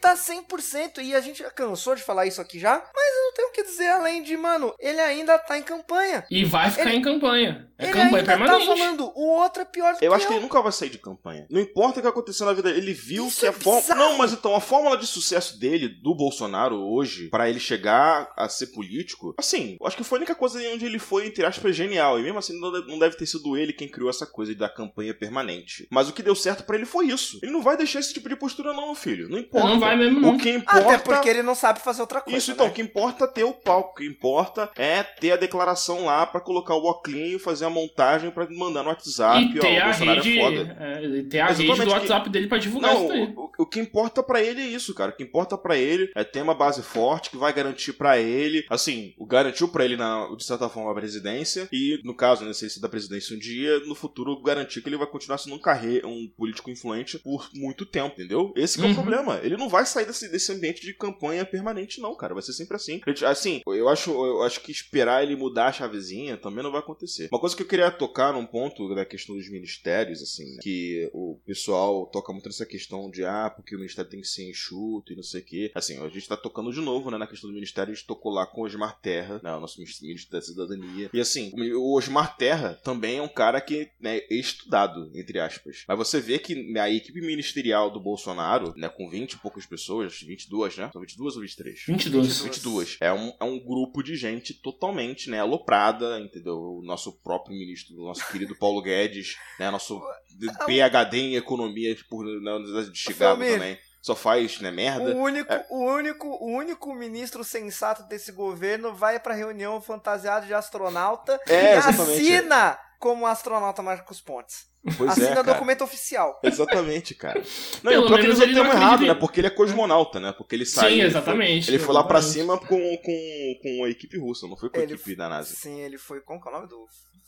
tá 0.00 0.16
100% 0.16 1.02
e 1.02 1.14
a 1.14 1.20
gente 1.20 1.40
já 1.40 1.50
cansou 1.50 1.94
de 1.94 2.02
falar 2.02 2.26
isso 2.26 2.40
aqui 2.40 2.58
já, 2.58 2.72
mas 2.74 3.16
eu 3.16 3.24
não 3.24 3.32
tenho 3.34 3.48
o 3.48 3.52
que 3.52 3.62
dizer 3.62 3.88
além 3.88 4.22
de, 4.22 4.36
mano, 4.36 4.74
ele 4.78 5.00
ainda 5.00 5.38
tá 5.38 5.56
em 5.58 5.62
campanha. 5.62 6.24
E 6.30 6.44
vai 6.44 6.70
ficar 6.70 6.88
Ele- 6.88 6.96
em 6.98 7.02
campanha. 7.02 7.68
É 7.78 7.84
ele 7.84 7.92
campanha 7.92 8.16
ainda 8.18 8.24
permanente. 8.24 8.66
tá 8.66 8.76
falando, 8.76 9.12
o 9.14 9.26
outro 9.38 9.62
é 9.62 9.64
pior 9.64 9.92
do 9.94 10.04
Eu 10.04 10.10
que 10.10 10.16
acho 10.16 10.26
que 10.26 10.32
ele 10.34 10.42
nunca 10.42 10.60
vai 10.60 10.72
sair 10.72 10.90
de 10.90 10.98
campanha. 10.98 11.46
Não 11.50 11.60
importa 11.60 11.98
o 11.98 12.02
que 12.02 12.08
aconteceu 12.08 12.44
na 12.46 12.52
vida 12.52 12.68
dele, 12.70 12.84
ele 12.86 12.92
viu 12.92 13.26
Isso 13.28 13.40
que 13.40 13.46
é 13.46 13.48
a 13.48 13.52
fórmula. 13.52 13.94
Não, 13.94 14.18
mas 14.18 14.32
então, 14.32 14.54
a 14.54 14.60
fórmula 14.60 14.96
de 14.98 15.06
sucesso 15.06 15.58
dele, 15.58 15.88
do 15.88 16.14
Bolsonaro 16.14 16.76
hoje, 16.76 17.28
pra 17.28 17.48
ele 17.48 17.58
chegar 17.60 18.30
a 18.36 18.48
ser 18.48 18.66
político, 18.68 19.34
assim, 19.38 19.76
eu 19.80 19.86
acho 19.86 19.96
que 19.96 20.04
foi 20.04 20.18
a 20.18 20.20
única 20.20 20.34
coisa 20.34 20.58
onde 20.72 20.84
ele 20.84 20.98
foi, 20.98 21.26
entre 21.26 21.44
aspas, 21.44 21.74
genial. 21.74 22.18
E 22.18 22.22
mesmo 22.22 22.38
assim, 22.38 22.58
não 22.60 22.70
deve- 22.72 22.86
não 22.90 22.98
deve 22.98 23.16
ter 23.16 23.26
sido 23.26 23.56
ele 23.56 23.72
quem 23.72 23.88
criou 23.88 24.10
essa 24.10 24.26
coisa 24.26 24.54
da 24.54 24.68
campanha 24.68 25.14
permanente. 25.14 25.86
Mas 25.90 26.08
o 26.08 26.12
que 26.12 26.22
deu 26.22 26.34
certo 26.34 26.64
pra 26.64 26.76
ele 26.76 26.84
foi 26.86 27.06
isso. 27.06 27.38
Ele 27.42 27.52
não 27.52 27.62
vai 27.62 27.76
deixar 27.76 28.00
esse 28.00 28.12
tipo 28.12 28.28
de 28.28 28.36
postura, 28.36 28.74
não, 28.74 28.86
meu 28.86 28.94
filho. 28.94 29.28
Não 29.28 29.38
importa. 29.38 29.59
Não 29.68 29.80
vai 29.80 29.96
mesmo, 29.96 30.20
não. 30.20 30.34
O 30.34 30.38
que 30.38 30.50
importa. 30.50 30.80
Até 30.80 30.98
porque 30.98 31.28
ele 31.28 31.42
não 31.42 31.54
sabe 31.54 31.80
fazer 31.80 32.00
outra 32.00 32.20
coisa. 32.20 32.38
Isso, 32.38 32.50
então, 32.52 32.66
né? 32.66 32.72
o 32.72 32.74
que 32.74 32.82
importa 32.82 33.24
é 33.24 33.28
ter 33.28 33.44
o 33.44 33.52
palco, 33.52 33.90
o 33.90 33.94
que 33.94 34.06
importa 34.06 34.70
é 34.76 35.02
ter 35.02 35.32
a 35.32 35.36
declaração 35.36 36.04
lá 36.06 36.26
pra 36.26 36.40
colocar 36.40 36.74
o 36.74 36.84
óculos 36.84 37.20
e 37.20 37.38
fazer 37.38 37.64
a 37.64 37.70
montagem 37.70 38.30
pra 38.30 38.46
mandar 38.50 38.82
no 38.82 38.88
WhatsApp, 38.88 39.44
E 39.54 39.58
ó, 39.58 39.60
ter 39.60 39.78
o 39.78 39.82
a 39.82 39.84
Bolsonaro 39.86 40.22
rede, 40.22 40.38
é 40.38 40.42
foda. 40.42 40.76
é, 40.80 41.04
e 41.04 41.22
ter 41.24 41.40
a 41.40 41.46
rede 41.48 41.66
do 41.66 41.74
que- 41.74 41.88
WhatsApp 41.88 42.30
dele 42.30 42.46
pra 42.48 42.58
divulgar 42.58 42.94
Não, 42.94 43.04
isso 43.04 43.12
aí. 43.12 43.32
o, 43.36 43.50
o 43.58 43.66
que 43.66 43.80
importa 43.80 44.22
pra 44.22 44.42
ele 44.42 44.60
é 44.60 44.66
isso, 44.66 44.94
cara. 44.94 45.10
O 45.12 45.16
que 45.16 45.22
importa 45.22 45.56
pra 45.58 45.76
ele 45.76 46.10
é 46.14 46.24
ter 46.24 46.42
uma 46.42 46.54
base 46.54 46.82
forte 46.82 47.30
que 47.30 47.36
vai 47.36 47.52
garantir 47.52 47.92
pra 47.94 48.18
ele, 48.18 48.64
assim, 48.70 49.14
o 49.18 49.26
garantiu 49.26 49.68
pra 49.68 49.84
ele 49.84 49.96
na, 49.96 50.28
de 50.36 50.44
certa 50.44 50.68
forma 50.68 50.90
a 50.90 50.94
presidência 50.94 51.68
e 51.72 52.00
no 52.04 52.14
caso, 52.14 52.44
né, 52.44 52.52
se 52.52 52.80
da 52.80 52.88
presidência 52.88 53.34
um 53.34 53.38
dia, 53.38 53.80
no 53.80 53.94
futuro 53.94 54.40
garantir 54.42 54.80
que 54.82 54.88
ele 54.88 54.96
vai 54.96 55.06
continuar 55.06 55.38
sendo 55.38 55.56
um 55.56 55.58
carre, 55.58 56.00
um 56.04 56.28
político 56.36 56.70
influente 56.70 57.18
por 57.18 57.48
muito 57.54 57.84
tempo, 57.84 58.14
entendeu? 58.14 58.52
Esse 58.56 58.76
que 58.78 58.82
é 58.84 58.86
o 58.86 58.88
Uhum. 58.90 58.94
problema. 58.94 59.40
Ele 59.42 59.49
não 59.56 59.68
vai 59.68 59.84
sair 59.86 60.06
desse, 60.06 60.28
desse 60.28 60.52
ambiente 60.52 60.82
de 60.82 60.94
campanha 60.94 61.44
permanente 61.44 62.00
não, 62.00 62.14
cara. 62.14 62.34
Vai 62.34 62.42
ser 62.42 62.52
sempre 62.52 62.76
assim. 62.76 63.00
Ele- 63.06 63.20
Assim, 63.24 63.60
eu 63.66 63.88
acho, 63.88 64.10
eu 64.10 64.42
acho 64.42 64.60
que 64.60 64.72
esperar 64.72 65.22
ele 65.22 65.36
mudar 65.36 65.66
a 65.68 65.72
chavezinha 65.72 66.36
também 66.36 66.64
não 66.64 66.70
vai 66.72 66.80
acontecer. 66.80 67.28
Uma 67.30 67.38
coisa 67.40 67.54
que 67.54 67.62
eu 67.62 67.66
queria 67.66 67.90
tocar 67.90 68.32
num 68.32 68.46
ponto 68.46 68.92
da 68.94 69.04
questão 69.04 69.36
dos 69.36 69.48
ministérios, 69.50 70.22
assim, 70.22 70.44
né, 70.54 70.58
que 70.62 71.08
o 71.12 71.38
pessoal 71.46 72.06
toca 72.06 72.32
muito 72.32 72.46
nessa 72.46 72.66
questão 72.66 73.10
de 73.10 73.24
ah, 73.24 73.50
porque 73.54 73.74
o 73.74 73.78
ministério 73.78 74.10
tem 74.10 74.20
que 74.20 74.26
ser 74.26 74.48
enxuto 74.48 75.12
e 75.12 75.16
não 75.16 75.22
sei 75.22 75.40
o 75.40 75.44
quê. 75.44 75.70
Assim, 75.74 75.98
a 76.02 76.08
gente 76.08 76.26
tá 76.28 76.36
tocando 76.36 76.72
de 76.72 76.80
novo, 76.80 77.10
né, 77.10 77.18
na 77.18 77.26
questão 77.26 77.48
do 77.50 77.54
ministério, 77.54 77.92
a 77.92 77.94
gente 77.94 78.06
tocou 78.06 78.32
lá 78.32 78.46
com 78.46 78.62
o 78.62 78.64
Osmar 78.64 78.98
Terra, 79.00 79.40
né, 79.42 79.54
o 79.54 79.60
nosso 79.60 79.78
ministro 79.80 80.30
da 80.32 80.40
cidadania. 80.42 81.10
E 81.12 81.20
assim, 81.20 81.52
o 81.74 81.96
Osmar 81.96 82.36
Terra 82.36 82.78
também 82.82 83.18
é 83.18 83.22
um 83.22 83.28
cara 83.28 83.60
que 83.60 83.90
né, 84.00 84.18
é 84.18 84.34
estudado, 84.34 85.10
entre 85.14 85.38
aspas. 85.38 85.84
Mas 85.86 85.98
você 85.98 86.20
vê 86.20 86.38
que 86.38 86.76
a 86.78 86.90
equipe 86.90 87.20
ministerial 87.20 87.90
do 87.90 88.00
Bolsonaro, 88.00 88.72
né, 88.76 88.88
com 88.88 89.08
20 89.08 89.32
e 89.32 89.38
poucas 89.42 89.66
pessoas, 89.66 90.20
22, 90.20 90.76
né? 90.78 90.90
São 90.92 91.00
22 91.00 91.36
ou 91.36 91.42
23? 91.42 91.82
22. 91.86 92.40
22. 92.40 92.96
É 93.00 93.12
um, 93.12 93.32
é 93.40 93.44
um 93.44 93.58
grupo 93.58 94.02
de 94.02 94.16
gente 94.16 94.54
totalmente, 94.54 95.28
né, 95.30 95.40
aloprada, 95.40 96.18
entendeu? 96.20 96.56
O 96.56 96.82
nosso 96.82 97.12
próprio 97.22 97.56
ministro, 97.56 97.96
o 97.96 98.06
nosso 98.06 98.26
querido 98.30 98.56
Paulo 98.56 98.82
Guedes, 98.82 99.36
né, 99.58 99.70
nosso 99.70 100.00
PhD 100.66 101.18
em 101.18 101.36
economia 101.36 101.96
por, 102.08 102.24
na 102.42 102.56
Universidade 102.56 102.90
de 102.90 102.98
Chicago 102.98 103.36
Família. 103.36 103.54
também. 103.58 103.78
Só 104.02 104.16
faz, 104.16 104.60
né, 104.60 104.70
merda. 104.70 105.14
O 105.14 105.18
único, 105.18 105.52
o 105.68 105.84
único, 105.84 106.26
o 106.26 106.46
único 106.56 106.94
ministro 106.94 107.44
sensato 107.44 108.02
desse 108.04 108.32
governo 108.32 108.94
vai 108.94 109.20
pra 109.20 109.34
reunião 109.34 109.78
fantasiado 109.80 110.46
de 110.46 110.54
astronauta 110.54 111.38
É, 111.46 111.74
e 111.74 111.78
exatamente. 111.78 112.12
assina 112.12 112.78
como 112.98 113.26
astronauta 113.26 113.82
Marcos 113.82 114.20
Pontes. 114.20 114.69
Pois 114.96 115.10
assina 115.10 115.26
é, 115.26 115.34
cara. 115.34 115.42
documento 115.52 115.84
oficial. 115.84 116.40
Exatamente, 116.44 117.14
cara. 117.14 117.42
Não, 117.82 117.92
Pelo 117.92 118.02
e 118.02 118.04
o 118.04 118.08
pior 118.08 118.18
é 118.20 118.22
eles 118.24 118.40
ele 118.40 118.54
não 118.54 118.64
errado, 118.66 119.06
né? 119.06 119.14
Porque 119.14 119.40
ele 119.40 119.46
é 119.48 119.50
cosmonauta, 119.50 120.18
né? 120.18 120.32
Porque 120.32 120.54
ele 120.56 120.64
saiu. 120.64 120.88
Sim, 120.88 121.00
ele 121.00 121.10
foi- 121.10 121.20
exatamente. 121.20 121.70
Ele 121.70 121.78
foi 121.78 121.94
lá 121.94 122.02
pra 122.04 122.18
exatamente. 122.18 122.40
cima 122.46 122.58
com, 122.58 122.96
com, 122.98 123.54
com 123.62 123.84
a 123.84 123.90
equipe 123.90 124.18
russa, 124.18 124.46
não 124.48 124.56
foi 124.56 124.70
com 124.70 124.78
a 124.78 124.82
Ele 124.82 124.94
equipe 124.94 125.14
da 125.16 125.28
NASA. 125.28 125.54
Sim, 125.54 125.80
ele 125.80 125.98
foi. 125.98 126.20
Como 126.20 126.40
que 126.40 126.48
é 126.48 126.50
o 126.50 126.54
nome 126.54 126.66
do 126.68 126.86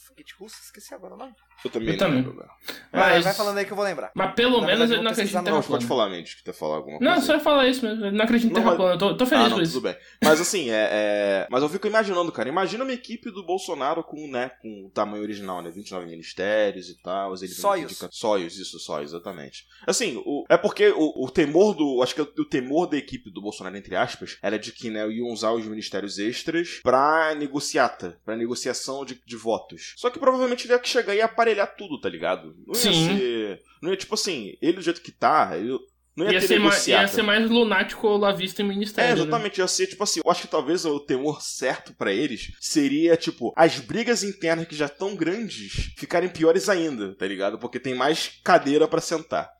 foguete 0.08 0.34
russo? 0.38 0.56
Esqueci 0.64 0.94
agora 0.94 1.14
o 1.14 1.16
nome. 1.18 1.32
Eu 1.64 1.70
também 1.70 1.88
Eu 1.90 1.92
não 1.92 1.98
também. 1.98 2.16
lembro. 2.16 2.34
velho. 2.36 2.50
Vai, 2.90 3.10
Mas, 3.12 3.24
vai 3.24 3.34
falando 3.34 3.58
aí 3.58 3.64
que 3.64 3.70
eu 3.72 3.76
vou 3.76 3.84
lembrar. 3.84 4.10
mas 4.16 4.34
pelo 4.34 4.60
Na 4.60 4.66
menos 4.66 4.90
ele 4.90 5.00
não 5.02 5.12
acredita 5.12 5.38
em 5.38 5.42
no- 5.42 5.50
Não, 5.50 5.60
terra 5.60 5.68
pode 5.70 5.86
falar, 5.86 6.08
Mendes, 6.08 6.34
que 6.34 6.42
tu 6.42 6.52
falar 6.52 6.76
alguma 6.76 6.98
coisa. 6.98 7.14
Não, 7.14 7.22
só 7.22 7.34
ia 7.34 7.40
falar 7.40 7.68
isso 7.68 7.84
mesmo. 7.86 8.04
Ele 8.06 8.16
não 8.16 8.24
acredita 8.24 8.50
em 8.50 8.54
terra 8.54 8.66
mas- 8.66 8.76
plana. 8.76 8.94
Eu 8.94 8.98
tô, 8.98 9.16
tô 9.16 9.26
feliz 9.26 9.44
ah, 9.46 9.50
com 9.50 9.56
não, 9.56 9.62
isso. 9.62 9.74
tudo 9.74 9.84
bem. 9.84 9.96
Mas 10.24 10.40
assim, 10.40 10.70
é, 10.70 10.88
é- 10.90 11.46
Mas 11.48 11.62
eu 11.62 11.68
fico 11.68 11.86
imaginando, 11.86 12.32
cara. 12.32 12.48
Imagina 12.48 12.82
uma 12.82 12.92
equipe 12.92 13.30
do 13.30 13.44
Bolsonaro 13.46 14.02
com, 14.02 14.26
né, 14.26 14.50
com 14.60 14.86
o 14.86 14.90
tamanho 14.90 15.22
original, 15.22 15.62
né? 15.62 15.70
29 15.70 16.06
ministérios 16.06 16.88
e 16.88 17.00
tal. 17.00 17.32
Ele 17.42 17.52
Sóios. 17.54 17.98
Sóios, 18.10 18.58
isso, 18.58 18.78
sóios, 18.78 19.10
exatamente. 19.12 19.64
Assim, 19.86 20.22
o- 20.24 20.44
é 20.48 20.56
porque 20.56 20.88
o, 20.90 21.24
o 21.24 21.30
temor 21.30 21.74
do. 21.74 22.02
Acho 22.02 22.14
que 22.14 22.20
o 22.22 22.44
temor 22.48 22.86
da 22.86 22.96
equipe 22.96 23.30
do 23.30 23.40
Bolsonaro, 23.42 23.76
entre 23.76 23.96
aspas, 23.96 24.38
era 24.42 24.58
de 24.58 24.72
que, 24.72 24.90
né, 24.90 25.08
iam 25.10 25.28
usar 25.28 25.52
os 25.52 25.64
ministérios 25.66 26.18
extras 26.18 26.80
pra 26.82 27.34
negociata, 27.34 28.20
pra 28.24 28.36
negociação 28.36 29.04
de, 29.04 29.20
de 29.24 29.36
votos. 29.36 29.94
Só 29.96 30.10
que 30.10 30.18
provavelmente 30.18 30.66
ele 30.66 30.74
ia 30.74 30.84
chegar 30.84 31.14
e 31.14 31.20
aparelhar 31.20 31.74
tudo, 31.76 32.00
tá 32.00 32.08
ligado? 32.08 32.54
Não 32.66 32.74
ia 32.74 32.80
Sim. 32.80 33.06
ser. 33.16 33.62
Não 33.82 33.90
ia, 33.90 33.96
tipo 33.96 34.14
assim, 34.14 34.56
ele 34.62 34.74
do 34.74 34.82
jeito 34.82 35.00
que 35.02 35.10
tá, 35.12 35.56
ele 35.56 35.76
não 36.16 36.26
ia, 36.26 36.32
Ia 36.32 36.40
ser, 36.40 36.58
mais, 36.58 36.86
ia 36.86 37.08
ser 37.08 37.22
mais 37.22 37.48
lunático 37.50 38.06
la 38.16 38.32
vista 38.32 38.60
em 38.62 38.66
É, 38.66 38.68
ministério. 38.68 39.16
né? 39.16 39.22
exatamente, 39.22 39.58
ia 39.58 39.66
ser 39.68 39.86
tipo 39.86 40.02
assim, 40.04 40.20
eu 40.24 40.30
acho 40.30 40.42
que 40.42 40.48
talvez 40.48 40.84
o 40.84 41.00
temor 41.00 41.40
certo 41.40 41.94
pra 41.94 42.12
eles 42.12 42.52
seria, 42.60 43.16
tipo, 43.16 43.52
as 43.56 43.78
brigas 43.78 44.22
internas 44.22 44.66
que 44.66 44.74
já 44.76 44.86
estão 44.86 45.14
grandes 45.16 45.92
ficarem 45.96 46.28
piores 46.28 46.68
ainda, 46.68 47.14
tá 47.16 47.26
ligado? 47.26 47.58
Porque 47.58 47.80
tem 47.80 47.94
mais 47.94 48.40
cadeira 48.44 48.86
pra 48.86 49.00
sentar, 49.00 49.50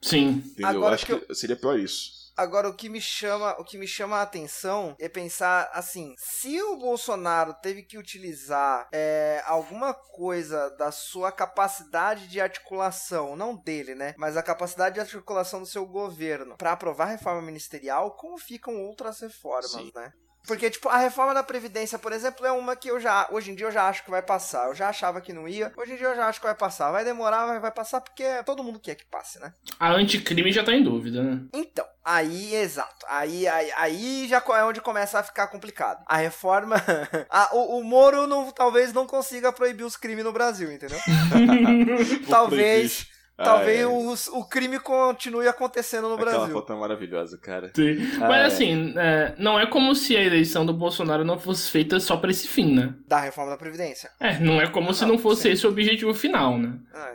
Sim. 0.00 0.42
entendeu? 0.46 0.66
Agora 0.68 0.90
eu 0.92 0.94
acho 0.94 1.06
que 1.06 1.16
que, 1.16 1.34
seria 1.34 1.56
pior 1.56 1.78
isso. 1.78 2.21
Agora, 2.36 2.68
o 2.68 2.74
que 2.74 2.88
me 2.88 3.00
chama, 3.00 3.52
o 3.58 3.64
que 3.64 3.76
me 3.76 3.86
chama 3.86 4.16
a 4.16 4.22
atenção 4.22 4.96
é 4.98 5.08
pensar 5.08 5.70
assim: 5.72 6.14
se 6.18 6.62
o 6.62 6.76
Bolsonaro 6.76 7.54
teve 7.54 7.82
que 7.82 7.98
utilizar 7.98 8.88
é, 8.92 9.42
alguma 9.44 9.92
coisa 9.92 10.70
da 10.70 10.90
sua 10.90 11.30
capacidade 11.30 12.28
de 12.28 12.40
articulação, 12.40 13.36
não 13.36 13.54
dele, 13.54 13.94
né? 13.94 14.14
Mas 14.16 14.36
a 14.36 14.42
capacidade 14.42 14.94
de 14.94 15.00
articulação 15.00 15.60
do 15.60 15.66
seu 15.66 15.86
governo 15.86 16.56
para 16.56 16.72
aprovar 16.72 17.04
a 17.04 17.10
reforma 17.10 17.42
ministerial, 17.42 18.16
como 18.16 18.38
ficam 18.38 18.82
outras 18.82 19.20
reformas, 19.20 19.72
Sim. 19.72 19.92
né? 19.94 20.12
Porque, 20.46 20.68
tipo, 20.70 20.88
a 20.88 20.96
reforma 20.98 21.32
da 21.32 21.42
Previdência, 21.42 21.98
por 21.98 22.12
exemplo, 22.12 22.44
é 22.44 22.50
uma 22.52 22.74
que 22.74 22.88
eu 22.88 22.98
já, 22.98 23.28
hoje 23.30 23.50
em 23.50 23.54
dia 23.54 23.66
eu 23.66 23.70
já 23.72 23.88
acho 23.88 24.04
que 24.04 24.10
vai 24.10 24.22
passar. 24.22 24.68
Eu 24.68 24.74
já 24.74 24.88
achava 24.88 25.20
que 25.20 25.32
não 25.32 25.46
ia, 25.46 25.72
hoje 25.76 25.92
em 25.92 25.96
dia 25.96 26.06
eu 26.08 26.16
já 26.16 26.26
acho 26.26 26.40
que 26.40 26.46
vai 26.46 26.54
passar. 26.54 26.90
Vai 26.90 27.04
demorar, 27.04 27.46
mas 27.46 27.60
vai 27.60 27.70
passar 27.70 28.00
porque 28.00 28.24
todo 28.44 28.62
mundo 28.64 28.80
quer 28.80 28.96
que 28.96 29.04
passe, 29.04 29.38
né? 29.38 29.52
A 29.78 29.92
anticrime 29.92 30.52
já 30.52 30.64
tá 30.64 30.72
em 30.72 30.82
dúvida, 30.82 31.22
né? 31.22 31.40
Então, 31.52 31.86
aí, 32.04 32.54
exato. 32.56 33.06
Aí, 33.08 33.46
aí, 33.46 33.72
aí 33.76 34.28
já 34.28 34.42
é 34.56 34.64
onde 34.64 34.80
começa 34.80 35.18
a 35.18 35.22
ficar 35.22 35.46
complicado. 35.46 36.02
A 36.06 36.16
reforma. 36.16 36.76
a- 37.30 37.50
o, 37.54 37.78
o 37.78 37.84
Moro 37.84 38.26
não, 38.26 38.50
talvez 38.50 38.92
não 38.92 39.06
consiga 39.06 39.52
proibir 39.52 39.84
os 39.84 39.96
crimes 39.96 40.24
no 40.24 40.32
Brasil, 40.32 40.72
entendeu? 40.72 40.98
talvez. 42.28 43.11
Talvez 43.44 43.80
é. 43.80 43.86
o, 43.86 44.14
o 44.40 44.44
crime 44.48 44.78
continue 44.78 45.46
acontecendo 45.48 46.08
no 46.08 46.14
Aquela 46.14 46.30
Brasil. 46.32 46.54
foto 46.54 46.72
é 46.72 46.76
maravilhosa, 46.76 47.38
cara. 47.38 47.70
Sim. 47.74 47.98
Ah, 48.20 48.28
Mas 48.28 48.52
assim, 48.54 48.94
é, 48.96 49.34
não 49.38 49.58
é 49.58 49.66
como 49.66 49.94
se 49.94 50.16
a 50.16 50.22
eleição 50.22 50.64
do 50.66 50.72
Bolsonaro 50.72 51.24
não 51.24 51.38
fosse 51.38 51.70
feita 51.70 51.98
só 52.00 52.16
pra 52.16 52.30
esse 52.30 52.48
fim, 52.48 52.74
né? 52.74 52.94
Da 53.06 53.20
reforma 53.20 53.50
da 53.50 53.56
Previdência. 53.56 54.10
É, 54.20 54.38
não 54.38 54.60
é 54.60 54.66
como 54.68 54.92
se 54.94 55.04
Não, 55.06 55.18
fosse 55.18 55.42
sim. 55.42 55.50
esse 55.50 55.66
o 55.66 55.70
objetivo 55.70 56.14
final, 56.14 56.58
né? 56.58 56.78
Ah, 56.94 57.12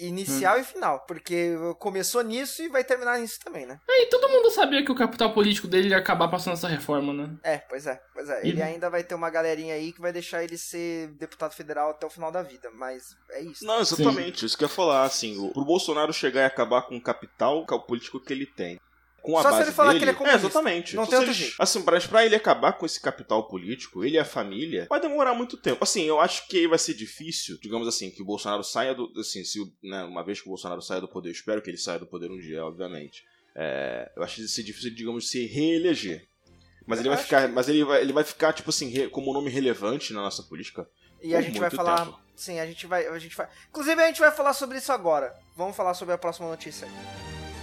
inicial 0.00 0.58
e 0.58 0.64
final. 0.64 1.00
Porque 1.06 1.54
começou 1.78 2.22
nisso 2.22 2.62
e 2.62 2.68
vai 2.68 2.84
terminar 2.84 3.18
nisso 3.18 3.38
também, 3.44 3.66
né? 3.66 3.78
É, 3.88 4.02
E 4.02 4.06
todo 4.06 4.28
mundo 4.28 4.50
sabia 4.50 4.84
que 4.84 4.92
o 4.92 4.94
capital 4.94 5.32
político 5.32 5.66
dele 5.66 5.88
ia 5.88 5.98
acabar 5.98 6.28
passando 6.28 6.54
essa 6.54 6.68
reforma, 6.68 7.12
né? 7.12 7.30
É, 7.42 7.58
pois 7.58 7.86
é, 7.86 8.00
pois 8.12 8.28
é. 8.28 8.44
E- 8.44 8.48
Ele 8.50 8.62
ainda 8.62 8.88
vai 8.90 9.02
ter 9.02 9.14
uma 9.14 9.30
galerinha 9.30 9.74
aí 9.74 9.92
que 9.92 10.00
vai 10.00 10.12
deixar 10.12 10.42
ele 10.44 10.56
ser 10.56 11.08
deputado 11.18 11.52
federal 11.54 11.90
até 11.90 12.06
o 12.06 12.10
final 12.10 12.30
da 12.30 12.42
vida. 12.42 12.70
Mas 12.74 13.16
é 13.30 13.40
isso. 13.42 13.64
Não, 13.64 13.80
exatamente, 13.80 14.44
isso 14.46 14.56
que 14.56 14.64
eu 14.64 14.68
ia 14.68 14.74
falar, 14.74 15.04
assim, 15.04 15.36
o- 15.38 15.52
pro 15.54 15.64
Bolsonaro 15.64 16.12
chegar 16.12 16.42
e 16.42 16.44
acabar 16.44 16.82
com 16.82 16.96
o 16.96 17.00
capital 17.00 17.64
o 17.66 17.80
político 17.80 18.20
que 18.20 18.32
ele 18.32 18.44
tem. 18.44 18.78
Com 19.22 19.38
a 19.38 19.42
Só 19.42 19.48
se 19.48 19.54
base 19.54 19.68
ele 19.70 19.72
falar 19.74 19.88
dele, 19.94 19.98
que 20.00 20.04
ele 20.04 20.10
é 20.10 20.14
comunista. 20.14 20.46
exatamente. 20.46 20.96
Não 20.96 21.04
Então, 21.04 21.10
tem 21.18 21.18
se 21.24 21.30
outro 21.30 21.42
jeito. 21.42 21.56
Assim, 21.58 21.82
pra, 21.82 21.98
pra 21.98 22.26
ele 22.26 22.34
acabar 22.34 22.74
com 22.74 22.84
esse 22.84 23.00
capital 23.00 23.48
político, 23.48 24.04
ele 24.04 24.16
e 24.16 24.18
a 24.18 24.24
família, 24.24 24.86
vai 24.90 25.00
demorar 25.00 25.32
muito 25.32 25.56
tempo. 25.56 25.82
Assim, 25.82 26.02
eu 26.04 26.20
acho 26.20 26.46
que 26.46 26.68
vai 26.68 26.78
ser 26.78 26.92
difícil, 26.92 27.56
digamos 27.62 27.88
assim, 27.88 28.10
que 28.10 28.20
o 28.20 28.24
Bolsonaro 28.26 28.62
saia 28.62 28.94
do. 28.94 29.10
Assim, 29.18 29.42
se, 29.42 29.60
né, 29.82 30.04
uma 30.04 30.22
vez 30.22 30.42
que 30.42 30.46
o 30.46 30.50
Bolsonaro 30.50 30.82
saia 30.82 31.00
do 31.00 31.08
poder, 31.08 31.30
eu 31.30 31.32
espero 31.32 31.62
que 31.62 31.70
ele 31.70 31.78
saia 31.78 31.98
do 31.98 32.06
poder 32.06 32.30
um 32.30 32.36
dia, 32.38 32.62
obviamente. 32.66 33.22
É, 33.56 34.12
eu 34.14 34.22
acho 34.22 34.34
que 34.34 34.40
vai 34.42 34.48
ser 34.48 34.62
difícil, 34.62 34.94
digamos, 34.94 35.30
se 35.30 35.46
reeleger. 35.46 36.26
Mas 36.86 36.98
Eu 36.98 37.02
ele 37.04 37.08
vai 37.14 37.18
ficar, 37.18 37.48
que- 37.48 37.54
mas 37.54 37.66
ele 37.70 37.82
vai, 37.82 38.02
ele 38.02 38.12
vai 38.12 38.24
ficar 38.24 38.52
tipo 38.52 38.68
assim, 38.68 38.90
re- 38.90 39.08
como 39.08 39.30
um 39.30 39.32
nome 39.32 39.48
relevante 39.48 40.12
na 40.12 40.20
nossa 40.20 40.42
política. 40.42 40.86
E 41.22 41.34
a 41.34 41.40
gente 41.40 41.58
vai 41.58 41.70
falar. 41.70 42.04
tempo. 42.04 42.18
Sim, 42.36 42.58
a 42.60 42.66
gente 42.66 42.86
vai. 42.86 43.06
A 43.06 43.18
gente 43.18 43.36
vai. 43.36 43.48
Inclusive, 43.68 44.02
a 44.02 44.06
gente 44.06 44.20
vai 44.20 44.30
falar 44.30 44.52
sobre 44.52 44.78
isso 44.78 44.92
agora. 44.92 45.34
Vamos 45.56 45.76
falar 45.76 45.94
sobre 45.94 46.14
a 46.14 46.18
próxima 46.18 46.48
notícia. 46.48 46.86
Sou 46.86 47.53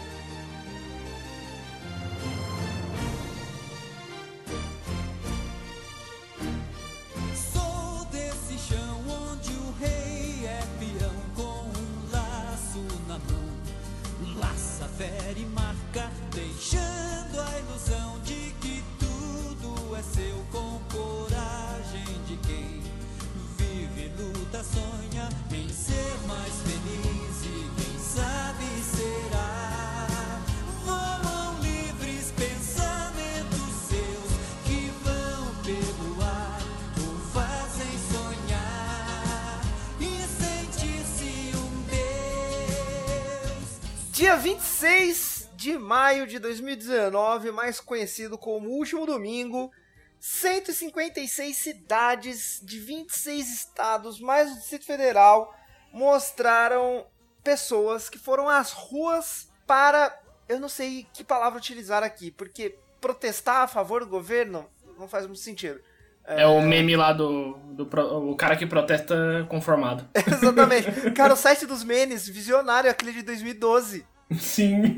6 44.82 45.52
de 45.56 45.78
maio 45.78 46.26
de 46.26 46.40
2019, 46.40 47.52
mais 47.52 47.80
conhecido 47.80 48.36
como 48.36 48.68
Último 48.68 49.06
Domingo, 49.06 49.72
156 50.20 51.56
cidades 51.56 52.60
de 52.64 52.80
26 52.80 53.48
estados, 53.48 54.20
mais 54.20 54.52
o 54.52 54.56
Distrito 54.56 54.86
Federal, 54.86 55.56
mostraram 55.94 57.06
pessoas 57.44 58.10
que 58.10 58.18
foram 58.18 58.50
às 58.50 58.72
ruas 58.72 59.52
para. 59.68 60.20
Eu 60.50 60.60
não 60.60 60.68
sei 60.68 61.06
que 61.14 61.24
palavra 61.24 61.60
utilizar 61.60 62.02
aqui, 62.02 62.32
porque 62.32 62.76
protestar 63.00 63.58
a 63.58 63.68
favor 63.68 64.04
do 64.04 64.10
governo 64.10 64.68
não 64.98 65.08
faz 65.08 65.28
muito 65.28 65.42
sentido. 65.42 65.80
É, 66.26 66.42
é 66.42 66.48
o 66.48 66.60
meme 66.60 66.96
lá 66.96 67.14
do, 67.14 67.54
do, 67.72 67.86
do, 67.86 68.32
O 68.32 68.36
cara 68.36 68.56
que 68.56 68.66
protesta 68.66 69.46
conformado. 69.48 70.10
Exatamente. 70.26 70.90
Cara, 71.14 71.36
o 71.36 71.38
site 71.38 71.68
dos 71.68 71.84
memes, 71.84 72.28
visionário, 72.28 72.90
aquele 72.90 73.14
de 73.14 73.22
2012. 73.22 74.10
Sim. 74.40 74.98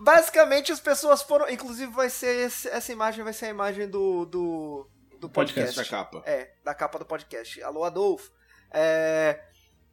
Basicamente, 0.00 0.72
as 0.72 0.80
pessoas 0.80 1.22
foram. 1.22 1.48
Inclusive, 1.48 1.90
vai 1.92 2.10
ser 2.10 2.46
esse- 2.46 2.68
essa 2.68 2.92
imagem 2.92 3.24
vai 3.24 3.32
ser 3.32 3.46
a 3.46 3.50
imagem 3.50 3.88
do, 3.88 4.24
do, 4.26 4.88
do 5.18 5.28
podcast. 5.30 5.78
Essa 5.80 5.88
capa. 5.88 6.22
É, 6.26 6.52
da 6.62 6.74
capa 6.74 6.98
do 6.98 7.06
podcast. 7.06 7.62
Alô, 7.62 7.84
Adolfo. 7.84 8.30
É, 8.70 9.40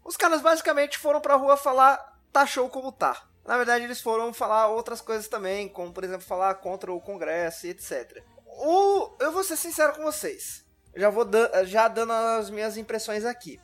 os 0.03 0.17
caras 0.17 0.41
basicamente 0.41 0.97
foram 0.97 1.21
pra 1.21 1.35
rua 1.35 1.55
falar 1.55 1.97
tá 2.31 2.45
show 2.45 2.67
como 2.69 2.91
tá. 2.91 3.23
Na 3.45 3.57
verdade, 3.57 3.83
eles 3.85 4.01
foram 4.01 4.33
falar 4.33 4.67
outras 4.67 5.01
coisas 5.01 5.27
também, 5.27 5.67
como 5.67 5.91
por 5.93 6.03
exemplo, 6.03 6.21
falar 6.25 6.53
contra 6.55 6.91
o 6.91 7.01
Congresso 7.01 7.65
e 7.65 7.69
etc. 7.71 8.23
O, 8.45 9.15
eu 9.19 9.31
vou 9.31 9.43
ser 9.43 9.55
sincero 9.55 9.93
com 9.93 10.03
vocês. 10.03 10.63
Já 10.95 11.09
vou 11.09 11.25
da- 11.25 11.63
já 11.63 11.87
dando 11.87 12.11
as 12.11 12.49
minhas 12.49 12.77
impressões 12.77 13.23
aqui. 13.25 13.59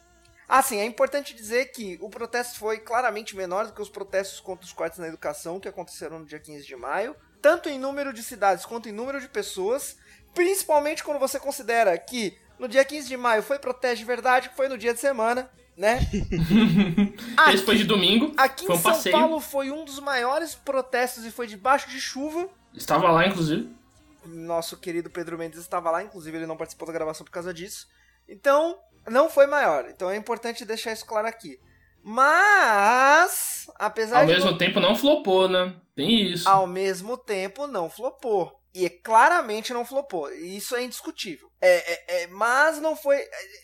Assim, 0.47 0.77
é 0.79 0.85
importante 0.85 1.33
dizer 1.33 1.71
que 1.71 1.97
o 2.01 2.09
protesto 2.09 2.57
foi 2.57 2.77
claramente 2.79 3.35
menor 3.35 3.65
do 3.65 3.73
que 3.73 3.81
os 3.81 3.89
protestos 3.89 4.39
contra 4.39 4.65
os 4.65 4.71
cortes 4.71 4.97
na 4.97 5.07
educação 5.07 5.59
que 5.59 5.67
aconteceram 5.67 6.19
no 6.19 6.25
dia 6.25 6.39
15 6.39 6.65
de 6.65 6.75
maio, 6.75 7.15
tanto 7.41 7.67
em 7.67 7.77
número 7.77 8.13
de 8.13 8.23
cidades 8.23 8.65
quanto 8.65 8.87
em 8.87 8.93
número 8.93 9.19
de 9.19 9.27
pessoas, 9.27 9.97
principalmente 10.33 11.03
quando 11.03 11.19
você 11.19 11.37
considera 11.37 11.97
que 11.97 12.37
no 12.57 12.67
dia 12.67 12.85
15 12.85 13.09
de 13.09 13.17
maio 13.17 13.43
foi 13.43 13.59
protesto 13.59 13.97
de 13.97 14.05
verdade, 14.05 14.49
que 14.49 14.55
foi 14.55 14.69
no 14.69 14.77
dia 14.77 14.93
de 14.93 15.01
semana, 15.01 15.49
né? 15.75 15.99
Esse 17.53 17.63
foi 17.63 17.75
de 17.75 17.83
domingo. 17.83 18.33
Aqui 18.37 18.65
em 18.65 18.71
um 18.71 18.77
São 18.77 18.91
passeio. 18.91 19.15
Paulo 19.15 19.41
foi 19.41 19.69
um 19.69 19.83
dos 19.83 19.99
maiores 19.99 20.55
protestos 20.55 21.25
e 21.25 21.31
foi 21.31 21.45
debaixo 21.45 21.89
de 21.89 21.99
chuva. 21.99 22.49
Estava 22.73 23.11
lá, 23.11 23.27
inclusive. 23.27 23.69
Nosso 24.25 24.77
querido 24.77 25.09
Pedro 25.09 25.37
Mendes 25.37 25.59
estava 25.59 25.91
lá, 25.91 26.03
inclusive 26.03 26.37
ele 26.37 26.47
não 26.47 26.57
participou 26.57 26.87
da 26.87 26.93
gravação 26.93 27.25
por 27.25 27.31
causa 27.31 27.53
disso. 27.53 27.87
Então, 28.27 28.77
não 29.09 29.29
foi 29.29 29.45
maior. 29.47 29.85
Então 29.89 30.09
é 30.09 30.15
importante 30.15 30.65
deixar 30.65 30.91
isso 30.93 31.05
claro 31.05 31.27
aqui. 31.27 31.59
Mas, 32.03 33.67
apesar 33.75 34.19
Ao 34.21 34.25
de 34.25 34.33
mesmo 34.33 34.51
não- 34.51 34.57
tempo 34.57 34.79
não 34.79 34.95
flopou, 34.95 35.47
né? 35.49 35.75
Tem 35.95 36.31
isso. 36.31 36.47
ao 36.47 36.67
mesmo 36.67 37.17
tempo 37.17 37.67
não 37.67 37.89
flopou. 37.89 38.53
E 38.73 38.89
claramente 38.89 39.73
não 39.73 39.83
flopou. 39.85 40.31
E 40.31 40.55
Isso 40.57 40.75
é 40.75 40.83
indiscutível. 40.83 41.49
É, 41.59 41.93
é- 41.93 42.23
é- 42.23 42.27
mas 42.27 42.79
não 42.79 42.95
foi. 42.95 43.17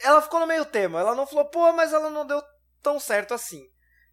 Ela 0.04 0.22
ficou 0.22 0.40
no 0.40 0.48
meio 0.48 0.66
termo. 0.66 0.98
Ela 0.98 1.14
não 1.14 1.28
flopou, 1.28 1.72
mas 1.74 1.94
ela 1.94 2.10
não 2.10 2.26
deu 2.26 2.42
tão 2.82 3.00
certo 3.00 3.34
assim. 3.34 3.64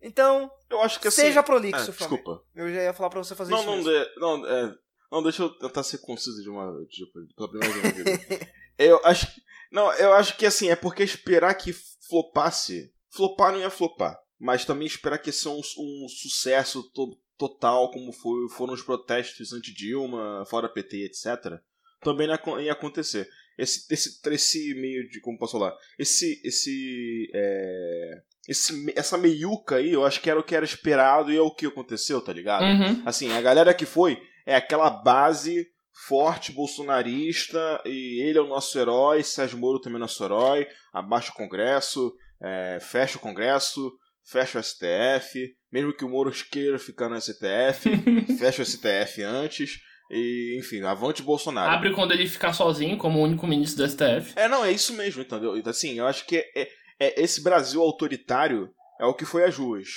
Então, 0.03 0.51
Eu 0.69 0.81
acho 0.83 1.01
que 1.01 1.09
assim. 1.09 1.23
seja 1.23 1.43
prolixo, 1.43 1.77
Ah, 1.91 1.93
Flamengo. 1.93 2.17
desculpa. 2.17 2.45
Eu 2.55 2.73
já 2.73 2.83
ia 2.83 2.93
falar 2.93 3.09
pra 3.11 3.23
você 3.23 3.35
fazer 3.35 3.51
Não, 3.53 3.61
isso. 3.61 3.69
não, 3.71 3.83
de, 3.83 4.11
não, 4.17 4.47
é, 4.47 4.75
não, 5.11 5.23
deixa 5.23 5.43
eu 5.43 5.51
tentar 5.59 5.83
ser 5.83 5.99
conciso 5.99 6.43
de 6.43 6.51
uma. 6.51 6.71
De, 6.87 7.07
pela 7.35 7.49
primeira 7.49 7.91
vez 7.93 8.05
eu 8.79 9.01
acho 9.05 9.27
que. 9.35 9.41
Não, 9.71 9.93
eu 9.95 10.13
acho 10.13 10.37
que 10.37 10.47
assim, 10.47 10.69
é 10.69 10.77
porque 10.77 11.03
esperar 11.03 11.55
que 11.55 11.73
flopasse. 12.09 12.93
Flopar 13.15 13.53
não 13.53 13.61
ia 13.61 13.71
flopar. 13.71 14.19
Mas 14.39 14.65
também 14.65 14.87
esperar 14.87 15.19
que 15.19 15.29
ia 15.29 15.33
ser 15.33 15.49
um, 15.49 15.59
um 15.61 16.07
sucesso 16.09 16.83
to- 16.93 17.19
total, 17.37 17.91
como 17.91 18.13
foi, 18.13 18.49
foram 18.57 18.73
os 18.75 18.83
protestos 18.83 19.53
anti-Dilma, 19.53 20.45
fora 20.47 20.69
PT, 20.69 21.05
etc. 21.05 21.59
Também 22.03 22.27
não 22.27 22.35
ia, 22.35 22.37
acon- 22.37 22.61
ia 22.61 22.73
acontecer. 22.73 23.29
Esse, 23.59 23.85
esse, 23.93 24.21
esse 24.31 24.75
meio 24.75 25.07
de. 25.09 25.21
Como 25.21 25.39
posso 25.39 25.59
falar? 25.59 25.77
Esse. 25.99 26.41
Esse. 26.43 27.31
É, 27.35 28.23
esse 28.49 28.93
essa 28.97 29.19
meiuca 29.19 29.77
aí, 29.77 29.93
eu 29.93 30.05
acho 30.05 30.21
que 30.21 30.31
era 30.31 30.41
o 30.41 30.43
que 30.43 30.55
era 30.57 30.65
esperado 30.65 31.31
e 31.31 31.37
é 31.37 31.41
o 31.43 31.55
que 31.55 31.67
aconteceu, 31.67 32.21
tá 32.23 32.33
ligado? 32.33 32.63
Uhum. 32.65 33.03
Assim, 33.05 33.31
a 33.33 33.41
galera 33.43 33.75
que 33.75 33.85
foi 33.85 34.19
é 34.47 34.57
aquela 34.57 34.89
base 34.89 35.67
forte 36.09 36.53
bolsonarista 36.53 37.83
e 37.85 38.23
ele 38.23 38.39
é 38.39 38.41
o 38.43 38.47
nosso 38.47 38.79
herói, 38.79 39.23
Sérgio 39.23 39.59
Moro 39.59 39.81
também 39.81 39.97
é 39.97 40.01
nosso 40.01 40.23
herói, 40.25 40.67
abaixa 40.93 41.31
o 41.31 41.35
Congresso, 41.35 42.13
é, 42.43 42.79
fecha 42.81 43.19
o 43.19 43.21
Congresso, 43.21 43.93
fecha 44.25 44.59
o 44.59 44.63
STF, 44.63 45.55
mesmo 45.73 45.93
que 45.93 46.05
o 46.05 46.09
Moro 46.09 46.31
queira 46.51 46.79
ficar 46.79 47.09
no 47.09 47.21
STF, 47.21 47.91
fecha 48.39 48.63
o 48.63 48.67
STF 48.67 49.23
antes, 49.23 49.79
e 50.11 50.57
enfim, 50.59 50.83
avante 50.83 51.23
Bolsonaro. 51.23 51.71
Abre 51.71 51.95
quando 51.95 52.13
ele 52.13 52.27
ficar 52.27 52.53
sozinho, 52.53 52.97
como 52.99 53.19
o 53.19 53.23
único 53.23 53.47
ministro 53.47 53.85
do 53.85 53.89
STF. 53.91 54.33
É, 54.37 54.49
não, 54.49 54.65
é 54.65 54.73
isso 54.73 54.93
mesmo, 54.95 55.23
entendeu? 55.23 55.57
Então, 55.57 55.71
Assim, 55.71 55.99
eu 55.99 56.07
acho 56.07 56.27
que 56.27 56.37
é, 56.57 56.69
é- 56.99 57.23
esse 57.23 57.43
Brasil 57.43 57.81
autoritário 57.81 58.71
é 59.01 59.05
o 59.05 59.15
que 59.15 59.25
foi 59.25 59.45
às 59.45 59.57
ruas. 59.57 59.89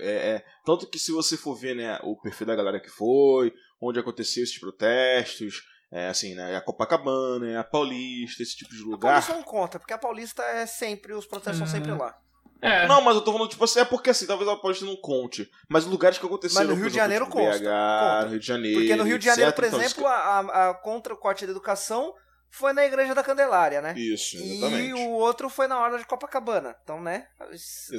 É, 0.00 0.10
é- 0.10 0.44
tanto 0.64 0.88
que 0.88 0.98
se 0.98 1.12
você 1.12 1.36
for 1.36 1.54
ver 1.54 1.76
né, 1.76 1.98
o 2.02 2.16
perfil 2.16 2.46
da 2.46 2.56
galera 2.56 2.80
que 2.80 2.88
foi, 2.88 3.52
onde 3.80 3.98
aconteceu 3.98 4.42
esses 4.42 4.58
protestos, 4.58 5.62
é, 5.90 6.08
assim, 6.08 6.34
né, 6.34 6.56
a 6.56 6.60
Copacabana, 6.60 7.58
a 7.60 7.64
Paulista, 7.64 8.42
esse 8.42 8.56
tipo 8.56 8.74
de 8.74 8.82
A 8.82 8.84
lugar. 8.86 9.10
Paulista 9.12 9.32
não 9.34 9.42
conta, 9.42 9.78
porque 9.78 9.92
a 9.92 9.98
Paulista 9.98 10.42
é 10.42 10.66
sempre, 10.66 11.14
os 11.14 11.26
protestos 11.26 11.58
são 11.58 11.66
sempre 11.66 11.92
lá. 11.92 12.14
É. 12.60 12.88
Não, 12.88 13.00
mas 13.00 13.14
eu 13.14 13.20
tô 13.22 13.32
falando, 13.32 13.48
tipo 13.48 13.62
assim, 13.62 13.78
é 13.78 13.84
porque 13.84 14.10
assim, 14.10 14.26
talvez 14.26 14.50
a 14.50 14.56
Paulista 14.56 14.84
não 14.84 14.96
conte. 14.96 15.48
Mas 15.68 15.84
lugares 15.84 16.18
que 16.18 16.26
aconteceram. 16.26 16.66
Mas 16.66 16.68
no 16.70 16.74
Rio 16.74 16.90
de 16.90 16.98
exemplo, 16.98 17.04
Janeiro 17.04 17.24
tipo, 17.26 17.36
consta, 17.36 17.58
BH, 17.60 17.64
conta. 17.64 18.24
no 18.24 18.30
Rio 18.32 18.40
de 18.40 18.46
Janeiro. 18.46 18.80
Porque 18.80 18.96
no 18.96 19.04
Rio 19.04 19.18
de 19.20 19.24
Janeiro, 19.26 19.48
etc. 19.50 19.56
por 19.56 19.64
Então, 19.64 19.80
exemplo, 19.80 20.06
a, 20.08 20.12
a- 20.16 20.70
a- 20.70 20.74
contra 20.74 21.14
o 21.14 21.16
corte 21.16 21.46
da 21.46 21.52
educação, 21.52 22.12
foi 22.50 22.72
na 22.72 22.84
Igreja 22.84 23.14
da 23.14 23.22
Candelária, 23.22 23.80
né? 23.80 23.94
Isso, 23.96 24.36
E 24.36 24.56
exatamente. 24.56 24.92
o 24.94 25.10
outro 25.12 25.48
foi 25.48 25.66
na 25.66 25.78
hora 25.80 25.98
de 25.98 26.04
Copacabana. 26.06 26.74
Então, 26.82 27.00
né? 27.00 27.28
Dá 27.38 27.46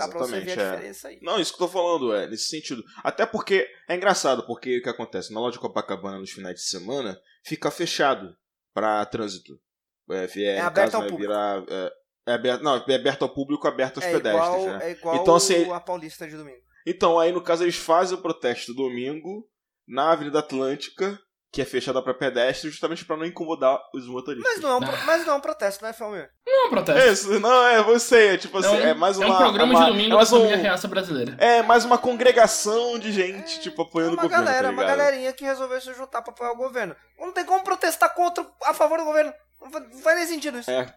pra 0.08 0.20
você 0.20 0.40
ver 0.42 0.50
Exatamente, 0.50 0.60
a 0.60 0.64
é. 0.64 0.72
diferença 0.72 1.08
aí. 1.08 1.20
Não, 1.22 1.40
isso 1.40 1.56
que 1.56 1.62
eu 1.64 1.68
tô 1.68 1.74
falando, 1.74 2.14
é, 2.14 2.28
nesse 2.28 2.48
sentido. 2.50 2.84
Até 3.04 3.26
porque 3.26 3.68
é 3.88 3.96
engraçado, 3.96 4.46
porque 4.46 4.80
o 4.80 4.82
que 4.82 4.90
acontece? 4.90 5.34
Na 5.34 5.40
loja 5.40 5.54
de 5.54 5.60
Copacabana, 5.60 6.20
nos 6.20 6.32
finais 6.32 6.56
de 6.56 6.64
semana, 6.68 7.20
fica 7.46 7.70
fechado 7.72 8.36
pra 8.74 9.06
trânsito. 9.06 9.60
É, 10.10 10.28
é, 10.44 10.60
no 10.62 10.68
aberto 10.68 10.92
caso, 10.92 11.04
ao 11.04 11.10
público. 11.10 11.22
virar. 11.32 11.64
É, 11.70 11.92
é 12.28 12.34
aberto, 12.34 12.62
não, 12.64 12.76
é 12.76 12.96
aberto 12.96 13.22
ao 13.24 13.30
público, 13.34 13.68
aberto 13.68 13.98
aos 13.98 14.06
É 14.06 14.12
pedestres, 14.12 14.46
igual, 14.48 14.66
né? 14.66 14.80
é 14.82 14.92
igual 14.92 15.16
Então, 15.18 15.36
assim, 15.36 15.72
a 15.72 15.80
Paulista 15.80 16.28
de 16.28 16.36
domingo. 16.36 16.62
Então, 16.88 17.20
aí 17.20 17.32
no 17.32 17.42
caso, 17.44 17.64
eles 17.64 17.76
fazem 17.76 18.18
o 18.18 18.22
protesto 18.22 18.74
domingo 18.74 19.48
na 19.88 20.12
Avenida 20.12 20.40
Atlântica, 20.40 21.20
que 21.52 21.62
é 21.62 21.66
fechada 21.66 22.02
pra 22.02 22.14
pedestres, 22.14 22.72
justamente 22.72 23.04
pra 23.04 23.18
não 23.18 23.26
incomodar 23.26 23.80
os 23.94 24.06
motoristas. 24.08 24.52
Mas 24.54 24.62
não, 24.62 24.70
é 24.70 24.76
um, 24.76 24.80
pro- 24.82 25.06
mas 25.06 25.26
não 25.26 25.34
é 25.34 25.38
um 25.38 25.42
protesto, 25.42 25.84
né, 25.84 25.92
Felmir? 25.94 26.30
Não 26.46 26.64
é 26.64 26.68
um 26.68 26.70
protesto. 26.70 27.02
É 27.02 27.12
isso, 27.12 27.40
não, 27.40 27.68
é, 27.68 27.82
você, 27.82 28.28
é 28.28 28.38
tipo 28.38 28.58
assim, 28.60 28.70
um, 28.70 28.80
é, 28.82 28.94
mais 28.94 29.18
uma. 29.18 29.26
é 29.26 29.32
um 29.32 29.38
programa 29.38 29.74
uma- 29.74 29.86
de 29.86 29.92
domingo 29.92 30.08
é 30.08 30.10
da 30.12 30.16
mais 30.18 30.32
um- 30.32 30.38
família 30.38 30.58
reaça 30.58 30.88
brasileira. 30.88 31.36
É 31.40 31.64
mais 31.64 31.84
uma 31.86 31.98
congregação 31.98 33.00
de 33.00 33.12
gente, 33.12 33.60
tipo, 33.62 33.82
É 33.82 33.86
apoiando 33.86 34.12
o 34.12 34.16
uma 34.16 34.24
governo, 34.24 34.46
galera, 34.46 34.68
tá 34.68 34.74
uma 34.74 34.84
galerinha 34.84 35.34
que 35.34 35.44
resolveu 35.44 35.82
se 35.82 35.92
juntar 35.96 36.22
pra 36.22 36.32
apoiar 36.34 36.52
o 36.52 36.56
governo. 36.58 36.96
Não 37.20 37.32
tem 37.32 37.44
como 37.46 37.64
protestar 37.64 38.14
contra, 38.14 38.46
a 38.66 38.74
favor 38.74 39.00
do 39.00 39.06
governo. 39.06 39.34
Não 39.60 39.72
faz 40.04 40.18
nem 40.18 40.28
sentido 40.28 40.60
isso. 40.60 40.70
É. 40.70 40.94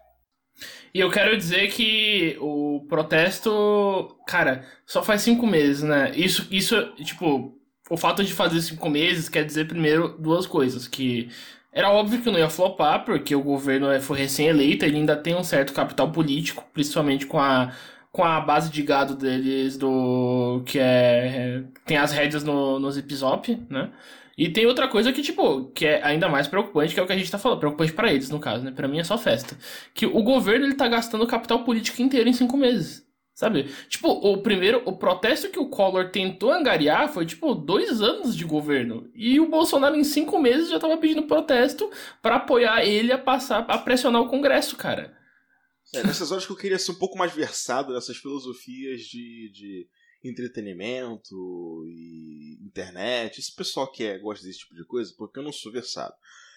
E 0.93 0.99
eu 0.99 1.09
quero 1.09 1.35
dizer 1.35 1.67
que 1.71 2.37
o 2.39 2.85
protesto, 2.87 4.15
cara, 4.27 4.63
só 4.85 5.01
faz 5.03 5.23
cinco 5.23 5.47
meses, 5.47 5.81
né? 5.81 6.11
Isso, 6.15 6.47
isso, 6.51 6.93
tipo, 6.97 7.57
o 7.93 7.97
fato 7.97 8.23
de 8.23 8.33
fazer 8.33 8.61
cinco 8.61 8.89
meses 8.89 9.29
quer 9.29 9.45
dizer 9.45 9.67
primeiro 9.67 10.15
duas 10.19 10.45
coisas, 10.47 10.87
que 10.87 11.29
era 11.71 11.89
óbvio 11.91 12.21
que 12.21 12.31
não 12.31 12.39
ia 12.39 12.49
flopar, 12.49 13.03
porque 13.05 13.35
o 13.35 13.41
governo 13.43 13.89
é- 13.91 13.99
foi 13.99 14.17
recém-eleito, 14.19 14.85
ele 14.85 14.97
ainda 14.97 15.15
tem 15.15 15.35
um 15.35 15.43
certo 15.43 15.73
capital 15.73 16.11
político, 16.11 16.65
principalmente 16.73 17.25
com 17.27 17.39
a 17.39 17.71
com 18.11 18.23
a 18.23 18.39
base 18.39 18.69
de 18.69 18.83
gado 18.83 19.15
deles 19.15 19.75
do 19.77 20.61
que 20.65 20.77
é 20.79 21.63
tem 21.85 21.97
as 21.97 22.11
rédeas 22.11 22.43
no, 22.43 22.79
no 22.79 22.91
Zip 22.91 23.13
Zop, 23.15 23.57
né? 23.69 23.89
E 24.37 24.49
tem 24.49 24.65
outra 24.65 24.87
coisa 24.87 25.13
que, 25.13 25.21
tipo, 25.21 25.65
que 25.75 25.85
é 25.85 26.03
ainda 26.03 26.27
mais 26.29 26.47
preocupante, 26.47 26.93
que 26.93 26.99
é 26.99 27.03
o 27.03 27.07
que 27.07 27.13
a 27.13 27.17
gente 27.17 27.29
tá 27.31 27.37
falando. 27.37 27.59
Preocupante 27.59 27.93
pra 27.93 28.11
eles, 28.11 28.29
no 28.29 28.39
caso, 28.39 28.63
né? 28.65 28.71
Pra 28.71 28.87
mim 28.87 28.99
é 28.99 29.03
só 29.03 29.17
festa. 29.17 29.55
Que 29.93 30.05
o 30.07 30.23
governo, 30.23 30.65
ele 30.65 30.75
tá 30.75 30.87
gastando 30.87 31.23
o 31.23 31.27
capital 31.27 31.63
político 31.63 32.01
inteiro 32.01 32.27
em 32.29 32.33
cinco 32.33 32.57
meses. 32.57 33.02
Sabe? 33.33 33.63
Tipo, 33.89 34.09
o 34.09 34.43
primeiro, 34.43 34.83
o 34.85 34.95
protesto 34.95 35.49
que 35.49 35.57
o 35.57 35.67
Collor 35.67 36.11
tentou 36.11 36.51
angariar 36.51 37.11
foi, 37.11 37.25
tipo, 37.25 37.55
dois 37.55 37.99
anos 37.99 38.35
de 38.35 38.45
governo. 38.45 39.09
E 39.15 39.39
o 39.39 39.49
Bolsonaro, 39.49 39.95
em 39.95 40.03
cinco 40.03 40.39
meses, 40.39 40.69
já 40.69 40.79
tava 40.79 40.97
pedindo 40.97 41.23
protesto 41.23 41.89
pra 42.21 42.35
apoiar 42.35 42.85
ele 42.85 43.11
a 43.11 43.17
passar, 43.17 43.65
a 43.67 43.77
pressionar 43.79 44.21
o 44.21 44.29
Congresso, 44.29 44.75
cara. 44.75 45.17
É, 45.95 46.03
nessas 46.03 46.31
horas 46.31 46.45
que 46.45 46.51
eu 46.51 46.57
queria 46.57 46.77
ser 46.77 46.91
um 46.91 46.99
pouco 46.99 47.17
mais 47.17 47.33
versado 47.33 47.93
nessas 47.93 48.17
filosofias 48.17 49.01
de, 49.01 49.51
de 49.51 49.87
entretenimento 50.23 51.35
e 51.87 52.59
internet. 52.63 53.39
Esse 53.39 53.53
pessoal 53.55 53.91
que 53.91 54.03
é, 54.03 54.17
gosta 54.19 54.45
desse 54.45 54.59
tipo 54.59 54.75
de 54.75 54.85
coisa, 54.85 55.13
porque 55.17 55.39
eu 55.39 55.43
não 55.43 55.51
sou 55.51 55.71
versado. 55.71 56.13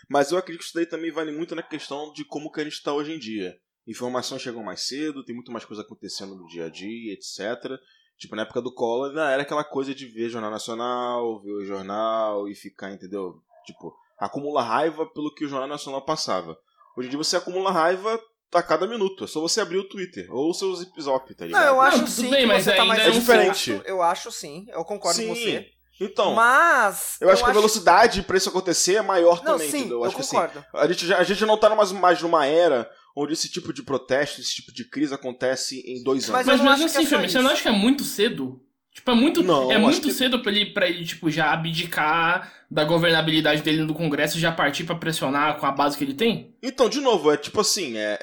Mas 0.08 0.30
eu 0.30 0.38
acredito 0.38 0.60
que 0.60 0.66
isso 0.66 0.74
daí 0.74 0.86
também 0.86 1.10
vale 1.10 1.32
muito 1.32 1.54
na 1.54 1.62
questão 1.62 2.12
de 2.12 2.24
como 2.24 2.50
que 2.50 2.60
a 2.60 2.64
gente 2.64 2.74
está 2.74 2.92
hoje 2.92 3.12
em 3.12 3.18
dia. 3.18 3.58
Informações 3.86 4.42
chegam 4.42 4.62
mais 4.62 4.86
cedo, 4.86 5.24
tem 5.24 5.34
muito 5.34 5.52
mais 5.52 5.64
coisa 5.64 5.82
acontecendo 5.82 6.34
no 6.34 6.46
dia 6.46 6.66
a 6.66 6.68
dia, 6.68 7.12
etc. 7.12 7.78
Tipo, 8.18 8.34
na 8.34 8.42
época 8.42 8.60
do 8.60 8.72
Collor, 8.72 9.08
ainda 9.10 9.30
era 9.30 9.42
aquela 9.42 9.62
coisa 9.62 9.94
de 9.94 10.06
ver 10.06 10.28
Jornal 10.28 10.50
Nacional, 10.50 11.40
ver 11.42 11.52
o 11.52 11.64
jornal 11.64 12.48
e 12.48 12.54
ficar, 12.54 12.92
entendeu? 12.92 13.34
Tipo, 13.64 13.94
acumula 14.18 14.62
raiva 14.62 15.06
pelo 15.06 15.32
que 15.32 15.44
o 15.44 15.48
Jornal 15.48 15.68
Nacional 15.68 16.02
passava. 16.02 16.58
Hoje 16.96 17.08
em 17.08 17.10
dia 17.10 17.18
você 17.18 17.36
acumula 17.36 17.70
raiva 17.70 18.18
a 18.52 18.62
cada 18.62 18.86
minuto. 18.86 19.24
É 19.24 19.26
só 19.26 19.40
você 19.40 19.60
abrir 19.60 19.76
o 19.78 19.88
Twitter 19.88 20.26
ou 20.32 20.50
o 20.50 20.54
seu 20.54 20.74
Zip 20.74 20.98
Zop, 21.00 21.34
tá 21.34 21.44
Não, 21.44 21.48
ligado? 21.48 21.66
eu 21.66 21.80
acho 21.80 22.06
sim 22.06 22.30
bem, 22.30 22.40
que 22.40 22.46
mas 22.46 22.64
você 22.64 22.70
tá 22.70 22.82
ainda 22.82 22.94
mais 22.94 23.06
é 23.06 23.10
diferente. 23.10 23.82
Eu 23.84 24.02
acho 24.02 24.32
sim, 24.32 24.64
eu 24.70 24.84
concordo 24.84 25.16
Sim. 25.20 25.28
com 25.28 25.34
você. 25.34 25.70
Então, 25.98 26.34
Mas. 26.34 27.16
eu 27.22 27.30
acho 27.30 27.42
que 27.42 27.48
a 27.50 27.54
velocidade 27.54 28.22
pra 28.22 28.36
isso 28.36 28.50
acontecer 28.50 28.96
é 28.96 29.02
maior 29.02 29.36
Não, 29.42 29.52
também, 29.52 29.70
sim, 29.70 29.78
entendeu? 29.78 29.98
eu 30.00 30.04
acho 30.04 30.14
que 30.14 30.20
assim, 30.20 30.36
concordo. 30.36 30.64
a 30.74 30.86
gente, 30.88 31.06
já, 31.06 31.18
a 31.18 31.22
gente 31.22 31.44
não 31.46 31.56
tá 31.56 31.70
numa, 31.70 31.84
mais 31.94 32.20
numa 32.20 32.44
era 32.46 32.90
onde 33.16 33.32
esse 33.32 33.48
tipo 33.48 33.72
de 33.72 33.82
protesto, 33.82 34.40
esse 34.40 34.54
tipo 34.56 34.72
de 34.72 34.84
crise 34.84 35.14
acontece 35.14 35.80
em 35.86 36.02
dois 36.02 36.28
Mas 36.28 36.46
anos. 36.48 36.60
Mas 36.60 36.80
acho 36.82 36.92
que 36.92 36.98
é 37.14 37.16
assim, 37.16 37.28
você 37.28 37.40
não 37.40 37.50
acha 37.50 37.62
que 37.62 37.68
é 37.68 37.72
muito 37.72 38.04
cedo? 38.04 38.62
Tipo, 38.92 39.10
é 39.10 39.14
muito, 39.14 39.42
Não, 39.42 39.70
é 39.72 39.76
muito 39.78 40.00
que- 40.00 40.12
cedo 40.12 40.40
pra 40.42 40.50
ele, 40.50 40.66
pra 40.72 40.88
ele, 40.88 41.04
tipo, 41.04 41.30
já 41.30 41.52
abdicar 41.52 42.50
da 42.70 42.82
governabilidade 42.84 43.60
dele 43.62 43.82
no 43.82 43.94
Congresso 43.94 44.38
e 44.38 44.40
já 44.40 44.50
partir 44.50 44.84
pra 44.84 44.94
pressionar 44.94 45.58
com 45.58 45.66
a 45.66 45.70
base 45.70 45.98
que 45.98 46.04
ele 46.04 46.14
tem? 46.14 46.56
Então, 46.62 46.88
de 46.88 47.00
novo, 47.00 47.30
é 47.30 47.36
tipo 47.36 47.60
assim, 47.60 47.96
é, 47.96 48.18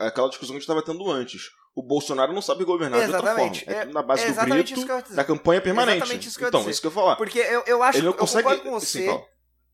é 0.00 0.06
aquela 0.06 0.28
discussão 0.28 0.52
que 0.52 0.58
a 0.58 0.60
gente 0.60 0.66
tava 0.68 0.82
tendo 0.84 1.10
antes. 1.10 1.50
O 1.74 1.82
Bolsonaro 1.82 2.32
não 2.32 2.42
sabe 2.42 2.64
governar 2.64 3.00
de 3.06 3.12
outra 3.14 3.34
forma. 3.36 3.56
É 3.66 3.72
É- 3.72 3.84
na 3.86 4.02
base 4.02 4.24
é 4.24 4.32
do 4.32 4.44
grito, 4.46 4.72
isso 4.74 4.84
que 4.84 4.90
eu 4.92 4.96
ia 4.96 5.02
dizer. 5.02 5.14
da 5.16 5.24
campanha 5.24 5.60
permanente. 5.60 5.96
Exatamente 5.98 6.28
isso 6.28 6.38
que 6.38 6.44
eu 6.44 6.48
então, 6.48 6.60
dizer. 6.60 6.70
isso 6.72 6.80
que 6.82 6.86
eu 6.88 6.90
ia 6.90 6.94
falar. 6.94 7.16
Porque 7.16 7.38
eu, 7.38 7.62
eu 7.66 7.82
acho 7.82 7.98
Ele 7.98 8.06
não 8.06 8.12
eu 8.12 8.18
consegue... 8.18 8.42
concordo 8.42 8.62
com 8.64 8.70
você. 8.78 9.08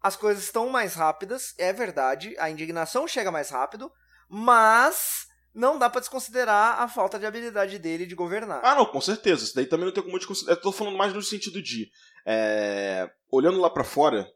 as 0.03 0.14
coisas 0.14 0.45
estão 0.45 0.68
mais 0.68 0.95
rápidas, 0.95 1.55
é 1.59 1.72
verdade, 1.72 2.35
a 2.39 2.49
indignação 2.51 3.09
chega 3.09 3.33
mais 3.33 3.49
rápido, 3.51 3.91
mas 4.29 5.27
não 5.55 5.79
dá 5.79 5.89
pra 5.89 6.01
desconsiderar 6.01 6.81
a 6.81 6.89
falta 6.89 7.18
de 7.18 7.27
habilidade 7.27 7.79
dele 7.79 8.07
de 8.07 8.14
governar. 8.14 8.61
Ah, 8.64 8.75
não, 8.75 8.87
com 8.87 9.01
certeza. 9.01 9.45
Isso 9.45 9.55
daí 9.55 9.66
também 9.66 9.87
não 9.87 9.93
tem 9.93 10.03
como 10.03 10.18
desconsiderar. 10.18 10.57
Eu 10.59 10.62
tô 10.62 10.72
falando 10.72 10.97
mais 10.97 11.12
no 11.12 11.22
sentido 11.22 11.62
de. 11.62 11.89
é, 12.27 13.09
olhando 13.31 13.61
lá 13.61 13.70
pra 13.70 13.85
fora. 13.85 14.27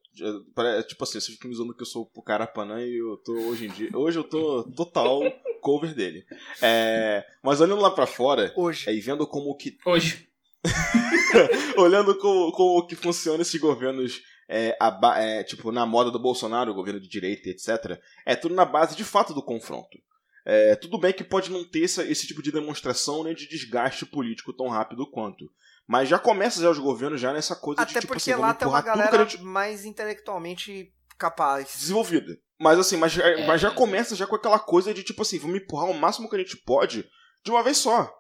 é, 0.58 0.82
Tipo 0.84 1.02
assim, 1.04 1.20
vocês 1.20 1.26
ficam 1.36 1.50
me 1.50 1.56
zoando 1.56 1.74
que 1.74 1.82
eu 1.82 1.86
sou 1.86 2.08
o 2.14 2.22
Carapanã 2.22 2.80
e 2.82 2.96
eu 2.98 3.16
tô 3.18 3.32
hoje 3.32 3.66
em 3.66 3.70
dia. 3.70 3.90
Hoje 3.94 4.18
eu 4.18 4.24
tô 4.24 4.62
total 4.76 5.20
cover 5.60 5.92
dele. 5.94 6.24
É, 6.62 7.24
mas 7.42 7.60
olhando 7.60 7.80
lá 7.82 7.90
pra 7.90 8.06
fora 8.06 8.52
Hoje. 8.56 8.88
é, 8.88 8.94
e 8.94 9.00
vendo 9.00 9.26
como 9.26 9.56
que. 9.56 9.76
Hoje. 9.84 10.28
olhando 11.76 12.16
como, 12.18 12.52
como 12.52 12.86
que 12.86 12.94
funciona 12.96 13.42
esses 13.42 13.60
governos. 13.60 14.20
É, 14.48 14.76
aba- 14.80 15.18
é, 15.20 15.42
tipo, 15.44 15.70
na 15.70 15.84
moda 15.84 16.10
do 16.10 16.18
Bolsonaro, 16.18 16.70
o 16.70 16.74
governo 16.74 17.00
de 17.00 17.08
direita, 17.08 17.48
etc. 17.50 18.00
É 18.24 18.34
tudo 18.34 18.54
na 18.54 18.64
base 18.64 18.96
de 18.96 19.04
fato 19.04 19.34
do 19.34 19.42
confronto. 19.42 19.98
É, 20.46 20.74
tudo 20.76 20.98
bem 20.98 21.12
que 21.12 21.22
pode 21.22 21.50
não 21.50 21.62
ter 21.68 21.84
essa- 21.84 22.04
esse 22.04 22.26
tipo 22.26 22.42
de 22.42 22.50
demonstração 22.50 23.22
nem 23.24 23.34
de 23.34 23.46
desgaste 23.46 24.06
político 24.06 24.52
tão 24.54 24.68
rápido 24.68 25.08
quanto. 25.10 25.44
Mas 25.86 26.08
já 26.08 26.18
começa 26.18 26.60
já 26.62 26.70
os 26.70 26.78
governos 26.78 27.20
já 27.20 27.32
nessa 27.32 27.54
coisa 27.54 27.82
Até 27.82 27.92
de 27.94 28.00
tipo 28.00 28.14
porque 28.14 28.30
assim, 28.30 28.40
lá 28.40 28.54
tem 28.54 28.66
uma 28.68 28.78
a 28.78 28.82
galera 28.82 29.24
gente 29.28 29.42
mais 29.42 29.84
intelectualmente 29.84 30.92
capaz. 31.18 31.74
desenvolvida. 31.78 32.36
Mas 32.60 32.78
assim, 32.78 32.96
mas, 32.96 33.12
já- 33.12 33.46
mas 33.46 33.60
já 33.60 33.70
começa 33.70 34.16
já 34.16 34.26
com 34.26 34.34
aquela 34.36 34.58
coisa 34.58 34.92
de 34.92 35.02
tipo 35.02 35.22
assim, 35.22 35.38
vamos 35.38 35.56
empurrar 35.60 35.88
o 35.90 35.94
máximo 35.94 36.28
que 36.28 36.36
a 36.36 36.38
gente 36.38 36.56
pode 36.56 37.06
de 37.44 37.50
uma 37.50 37.62
vez 37.62 37.76
só. 37.78 38.10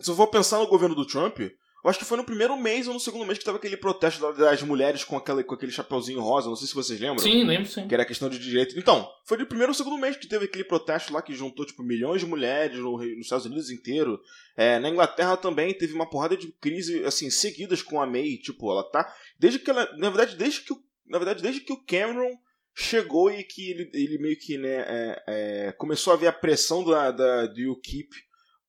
Se 0.00 0.10
eu 0.10 0.16
for 0.16 0.26
pensar 0.28 0.58
no 0.58 0.66
governo 0.68 0.94
do 0.94 1.06
Trump, 1.06 1.38
eu 1.84 1.90
acho 1.90 1.98
que 1.98 2.04
foi 2.04 2.16
no 2.16 2.24
primeiro 2.24 2.56
mês 2.56 2.88
ou 2.88 2.94
no 2.94 3.00
segundo 3.00 3.24
mês 3.24 3.38
que 3.38 3.44
tava 3.44 3.58
aquele 3.58 3.76
protesto 3.76 4.20
da- 4.20 4.32
das 4.50 4.62
mulheres 4.62 5.04
com, 5.04 5.16
aquela, 5.16 5.42
com 5.44 5.54
aquele 5.54 5.70
chapeuzinho 5.72 6.20
rosa, 6.20 6.48
não 6.48 6.56
sei 6.56 6.66
se 6.66 6.74
vocês 6.74 6.98
lembram. 6.98 7.18
Sim, 7.20 7.44
lembro 7.44 7.68
sim. 7.68 7.86
Que 7.86 7.94
era 7.94 8.04
questão 8.04 8.28
de 8.28 8.38
direito. 8.38 8.78
Então, 8.78 9.08
foi 9.26 9.38
no 9.38 9.46
primeiro 9.46 9.70
ou 9.70 9.74
segundo 9.74 9.96
mês 9.98 10.16
que 10.16 10.26
teve 10.26 10.46
aquele 10.46 10.64
protesto 10.64 11.12
lá 11.12 11.22
que 11.22 11.34
juntou, 11.34 11.64
tipo, 11.64 11.82
milhões 11.82 12.20
de 12.20 12.26
mulheres 12.26 12.78
no, 12.78 12.98
nos 12.98 13.26
Estados 13.26 13.46
Unidos 13.46 13.70
inteiro. 13.70 14.20
É, 14.56 14.78
na 14.78 14.88
Inglaterra 14.88 15.36
também 15.36 15.72
teve 15.72 15.94
uma 15.94 16.08
porrada 16.10 16.36
de 16.36 16.50
crise, 16.60 17.04
assim, 17.04 17.30
seguidas 17.30 17.80
com 17.82 18.00
a 18.02 18.06
May. 18.06 18.36
Tipo, 18.38 18.70
ela 18.72 18.82
tá. 18.82 19.10
Desde 19.38 19.58
que 19.60 19.70
ela. 19.70 19.88
Na 19.96 20.10
verdade, 20.10 20.36
desde 20.36 20.62
que 20.62 20.72
o, 20.72 20.76
na 21.06 21.18
verdade, 21.18 21.42
desde 21.42 21.60
que 21.60 21.72
o 21.72 21.84
Cameron 21.84 22.36
chegou 22.74 23.30
e 23.30 23.42
que 23.42 23.70
ele, 23.70 23.90
ele 23.92 24.18
meio 24.18 24.38
que, 24.38 24.56
né, 24.58 24.84
é, 24.86 25.22
é, 25.68 25.72
começou 25.72 26.12
a 26.12 26.16
ver 26.16 26.28
a 26.28 26.32
pressão 26.32 26.84
da, 26.84 27.10
da, 27.10 27.46
do 27.46 27.72
UKIP 27.72 28.10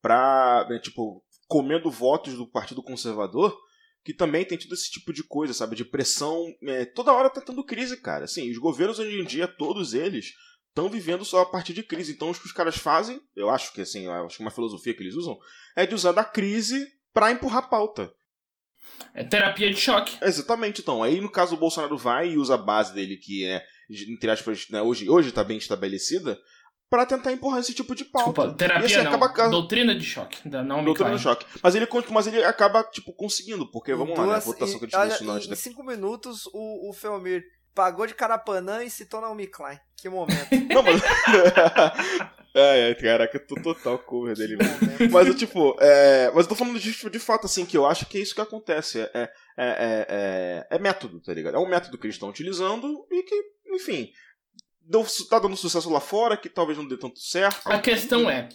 pra, 0.01 0.66
né, 0.70 0.80
tipo, 0.80 1.24
comendo 1.50 1.91
votos 1.91 2.36
do 2.36 2.47
Partido 2.47 2.82
Conservador 2.82 3.58
que 4.04 4.14
também 4.14 4.45
tem 4.45 4.58
tido 4.58 4.74
esse 4.74 4.89
tipo 4.89 5.12
de 5.12 5.24
coisa, 5.24 5.54
sabe? 5.54 5.76
De 5.76 5.86
pressão. 5.86 6.45
é, 6.64 6.86
toda 6.86 7.14
hora 7.14 7.30
tá 7.30 7.41
tendo 7.41 7.64
crise, 7.64 7.97
cara. 7.97 8.26
Assim, 8.26 8.50
os 8.50 8.58
governos 8.58 9.00
hoje 9.00 9.20
em 9.20 9.26
dia, 9.26 9.47
todos 9.47 9.93
eles, 9.93 10.34
estão 10.70 10.89
vivendo 10.89 11.26
só 11.26 11.41
a 11.41 11.45
partir 11.45 11.74
de 11.74 11.84
crise. 11.84 12.14
Então, 12.14 12.32
o 12.32 12.34
que 12.34 12.45
os 12.45 12.52
caras 12.52 12.78
fazem, 12.78 13.22
eu 13.36 13.50
acho 13.50 13.74
que 13.74 13.82
assim, 13.82 14.08
acho 14.08 14.38
que 14.38 14.43
uma 14.43 14.52
filosofia 14.52 14.93
que 14.93 15.04
eles 15.04 15.16
usam, 15.16 15.38
é 15.76 15.86
de 15.86 15.95
usar 15.95 16.12
da 16.12 16.24
crise 16.24 16.88
pra 17.14 17.32
empurrar 17.32 17.64
a 17.64 17.68
pauta. 17.68 18.12
É 19.14 19.24
terapia 19.24 19.70
de 19.70 19.80
choque. 19.80 20.18
Exatamente, 20.22 20.82
então. 20.82 21.04
Aí, 21.04 21.20
no 21.22 21.32
caso, 21.32 21.56
o 21.56 21.60
Bolsonaro 21.60 21.97
vai 21.97 22.30
e 22.30 22.38
usa 22.38 22.56
a 22.56 22.58
base 22.58 22.93
dele, 22.93 23.18
que 23.18 23.45
é, 23.45 23.64
entre 24.08 24.32
aspas, 24.32 24.68
né, 24.70 24.82
hoje, 24.82 25.10
hoje 25.10 25.32
tá 25.32 25.43
bem 25.43 25.58
estabelecida, 25.58 26.39
pra 26.90 27.06
tentar 27.06 27.32
empurrar 27.32 27.60
esse 27.60 27.74
tipo 27.74 27.94
de 27.94 28.04
pauta. 28.06 28.30
Desculpa, 28.42 28.58
terapia 28.58 28.84
E 28.84 28.86
assim, 28.94 29.04
não. 29.04 29.08
acaba 29.12 29.30
ca- 29.32 29.48
Doutrina 29.48 29.94
de 29.96 30.04
choque. 30.04 30.48
Da 30.50 30.64
Naomi 30.64 30.86
Doutrina 30.86 31.10
Klein. 31.12 31.20
do 31.20 31.24
choque. 31.24 31.46
Mas 31.62 31.76
ele, 31.76 31.88
mas 32.10 32.28
ele 32.28 32.44
acaba, 32.44 32.84
tipo, 32.86 33.14
conseguindo, 33.14 33.70
porque, 33.72 33.94
vamos 33.94 34.18
lá, 34.18 34.24
né? 34.26 34.30
A 34.32 34.34
Duas- 34.34 34.46
votação 34.46 34.80
que 34.80 34.86
a 34.86 34.88
e- 34.88 35.10
gente 35.12 35.22
olha, 35.24 35.32
em, 35.32 35.36
antes 35.36 35.48
em 35.48 35.50
da 35.52 35.56
cinco 35.56 35.84
minutos, 35.84 36.46
o, 36.54 36.90
o 36.90 36.94
Felmir 36.94 37.44
pagou 37.76 38.08
de 38.08 38.14
Carapanã 38.16 38.84
e 38.84 38.90
citou 38.90 39.22
Naomi 39.22 39.48
Klein. 39.48 39.80
Que 39.96 40.10
momento. 40.10 40.48
Não, 40.74 40.82
mas. 40.84 41.02
é, 42.56 42.90
é, 42.92 42.96
caraca, 42.96 43.38
eu 43.38 43.46
tô 43.48 43.56
total 43.62 44.00
cover 44.00 44.36
dele, 44.36 44.56
momento. 44.58 45.12
Mas 45.12 45.28
eu, 45.28 45.36
tipo, 45.36 45.76
é, 45.80 46.32
mas 46.34 46.46
eu 46.46 46.50
tô 46.50 46.56
falando 46.56 46.80
de, 46.80 47.10
de 47.10 47.20
fato, 47.20 47.46
assim, 47.46 47.66
que 47.66 47.78
eu 47.78 47.86
acho 47.86 48.06
que 48.06 48.18
é 48.18 48.22
isso 48.22 48.34
que 48.36 48.42
acontece. 48.42 49.00
É, 49.02 49.10
é, 49.14 49.30
é, 49.58 50.08
é, 50.10 50.68
é 50.76 50.80
método, 50.80 51.20
tá 51.22 51.34
ligado? 51.34 51.56
É 51.56 51.60
um 51.60 51.70
método 51.70 51.98
que 51.98 52.06
eles 52.08 52.16
estão 52.16 52.30
utilizando 52.30 53.06
e 53.12 53.24
que, 53.24 53.44
enfim, 53.76 54.10
deu, 54.90 55.06
tá 55.30 55.38
dando 55.38 55.56
sucesso 55.56 55.90
lá 55.90 56.00
fora, 56.00 56.36
que 56.36 56.50
talvez 56.50 56.78
não 56.78 56.88
dê 56.88 56.98
tanto 56.98 57.20
certo. 57.20 57.62
A 57.66 57.80
questão 57.80 58.30
é, 58.30 58.50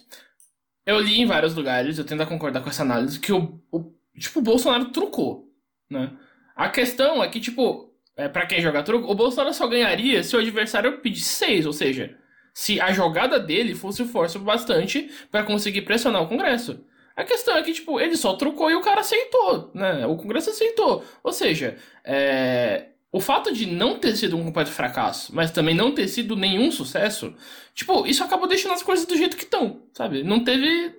eu 0.85 0.99
li 0.99 1.21
em 1.21 1.27
vários 1.27 1.55
lugares, 1.55 1.97
eu 1.97 2.05
tento 2.05 2.27
concordar 2.27 2.61
com 2.61 2.69
essa 2.69 2.83
análise, 2.83 3.21
que 3.21 3.33
o, 3.33 3.61
o 3.71 3.93
tipo, 4.19 4.41
o 4.41 4.43
Bolsonaro 4.43 4.87
trucou, 4.87 5.49
né? 5.89 6.13
A 6.57 6.69
questão 6.69 7.23
é 7.23 7.29
que, 7.29 7.41
tipo, 7.41 7.93
é, 8.17 8.29
para 8.29 8.47
quem 8.47 8.61
joga 8.61 8.83
truco, 8.83 9.11
o 9.11 9.15
Bolsonaro 9.15 9.55
só 9.55 9.67
ganharia 9.67 10.23
se 10.23 10.37
o 10.37 10.39
adversário 10.41 11.01
pedisse 11.01 11.35
seis, 11.35 11.67
ou 11.67 11.73
seja, 11.73 12.19
se 12.53 12.81
a 12.81 12.93
jogada 12.93 13.39
dele 13.39 13.75
fosse 13.75 14.05
forte 14.05 14.39
bastante 14.39 15.11
para 15.31 15.45
conseguir 15.45 15.83
pressionar 15.83 16.23
o 16.23 16.29
Congresso. 16.29 16.85
A 17.17 17.23
questão 17.23 17.57
é 17.57 17.63
que, 17.63 17.73
tipo, 17.73 18.01
ele 18.01 18.17
só 18.17 18.35
trucou 18.35 18.71
e 18.71 18.75
o 18.75 18.83
cara 18.83 19.01
aceitou, 19.01 19.71
né? 19.73 20.05
O 20.07 20.17
Congresso 20.17 20.51
aceitou. 20.51 21.05
Ou 21.23 21.33
seja, 21.33 21.77
é... 22.05 22.89
o 23.15 23.21
fato 23.21 23.53
de 23.53 23.65
não 23.65 23.97
ter 23.97 24.17
sido 24.17 24.37
um 24.37 24.43
completo 24.43 24.73
fracasso, 24.73 25.33
mas 25.33 25.53
também 25.53 25.73
não 25.73 25.95
ter 25.95 26.09
sido 26.09 26.35
nenhum 26.35 26.73
sucesso, 26.73 27.33
tipo, 27.73 28.05
isso 28.09 28.25
acabou 28.25 28.49
deixando 28.49 28.73
as 28.73 28.83
coisas 28.83 29.07
do 29.07 29.17
jeito 29.17 29.37
que 29.37 29.45
estão, 29.45 29.83
sabe? 29.93 30.25
Não 30.25 30.43
teve. 30.43 30.93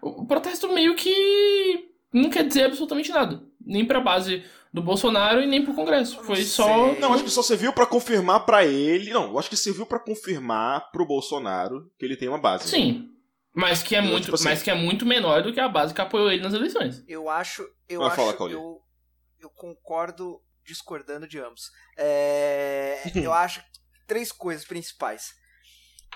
O 0.00 0.24
protesto 0.24 0.72
meio 0.72 0.94
que 0.94 1.90
não 2.12 2.30
quer 2.30 2.46
dizer 2.46 2.66
absolutamente 2.66 3.10
nada. 3.10 3.42
Nem 3.60 3.84
pra 3.84 4.00
base 4.00 4.44
do 4.72 4.80
Bolsonaro 4.80 5.42
e 5.42 5.46
nem 5.48 5.64
pro 5.64 5.74
Congresso. 5.74 6.22
Foi 6.22 6.44
só. 6.44 6.92
Não, 7.00 7.12
acho 7.12 7.24
que 7.24 7.30
só 7.30 7.42
serviu 7.42 7.72
para 7.72 7.86
confirmar 7.86 8.46
para 8.46 8.64
ele. 8.64 9.10
Não, 9.12 9.24
eu 9.32 9.36
acho 9.36 9.50
que 9.50 9.56
serviu 9.56 9.84
para 9.84 9.98
confirmar 9.98 10.92
pro 10.92 11.04
Bolsonaro 11.04 11.90
que 11.98 12.04
ele 12.04 12.16
tem 12.16 12.28
uma 12.28 12.38
base. 12.38 12.68
Sim. 12.68 13.08
Mas 13.52 13.82
que, 13.82 13.96
é 13.96 14.00
muito, 14.00 14.26
tipo 14.26 14.36
assim, 14.36 14.44
mas 14.44 14.62
que 14.62 14.70
é 14.70 14.76
muito 14.76 15.04
menor 15.04 15.42
do 15.42 15.52
que 15.52 15.58
a 15.58 15.68
base 15.68 15.92
que 15.92 16.00
apoiou 16.00 16.30
ele 16.30 16.40
nas 16.40 16.54
eleições. 16.54 17.02
Eu 17.08 17.28
acho. 17.28 17.66
Eu 17.88 18.04
acho. 18.04 18.14
Fala, 18.14 18.48
eu, 18.48 18.80
eu 19.40 19.50
concordo 19.50 20.40
discordando 20.64 21.26
de 21.26 21.38
ambos. 21.38 21.70
É, 21.96 23.02
eu 23.14 23.32
acho 23.34 23.62
três 24.06 24.30
coisas 24.32 24.64
principais. 24.64 25.34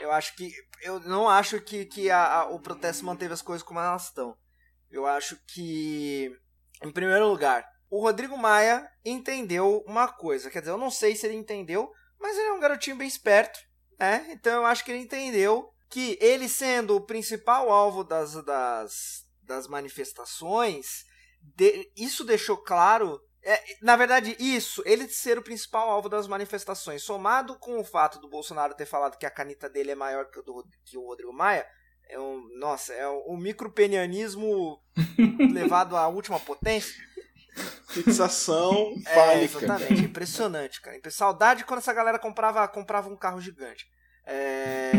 Eu 0.01 0.13
acho 0.13 0.35
que. 0.37 0.53
Eu 0.83 1.01
não 1.01 1.29
acho 1.29 1.61
que, 1.61 1.87
que 1.87 2.11
a, 2.11 2.41
a, 2.41 2.51
o 2.51 2.61
protesto 2.61 3.05
manteve 3.05 3.33
as 3.33 3.43
coisas 3.43 3.63
como 3.63 3.81
elas 3.81 4.07
estão. 4.07 4.37
Eu 4.91 5.07
acho 5.07 5.37
que. 5.47 6.31
Em 6.83 6.93
primeiro 6.93 7.27
lugar, 7.29 7.67
o 7.91 8.01
Rodrigo 8.01 8.37
Maia 8.37 8.87
entendeu 9.05 9.83
uma 9.87 10.09
coisa. 10.09 10.51
Quer 10.51 10.61
dizer, 10.61 10.73
eu 10.73 10.79
não 10.79 10.91
sei 10.91 11.17
se 11.17 11.27
ele 11.27 11.37
entendeu, 11.37 11.91
mas 12.21 12.37
ele 12.37 12.49
é 12.49 12.53
um 12.53 12.61
garotinho 12.61 12.97
bem 12.97 13.09
esperto, 13.09 13.59
né? 13.99 14.27
Então 14.31 14.53
eu 14.53 14.67
acho 14.67 14.85
que 14.85 14.91
ele 14.91 15.03
entendeu 15.03 15.73
que 15.89 16.19
ele 16.21 16.49
sendo 16.49 16.97
o 16.97 17.01
principal 17.01 17.71
alvo 17.71 18.05
das, 18.05 18.35
das, 18.45 19.25
das 19.43 19.69
manifestações, 19.69 21.05
de, 21.41 21.91
isso 21.97 22.25
deixou 22.25 22.59
claro. 22.59 23.21
É, 23.49 23.63
na 23.81 23.95
verdade, 23.95 24.37
isso, 24.41 24.83
ele 24.85 25.09
ser 25.09 25.39
o 25.39 25.43
principal 25.43 25.89
alvo 25.89 26.09
das 26.09 26.27
manifestações, 26.27 27.05
somado 27.05 27.57
com 27.61 27.79
o 27.79 27.85
fato 27.85 28.19
do 28.19 28.29
Bolsonaro 28.29 28.75
ter 28.75 28.87
falado 28.87 29.17
que 29.17 29.25
a 29.25 29.31
caneta 29.31 29.69
dele 29.69 29.93
é 29.93 29.95
maior 29.95 30.29
que, 30.29 30.41
o 30.41 30.43
do, 30.43 30.67
que 30.85 30.99
o 30.99 31.07
Rodrigo 31.07 31.33
Maia, 31.33 31.65
é 32.09 32.19
um, 32.19 32.43
nossa, 32.59 32.93
é 32.93 33.09
um, 33.09 33.35
um 33.35 33.37
micropenianismo 33.37 34.83
levado 35.55 35.97
à 35.97 36.09
última 36.09 36.41
potência. 36.41 36.93
Fixação 37.89 38.93
é, 39.07 39.45
Exatamente, 39.45 40.05
impressionante, 40.05 40.81
cara. 40.83 40.99
Saudade 41.09 41.65
quando 41.65 41.79
essa 41.79 41.93
galera 41.93 42.19
comprava, 42.19 42.67
comprava 42.67 43.09
um 43.09 43.17
carro 43.17 43.41
gigante. 43.41 43.87
É... 44.27 44.91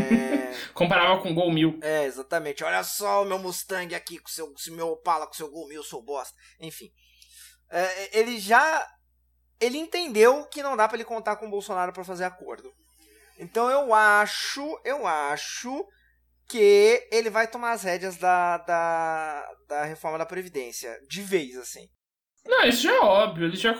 Comparava 0.72 1.20
com 1.20 1.30
o 1.30 1.34
Gol 1.34 1.52
Mil. 1.52 1.78
É, 1.82 2.06
exatamente. 2.06 2.64
Olha 2.64 2.82
só 2.82 3.22
o 3.22 3.26
meu 3.26 3.38
Mustang 3.38 3.94
aqui, 3.94 4.18
com 4.18 4.28
seu, 4.28 4.46
o 4.46 4.72
meu 4.72 4.88
Opala 4.88 5.26
com 5.26 5.34
seu 5.34 5.50
Gol 5.50 5.68
Mil, 5.68 5.82
sou 5.82 6.02
bosta. 6.02 6.34
Enfim. 6.58 6.90
É, 7.70 8.18
ele 8.18 8.38
já. 8.38 8.86
Ele 9.60 9.78
entendeu 9.78 10.44
que 10.46 10.62
não 10.62 10.76
dá 10.76 10.86
para 10.86 10.96
ele 10.96 11.04
contar 11.04 11.36
com 11.36 11.46
o 11.46 11.50
Bolsonaro 11.50 11.92
para 11.92 12.04
fazer 12.04 12.24
acordo. 12.24 12.72
Então 13.38 13.70
eu 13.70 13.92
acho, 13.94 14.80
eu 14.84 15.06
acho 15.06 15.84
que 16.48 17.06
ele 17.12 17.28
vai 17.28 17.46
tomar 17.46 17.72
as 17.72 17.82
rédeas 17.82 18.16
da, 18.16 18.58
da, 18.58 19.48
da 19.68 19.84
reforma 19.84 20.18
da 20.18 20.26
Previdência. 20.26 20.98
De 21.08 21.22
vez, 21.22 21.56
assim. 21.56 21.88
Não, 22.46 22.64
isso 22.64 22.82
já 22.82 22.94
é 22.94 23.00
óbvio. 23.00 23.46
Ele 23.46 23.56
já, 23.56 23.74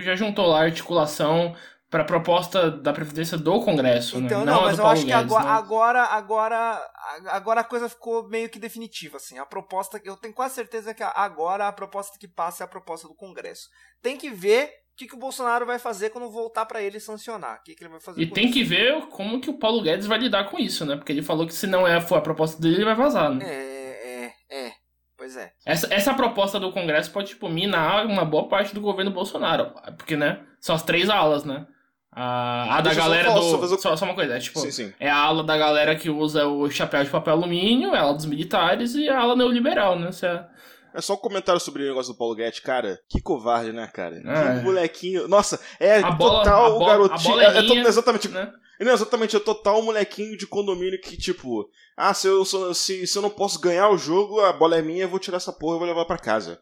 já 0.00 0.14
juntou 0.14 0.46
lá 0.46 0.60
a 0.60 0.64
articulação 0.64 1.56
para 1.90 2.02
a 2.02 2.06
proposta 2.06 2.70
da 2.70 2.92
Previdência 2.92 3.36
do 3.36 3.60
Congresso, 3.60 4.20
né? 4.20 4.26
então, 4.26 4.44
né? 4.44 4.52
Não, 4.52 4.60
não 4.60 4.64
mas 4.66 4.78
eu 4.78 4.84
Paulo 4.84 4.92
acho 4.96 5.06
Guedes, 5.06 5.26
que 5.26 5.34
agora, 5.34 5.44
né? 5.44 5.50
agora, 5.50 6.02
agora, 6.04 6.90
agora 7.26 7.60
a 7.60 7.64
coisa 7.64 7.88
ficou 7.88 8.28
meio 8.28 8.48
que 8.48 8.60
definitiva, 8.60 9.16
assim. 9.16 9.38
A 9.38 9.44
proposta, 9.44 10.00
eu 10.04 10.16
tenho 10.16 10.32
quase 10.32 10.54
certeza 10.54 10.94
que 10.94 11.02
agora 11.02 11.66
a 11.66 11.72
proposta 11.72 12.16
que 12.16 12.28
passa 12.28 12.62
é 12.62 12.64
a 12.64 12.68
proposta 12.68 13.08
do 13.08 13.14
Congresso. 13.14 13.68
Tem 14.00 14.16
que 14.16 14.30
ver 14.30 14.66
o 14.66 14.96
que, 14.96 15.08
que 15.08 15.16
o 15.16 15.18
Bolsonaro 15.18 15.66
vai 15.66 15.80
fazer 15.80 16.10
quando 16.10 16.30
voltar 16.30 16.64
para 16.64 16.80
ele 16.80 17.00
sancionar. 17.00 17.58
O 17.58 17.62
que, 17.64 17.74
que 17.74 17.82
ele 17.82 17.90
vai 17.90 18.00
fazer 18.00 18.22
E 18.22 18.30
tem 18.30 18.44
isso. 18.44 18.52
que 18.54 18.62
ver 18.62 19.08
como 19.08 19.40
que 19.40 19.50
o 19.50 19.58
Paulo 19.58 19.82
Guedes 19.82 20.06
vai 20.06 20.18
lidar 20.18 20.44
com 20.44 20.60
isso, 20.60 20.86
né? 20.86 20.94
Porque 20.94 21.10
ele 21.10 21.22
falou 21.22 21.44
que 21.44 21.54
se 21.54 21.66
não 21.66 21.88
é, 21.88 22.00
for 22.00 22.18
a 22.18 22.22
proposta 22.22 22.62
dele, 22.62 22.76
ele 22.76 22.84
vai 22.84 22.94
vazar, 22.94 23.34
né? 23.34 23.44
É, 23.44 24.32
é, 24.48 24.66
é. 24.66 24.72
Pois 25.16 25.36
é. 25.36 25.52
Essa, 25.66 25.92
essa 25.92 26.14
proposta 26.14 26.60
do 26.60 26.72
Congresso 26.72 27.10
pode, 27.10 27.30
tipo, 27.30 27.48
minar 27.48 28.06
uma 28.06 28.24
boa 28.24 28.48
parte 28.48 28.72
do 28.72 28.80
governo 28.80 29.10
Bolsonaro. 29.10 29.72
Porque, 29.98 30.16
né? 30.16 30.46
São 30.60 30.74
as 30.74 30.84
três 30.84 31.10
alas, 31.10 31.44
né? 31.44 31.66
A, 32.12 32.78
a 32.78 32.80
da 32.80 32.92
galera 32.92 33.32
do. 33.32 33.78
Só, 33.78 33.96
só, 33.96 34.04
uma 34.04 34.14
coisa, 34.14 34.34
é 34.34 34.40
tipo. 34.40 34.58
Sim, 34.58 34.70
sim. 34.70 34.92
É 34.98 35.08
a 35.08 35.16
ala 35.16 35.44
da 35.44 35.56
galera 35.56 35.94
que 35.94 36.10
usa 36.10 36.46
o 36.46 36.68
chapéu 36.68 37.04
de 37.04 37.10
papel 37.10 37.34
alumínio, 37.34 37.94
é 37.94 37.98
a 37.98 38.02
ala 38.02 38.14
dos 38.14 38.26
militares 38.26 38.94
e 38.94 39.08
a 39.08 39.20
ala 39.20 39.36
neoliberal, 39.36 39.96
né? 39.96 40.10
É... 40.22 40.98
é... 40.98 41.00
só 41.00 41.14
um 41.14 41.18
comentário 41.18 41.60
sobre 41.60 41.84
o 41.84 41.88
negócio 41.88 42.12
do 42.12 42.18
Paulo 42.18 42.34
Guedes, 42.34 42.58
cara. 42.58 42.98
Que 43.08 43.20
covarde, 43.20 43.72
né, 43.72 43.86
cara? 43.86 44.16
É. 44.16 44.58
Que 44.58 44.64
molequinho. 44.64 45.28
Nossa, 45.28 45.60
é 45.78 45.98
a 46.00 46.16
total 46.16 46.78
bola, 46.80 46.86
garotinho. 46.86 47.40
É, 47.40 47.58
é, 47.58 47.88
exatamente. 47.88 48.28
Né? 48.28 48.52
Não, 48.80 48.92
exatamente, 48.92 49.36
é 49.36 49.40
total 49.40 49.80
molequinho 49.80 50.36
de 50.36 50.48
condomínio 50.48 51.00
que, 51.00 51.16
tipo, 51.16 51.68
ah, 51.96 52.12
se 52.12 52.26
eu, 52.26 52.44
se, 52.74 53.06
se 53.06 53.18
eu 53.18 53.22
não 53.22 53.30
posso 53.30 53.60
ganhar 53.60 53.88
o 53.90 53.98
jogo, 53.98 54.40
a 54.40 54.52
bola 54.52 54.76
é 54.76 54.82
minha, 54.82 55.04
eu 55.04 55.08
vou 55.08 55.20
tirar 55.20 55.36
essa 55.36 55.52
porra 55.52 55.76
e 55.76 55.78
vou 55.78 55.88
levar 55.88 56.06
para 56.06 56.18
casa. 56.18 56.58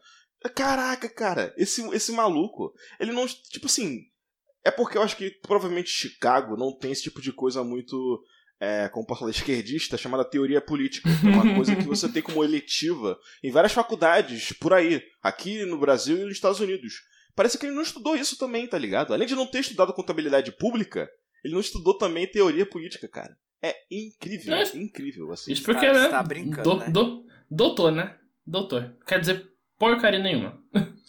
Caraca, 0.55 1.09
cara, 1.09 1.53
esse, 1.57 1.81
esse 1.93 2.11
maluco, 2.11 2.73
ele 2.99 3.11
não. 3.11 3.25
Tipo 3.25 3.65
assim, 3.65 4.01
é 4.63 4.71
porque 4.71 4.97
eu 4.97 5.01
acho 5.01 5.15
que 5.15 5.29
provavelmente 5.41 5.89
Chicago 5.89 6.57
não 6.57 6.71
tem 6.75 6.91
esse 6.91 7.03
tipo 7.03 7.21
de 7.21 7.31
coisa 7.31 7.63
muito. 7.63 8.23
É, 8.61 8.89
como 8.89 9.05
posso 9.05 9.21
falar, 9.21 9.31
esquerdista, 9.31 9.97
chamada 9.97 10.25
teoria 10.25 10.59
política. 10.59 11.09
É 11.09 11.27
uma 11.27 11.55
coisa 11.55 11.75
que 11.75 11.83
você 11.83 12.09
tem 12.09 12.21
como 12.21 12.43
eletiva 12.43 13.17
em 13.41 13.51
várias 13.51 13.71
faculdades 13.71 14.51
por 14.51 14.73
aí, 14.73 15.01
aqui 15.23 15.63
no 15.63 15.77
Brasil 15.77 16.17
e 16.17 16.25
nos 16.25 16.33
Estados 16.33 16.59
Unidos. 16.59 17.01
Parece 17.33 17.57
que 17.57 17.65
ele 17.65 17.75
não 17.75 17.81
estudou 17.81 18.17
isso 18.17 18.37
também, 18.37 18.67
tá 18.67 18.77
ligado? 18.77 19.13
Além 19.13 19.25
de 19.25 19.33
não 19.33 19.47
ter 19.47 19.59
estudado 19.59 19.93
contabilidade 19.93 20.51
pública, 20.51 21.09
ele 21.41 21.53
não 21.53 21.61
estudou 21.61 21.97
também 21.97 22.27
teoria 22.27 22.65
política, 22.65 23.07
cara. 23.07 23.37
É 23.61 23.75
incrível, 23.89 24.53
é 24.53 24.63
incrível, 24.75 25.31
assim. 25.31 25.53
Isso 25.53 25.63
porque, 25.63 25.85
tá, 25.85 25.93
né? 25.93 26.09
Tá 26.09 26.23
brincando, 26.23 26.69
do, 26.69 26.77
né? 26.77 26.89
Do, 26.89 27.25
doutor, 27.49 27.91
né? 27.91 28.17
Doutor. 28.45 28.93
Quer 29.07 29.21
dizer 29.21 29.49
porcaria 29.77 30.19
nenhuma. 30.19 30.58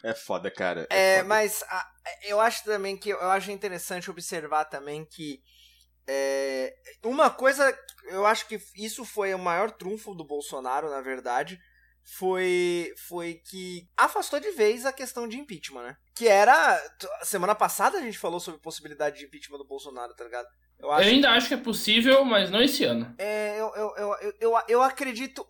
É 0.02 0.14
foda, 0.14 0.50
cara. 0.50 0.86
É, 0.90 1.14
é 1.14 1.16
foda. 1.16 1.28
mas 1.28 1.62
a, 1.68 1.90
eu 2.22 2.40
acho 2.40 2.64
também 2.64 2.96
que 2.96 3.10
eu 3.10 3.30
acho 3.30 3.50
interessante 3.50 4.10
observar 4.10 4.64
também 4.64 5.04
que 5.04 5.42
é, 6.08 6.74
uma 7.04 7.30
coisa, 7.30 7.76
eu 8.08 8.26
acho 8.26 8.46
que 8.48 8.60
isso 8.74 9.04
foi 9.04 9.32
o 9.32 9.38
maior 9.38 9.70
trunfo 9.70 10.14
do 10.14 10.24
Bolsonaro, 10.24 10.90
na 10.90 11.00
verdade, 11.00 11.60
foi 12.02 12.92
foi 13.08 13.34
que 13.34 13.88
afastou 13.96 14.40
de 14.40 14.50
vez 14.50 14.84
a 14.84 14.92
questão 14.92 15.28
de 15.28 15.38
impeachment, 15.38 15.82
né? 15.82 15.96
Que 16.14 16.26
era 16.26 16.80
semana 17.22 17.54
passada 17.54 17.98
a 17.98 18.02
gente 18.02 18.18
falou 18.18 18.40
sobre 18.40 18.60
possibilidade 18.60 19.18
de 19.18 19.26
impeachment 19.26 19.58
do 19.58 19.66
Bolsonaro, 19.66 20.14
tá 20.14 20.24
ligado? 20.24 20.48
Eu, 20.82 20.88
eu 20.88 20.94
ainda 20.94 21.28
que... 21.28 21.34
acho 21.36 21.48
que 21.48 21.54
é 21.54 21.58
possível, 21.58 22.24
mas 22.24 22.50
não 22.50 22.60
esse 22.62 22.84
ano. 22.84 23.14
É, 23.18 23.60
eu, 23.60 23.72
eu, 23.74 23.94
eu, 23.96 24.34
eu, 24.40 24.62
eu 24.68 24.82
acredito. 24.82 25.46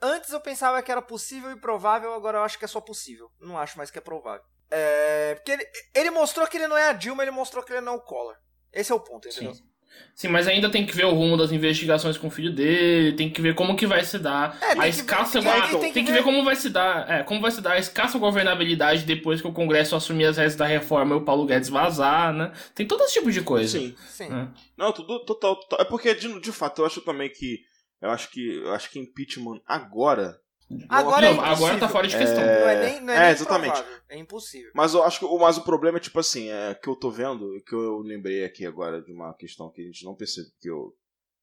Antes 0.00 0.30
eu 0.30 0.40
pensava 0.40 0.82
que 0.82 0.90
era 0.90 1.02
possível 1.02 1.50
e 1.50 1.60
provável, 1.60 2.14
agora 2.14 2.38
eu 2.38 2.42
acho 2.42 2.58
que 2.58 2.64
é 2.64 2.68
só 2.68 2.80
possível. 2.80 3.30
Não 3.40 3.58
acho 3.58 3.76
mais 3.76 3.90
que 3.90 3.98
é 3.98 4.00
provável. 4.00 4.44
É, 4.70 5.34
porque 5.34 5.52
ele, 5.52 5.66
ele 5.94 6.10
mostrou 6.10 6.46
que 6.46 6.56
ele 6.56 6.68
não 6.68 6.78
é 6.78 6.88
a 6.88 6.92
Dilma, 6.92 7.22
ele 7.22 7.30
mostrou 7.30 7.62
que 7.62 7.72
ele 7.72 7.80
não 7.80 7.94
é 7.94 7.96
o 7.96 8.00
Collor. 8.00 8.36
Esse 8.72 8.92
é 8.92 8.94
o 8.94 9.00
ponto, 9.00 9.28
entendeu? 9.28 9.54
Sim. 9.54 9.69
Sim, 10.14 10.28
mas 10.28 10.46
ainda 10.46 10.68
tem 10.68 10.84
que 10.84 10.94
ver 10.94 11.06
o 11.06 11.14
rumo 11.14 11.36
das 11.36 11.50
investigações 11.50 12.18
com 12.18 12.26
o 12.26 12.30
filho 12.30 12.52
dele, 12.52 13.16
tem 13.16 13.30
que 13.30 13.40
ver 13.40 13.54
como 13.54 13.74
que 13.74 13.86
vai 13.86 14.04
se 14.04 14.18
dar 14.18 14.58
é, 14.60 14.78
a 14.78 14.86
escassa 14.86 15.40
ver, 15.40 15.50
tem, 15.50 15.80
tem, 15.80 15.92
tem, 15.92 16.04
que 16.04 16.12
ver... 16.12 16.22
como 16.22 16.44
vai 16.44 16.54
se 16.56 16.68
dar, 16.68 17.10
é, 17.10 17.22
como 17.22 17.40
vai 17.40 17.50
se 17.50 17.60
dar 17.60 17.72
a 17.72 17.78
escassa 17.78 18.18
governabilidade 18.18 19.04
depois 19.04 19.40
que 19.40 19.48
o 19.48 19.52
Congresso 19.52 19.96
assumir 19.96 20.26
as 20.26 20.36
regras 20.36 20.56
da 20.56 20.66
reforma 20.66 21.14
e 21.14 21.18
o 21.18 21.24
Paulo 21.24 21.46
Guedes 21.46 21.70
vazar, 21.70 22.34
né? 22.34 22.52
Tem 22.74 22.86
todo 22.86 23.02
esse 23.04 23.14
tipo 23.14 23.32
de 23.32 23.40
coisa. 23.40 23.78
Sim, 23.78 23.94
sim. 24.08 24.24
É. 24.24 24.48
Não, 24.76 24.92
tudo 24.92 25.24
total, 25.24 25.56
total. 25.56 25.80
É 25.80 25.84
porque 25.84 26.14
de, 26.14 26.40
de 26.40 26.52
fato 26.52 26.82
eu 26.82 26.86
acho 26.86 27.00
também 27.00 27.30
que 27.30 27.60
eu 28.02 28.10
acho 28.10 28.30
que 28.30 28.56
eu 28.56 28.74
acho 28.74 28.90
que 28.90 28.98
impeachment 28.98 29.60
agora 29.66 30.38
Agora, 30.88 31.32
não, 31.32 31.44
é 31.44 31.48
agora 31.48 31.78
tá 31.78 31.88
fora 31.88 32.06
de 32.06 32.16
questão. 32.16 32.42
É... 32.42 32.60
Não 32.60 32.68
é 32.68 32.84
nem, 32.84 33.00
não 33.00 33.12
é, 33.12 33.16
é 33.16 33.20
nem 33.20 33.30
exatamente. 33.30 33.72
Provável. 33.72 34.00
É 34.08 34.18
impossível. 34.18 34.70
Mas 34.74 34.94
eu 34.94 35.02
acho 35.02 35.18
que 35.18 35.38
mas 35.38 35.58
o 35.58 35.64
problema 35.64 35.98
é 35.98 36.00
tipo 36.00 36.18
assim, 36.18 36.48
é 36.48 36.74
que 36.74 36.88
eu 36.88 36.96
tô 36.96 37.10
vendo, 37.10 37.60
que 37.66 37.74
eu 37.74 37.98
lembrei 37.98 38.44
aqui 38.44 38.64
agora 38.64 39.02
de 39.02 39.12
uma 39.12 39.34
questão 39.34 39.70
que 39.70 39.82
a 39.82 39.84
gente 39.84 40.04
não 40.04 40.14
percebeu, 40.14 40.50
que 40.60 40.70
eu 40.70 40.94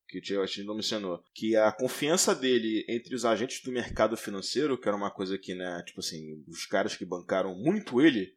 que 0.07 0.19
a 0.38 0.45
gente 0.45 0.63
não 0.63 0.75
mencionou, 0.75 1.21
que 1.34 1.55
a 1.55 1.71
confiança 1.71 2.34
dele 2.34 2.86
entre 2.88 3.13
os 3.13 3.25
agentes 3.25 3.61
do 3.61 3.71
mercado 3.71 4.15
financeiro, 4.15 4.78
que 4.78 4.88
era 4.88 4.95
uma 4.95 5.11
coisa 5.11 5.38
que, 5.38 5.53
né, 5.53 5.84
tipo 5.86 5.99
assim, 5.99 6.43
os 6.47 6.65
caras 6.65 6.95
que 6.95 7.03
bancaram 7.03 7.53
muito 7.55 8.01
ele, 8.01 8.34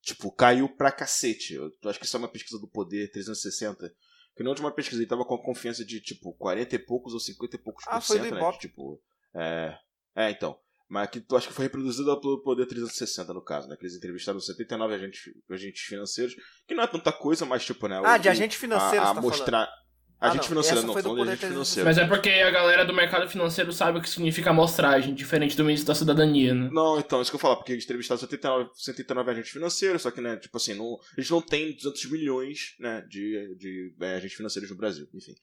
tipo, 0.00 0.30
caiu 0.30 0.68
pra 0.68 0.92
cacete. 0.92 1.54
Eu 1.54 1.72
acho 1.86 1.98
que 1.98 2.06
isso 2.06 2.16
é 2.16 2.20
uma 2.20 2.28
pesquisa 2.28 2.58
do 2.58 2.68
Poder 2.68 3.10
360 3.10 3.92
Que 4.36 4.42
na 4.42 4.50
última 4.50 4.70
pesquisa 4.70 5.00
ele 5.00 5.08
tava 5.08 5.24
com 5.24 5.34
a 5.34 5.42
confiança 5.42 5.84
de, 5.84 6.00
tipo, 6.00 6.32
40 6.34 6.76
e 6.76 6.78
poucos 6.78 7.14
ou 7.14 7.20
50 7.20 7.56
e 7.56 7.58
poucos 7.58 7.84
Ah, 7.88 8.00
por 8.00 8.06
foi 8.06 8.18
do 8.18 8.24
cento, 8.24 8.34
né? 8.34 8.40
Ibope. 8.40 8.58
de, 8.58 8.68
Tipo, 8.68 9.02
é... 9.34 9.78
É, 10.14 10.30
então. 10.30 10.58
Mas 10.88 11.08
que 11.08 11.20
tu 11.20 11.36
acho 11.36 11.48
que 11.48 11.54
foi 11.54 11.64
reproduzida 11.64 12.20
pelo 12.20 12.42
Poder 12.42 12.66
360, 12.66 13.32
no 13.32 13.42
caso, 13.42 13.66
né? 13.66 13.76
Que 13.76 13.84
eles 13.84 13.96
entrevistaram 13.96 14.38
79 14.38 14.94
agentes, 14.94 15.22
agentes 15.50 15.82
financeiros, 15.82 16.34
que 16.68 16.74
não 16.74 16.84
é 16.84 16.86
tanta 16.86 17.10
coisa, 17.10 17.46
mas, 17.46 17.64
tipo, 17.64 17.88
né? 17.88 17.98
Ah, 18.04 18.18
de 18.18 18.28
agente 18.28 18.58
financeiro, 18.58 19.02
a, 19.02 19.10
a 19.10 19.14
tá 19.14 19.20
mostrar... 19.22 19.62
Ah, 19.62 19.81
Agente 20.28 20.42
não, 20.42 20.48
financeiro, 20.48 20.82
não, 20.86 20.94
falando 20.94 21.16
de 21.16 21.22
agente 21.22 21.38
360. 21.40 21.52
financeiro. 21.52 21.86
Mas 21.88 21.98
é 21.98 22.06
porque 22.06 22.28
a 22.30 22.50
galera 22.50 22.84
do 22.84 22.92
mercado 22.94 23.28
financeiro 23.28 23.72
sabe 23.72 23.98
o 23.98 24.02
que 24.02 24.08
significa 24.08 24.50
amostragem, 24.50 25.14
diferente 25.14 25.56
do 25.56 25.64
ministro 25.64 25.88
da 25.88 25.94
cidadania, 25.94 26.54
né? 26.54 26.68
Não, 26.72 26.98
então, 26.98 27.20
isso 27.20 27.30
que 27.30 27.34
eu 27.36 27.40
falar, 27.40 27.56
porque 27.56 27.72
eles 27.72 27.84
entrevistaram 27.84 28.20
79, 28.20 28.70
79 28.74 29.30
agentes 29.30 29.50
financeiros, 29.50 30.02
só 30.02 30.10
que, 30.10 30.20
né, 30.20 30.36
tipo 30.36 30.56
assim, 30.56 30.74
não, 30.74 30.96
eles 31.16 31.28
não 31.28 31.40
têm 31.42 31.74
200 31.74 32.10
milhões, 32.10 32.74
né, 32.78 33.04
de, 33.08 33.54
de 33.56 33.94
é, 34.00 34.14
agentes 34.16 34.36
financeiros 34.36 34.70
no 34.70 34.76
Brasil, 34.76 35.06
enfim. 35.14 35.34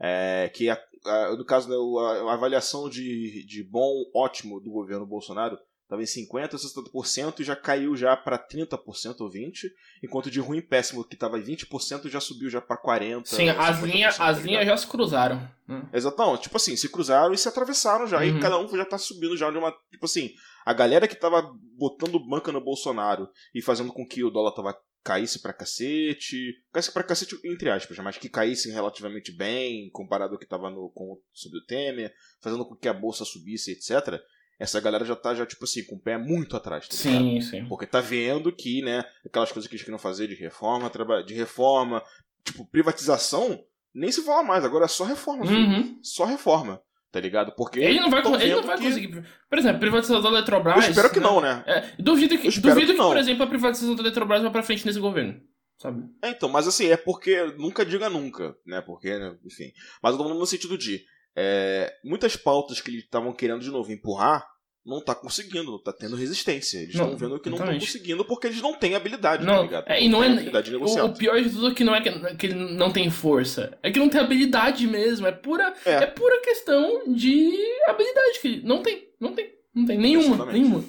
É, 0.00 0.48
que, 0.54 0.70
a, 0.70 0.78
a- 1.04 1.36
no 1.36 1.44
caso, 1.44 1.68
né, 1.68 1.74
a, 1.76 2.30
a 2.30 2.34
avaliação 2.34 2.88
de, 2.88 3.44
de 3.44 3.64
bom, 3.64 4.04
ótimo 4.14 4.60
do 4.60 4.70
governo 4.70 5.04
Bolsonaro 5.06 5.58
estava 5.88 6.02
em 6.02 6.04
50%, 6.04 6.50
60% 6.92 7.40
e 7.40 7.44
já 7.44 7.56
caiu 7.56 7.96
já 7.96 8.14
para 8.14 8.38
30% 8.38 9.20
ou 9.20 9.30
20%, 9.30 9.70
enquanto 10.04 10.30
de 10.30 10.38
ruim 10.38 10.60
péssimo, 10.60 11.02
que 11.02 11.14
estava 11.14 11.38
em 11.38 11.42
20%, 11.42 12.08
já 12.10 12.20
subiu 12.20 12.50
já 12.50 12.60
para 12.60 12.76
40%. 12.76 13.24
Sim, 13.26 13.48
as 13.48 13.78
50%, 13.80 13.84
linhas 13.90 14.16
tá 14.18 14.26
as 14.26 14.38
linhas 14.42 14.66
já 14.66 14.76
se 14.76 14.86
cruzaram. 14.86 15.36
né? 15.66 15.88
Exatão, 15.92 16.36
tipo 16.36 16.56
assim, 16.56 16.76
se 16.76 16.88
cruzaram 16.90 17.32
e 17.32 17.38
se 17.38 17.48
atravessaram 17.48 18.06
já, 18.06 18.18
Uhum. 18.18 18.36
e 18.36 18.40
cada 18.40 18.58
um 18.58 18.68
já 18.76 18.84
tá 18.84 18.98
subindo 18.98 19.36
já 19.36 19.50
de 19.50 19.56
uma. 19.56 19.72
Tipo 19.90 20.04
assim, 20.04 20.30
a 20.66 20.72
galera 20.74 21.08
que 21.08 21.16
tava 21.16 21.50
botando 21.76 22.18
banca 22.20 22.52
no 22.52 22.60
Bolsonaro 22.62 23.28
e 23.54 23.62
fazendo 23.62 23.90
com 23.92 24.06
que 24.06 24.22
o 24.22 24.30
dólar 24.30 24.52
tava 24.52 24.76
caísse 25.02 25.40
pra 25.40 25.54
cacete. 25.54 26.54
Caísse 26.70 26.92
pra 26.92 27.02
cacete, 27.02 27.38
entre 27.44 27.70
aspas, 27.70 27.96
mas 27.98 28.18
que 28.18 28.28
caísse 28.28 28.70
relativamente 28.70 29.32
bem, 29.34 29.88
comparado 29.90 30.34
ao 30.34 30.38
que 30.38 30.46
tava 30.46 30.68
no, 30.68 30.90
com, 30.94 31.18
sobre 31.32 31.58
o 31.60 31.64
Temer, 31.64 32.12
fazendo 32.42 32.66
com 32.66 32.76
que 32.76 32.88
a 32.88 32.92
bolsa 32.92 33.24
subisse, 33.24 33.72
etc. 33.72 34.20
Essa 34.58 34.80
galera 34.80 35.04
já 35.04 35.14
tá, 35.14 35.34
já, 35.34 35.46
tipo 35.46 35.64
assim, 35.64 35.84
com 35.84 35.94
o 35.96 36.00
pé 36.00 36.18
muito 36.18 36.56
atrás, 36.56 36.88
tá 36.88 36.96
ligado? 36.96 37.22
Sim, 37.22 37.40
sim. 37.40 37.64
Porque 37.66 37.86
tá 37.86 38.00
vendo 38.00 38.50
que, 38.50 38.82
né, 38.82 39.04
aquelas 39.24 39.52
coisas 39.52 39.68
que 39.68 39.74
eles 39.74 39.84
queriam 39.84 39.98
fazer 39.98 40.26
de 40.26 40.34
reforma, 40.34 40.90
de 41.24 41.34
reforma, 41.34 42.02
tipo, 42.44 42.64
privatização, 42.66 43.62
nem 43.94 44.10
se 44.10 44.22
fala 44.24 44.42
mais, 44.42 44.64
agora 44.64 44.86
é 44.86 44.88
só 44.88 45.04
reforma, 45.04 45.44
Uhum. 45.46 45.98
só 46.02 46.24
reforma, 46.24 46.80
tá 47.12 47.20
ligado? 47.20 47.52
Porque 47.56 47.78
Ele 47.78 48.00
não 48.00 48.10
vai, 48.10 48.20
ele 48.42 48.54
não 48.56 48.62
vai 48.64 48.76
que- 48.78 48.84
conseguir. 48.84 49.24
Por 49.48 49.58
exemplo, 49.58 49.78
privatização 49.80 50.22
da 50.22 50.28
Eletrobras. 50.30 50.84
Eu 50.84 50.90
espero 50.90 51.10
que 51.10 51.20
né? 51.20 51.26
não, 51.26 51.40
né? 51.40 51.62
É, 51.66 52.02
duvido 52.02 52.36
que, 52.36 52.48
duvido 52.60 52.80
que 52.80 52.86
que, 52.92 52.98
não. 52.98 53.08
por 53.08 53.16
exemplo, 53.16 53.44
a 53.44 53.46
privatização 53.46 53.94
da 53.94 54.02
Eletrobras 54.02 54.42
vá 54.42 54.50
pra 54.50 54.62
frente 54.64 54.84
nesse 54.84 54.98
governo. 54.98 55.40
Sabe? 55.80 56.02
É, 56.20 56.30
então, 56.30 56.48
mas 56.48 56.66
assim, 56.66 56.86
é 56.88 56.96
porque 56.96 57.40
nunca 57.56 57.86
diga 57.86 58.10
nunca, 58.10 58.56
né? 58.66 58.80
Porque, 58.80 59.16
né, 59.16 59.36
enfim. 59.46 59.70
Mas 60.02 60.10
eu 60.12 60.18
tô 60.18 60.24
falando 60.24 60.40
no 60.40 60.46
sentido 60.46 60.76
de 60.76 61.04
é, 61.38 61.92
muitas 62.04 62.36
pautas 62.36 62.80
que 62.80 62.90
eles 62.90 63.04
estavam 63.04 63.32
querendo 63.32 63.60
de 63.60 63.70
novo 63.70 63.92
empurrar, 63.92 64.44
não 64.84 65.04
tá 65.04 65.14
conseguindo, 65.14 65.70
não 65.70 65.82
tá 65.82 65.92
tendo 65.92 66.16
resistência. 66.16 66.78
Eles 66.78 66.94
Não, 66.94 67.12
estão 67.12 67.18
vendo 67.18 67.38
que 67.40 67.50
não 67.50 67.58
estão 67.58 67.74
conseguindo 67.78 68.24
porque 68.24 68.46
eles 68.46 68.62
não 68.62 68.72
têm 68.72 68.94
habilidade, 68.94 69.44
tá 69.44 69.52
Não, 69.52 69.62
ligado? 69.62 69.84
é, 69.86 70.02
e 70.02 70.08
não 70.08 70.20
têm 70.20 70.30
é. 70.30 70.32
habilidade 70.32 70.70
de 70.70 70.76
O, 70.76 71.04
o 71.04 71.14
pior 71.14 71.40
de 71.42 71.50
tudo 71.50 71.68
é 71.68 71.74
que 71.74 71.84
não 71.84 71.94
é 71.94 72.00
que, 72.00 72.10
que 72.36 72.46
ele 72.46 72.54
não 72.54 72.90
tem 72.90 73.10
força. 73.10 73.76
É 73.82 73.90
que 73.90 73.98
não 73.98 74.08
tem 74.08 74.20
habilidade 74.20 74.86
mesmo. 74.86 75.26
É 75.26 75.32
pura, 75.32 75.74
É. 75.84 75.92
é. 75.92 76.06
pura 76.06 76.40
questão 76.40 77.12
de 77.12 77.50
habilidade. 77.86 78.40
Que 78.40 78.62
não 78.62 78.82
tem. 78.82 79.08
Não 79.20 79.34
tem. 79.34 79.52
Não 79.74 79.84
tem 79.84 79.98
nenhuma. 79.98 80.34
Exatamente. 80.36 80.54
nenhuma. 80.58 80.84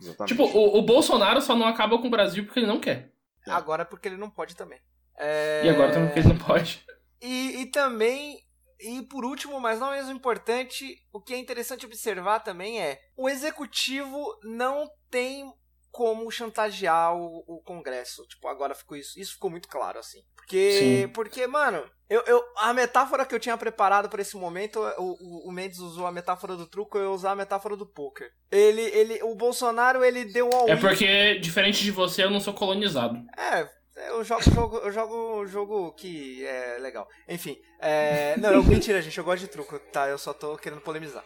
Exatamente. 0.00 0.28
Tipo, 0.28 0.44
o, 0.44 0.78
o 0.78 0.82
Bolsonaro 0.82 1.42
só 1.42 1.54
não 1.54 1.66
acaba 1.66 1.98
com 1.98 2.06
o 2.06 2.10
Brasil 2.10 2.44
porque 2.46 2.60
ele 2.60 2.66
não 2.66 2.80
quer. 2.80 3.12
Agora 3.46 3.82
é 3.82 3.84
porque 3.84 4.08
ele 4.08 4.16
não 4.16 4.30
pode 4.30 4.56
também. 4.56 4.78
É, 5.18 5.66
E 5.66 5.68
agora 5.68 5.92
também 5.92 6.06
porque 6.08 6.20
ele 6.20 6.28
não 6.28 6.38
pode. 6.38 6.80
E, 7.20 7.62
e 7.62 7.66
também, 7.66 8.38
e 8.80 9.02
por 9.02 9.24
último, 9.24 9.60
mas 9.60 9.80
não 9.80 9.90
menos 9.90 10.10
importante, 10.10 10.96
o 11.12 11.20
que 11.20 11.34
é 11.34 11.38
interessante 11.38 11.86
observar 11.86 12.40
também 12.40 12.80
é 12.80 13.00
o 13.16 13.28
executivo 13.28 14.38
não 14.42 14.88
tem 15.10 15.52
como 15.90 16.30
chantagear 16.30 17.14
o, 17.16 17.42
o 17.46 17.62
Congresso. 17.62 18.24
Tipo, 18.26 18.46
agora 18.48 18.74
ficou 18.74 18.96
isso. 18.96 19.18
Isso 19.18 19.32
ficou 19.32 19.50
muito 19.50 19.68
claro, 19.68 19.98
assim. 19.98 20.22
Porque, 20.36 20.72
Sim. 20.72 21.08
porque 21.08 21.46
mano, 21.46 21.84
eu, 22.08 22.22
eu, 22.26 22.42
a 22.56 22.72
metáfora 22.72 23.26
que 23.26 23.34
eu 23.34 23.40
tinha 23.40 23.56
preparado 23.56 24.08
para 24.08 24.22
esse 24.22 24.36
momento, 24.36 24.80
o, 24.96 25.16
o, 25.20 25.48
o 25.48 25.52
Mendes 25.52 25.78
usou 25.78 26.06
a 26.06 26.12
metáfora 26.12 26.56
do 26.56 26.66
truco, 26.66 26.96
eu 26.96 27.04
ia 27.04 27.10
usar 27.10 27.32
a 27.32 27.36
metáfora 27.36 27.76
do 27.76 27.84
poker. 27.84 28.30
Ele, 28.50 28.80
ele, 28.80 29.22
o 29.22 29.34
Bolsonaro, 29.34 30.04
ele 30.04 30.24
deu 30.24 30.48
all 30.52 30.68
É 30.68 30.76
porque, 30.76 31.38
diferente 31.38 31.82
de 31.82 31.90
você, 31.90 32.24
eu 32.24 32.30
não 32.30 32.40
sou 32.40 32.54
colonizado. 32.54 33.18
É, 33.36 33.68
eu 34.08 34.24
jogo 34.24 34.42
jogo, 34.42 34.76
eu 34.78 34.92
jogo 34.92 35.46
jogo 35.46 35.92
que 35.92 36.44
é 36.46 36.78
legal. 36.78 37.08
Enfim, 37.28 37.60
é, 37.78 38.36
não, 38.38 38.52
eu, 38.52 38.62
mentira, 38.62 39.02
gente, 39.02 39.18
eu 39.18 39.24
gosto 39.24 39.40
de 39.40 39.48
truco, 39.48 39.78
tá? 39.78 40.08
Eu 40.08 40.18
só 40.18 40.32
tô 40.32 40.56
querendo 40.56 40.80
polemizar. 40.80 41.24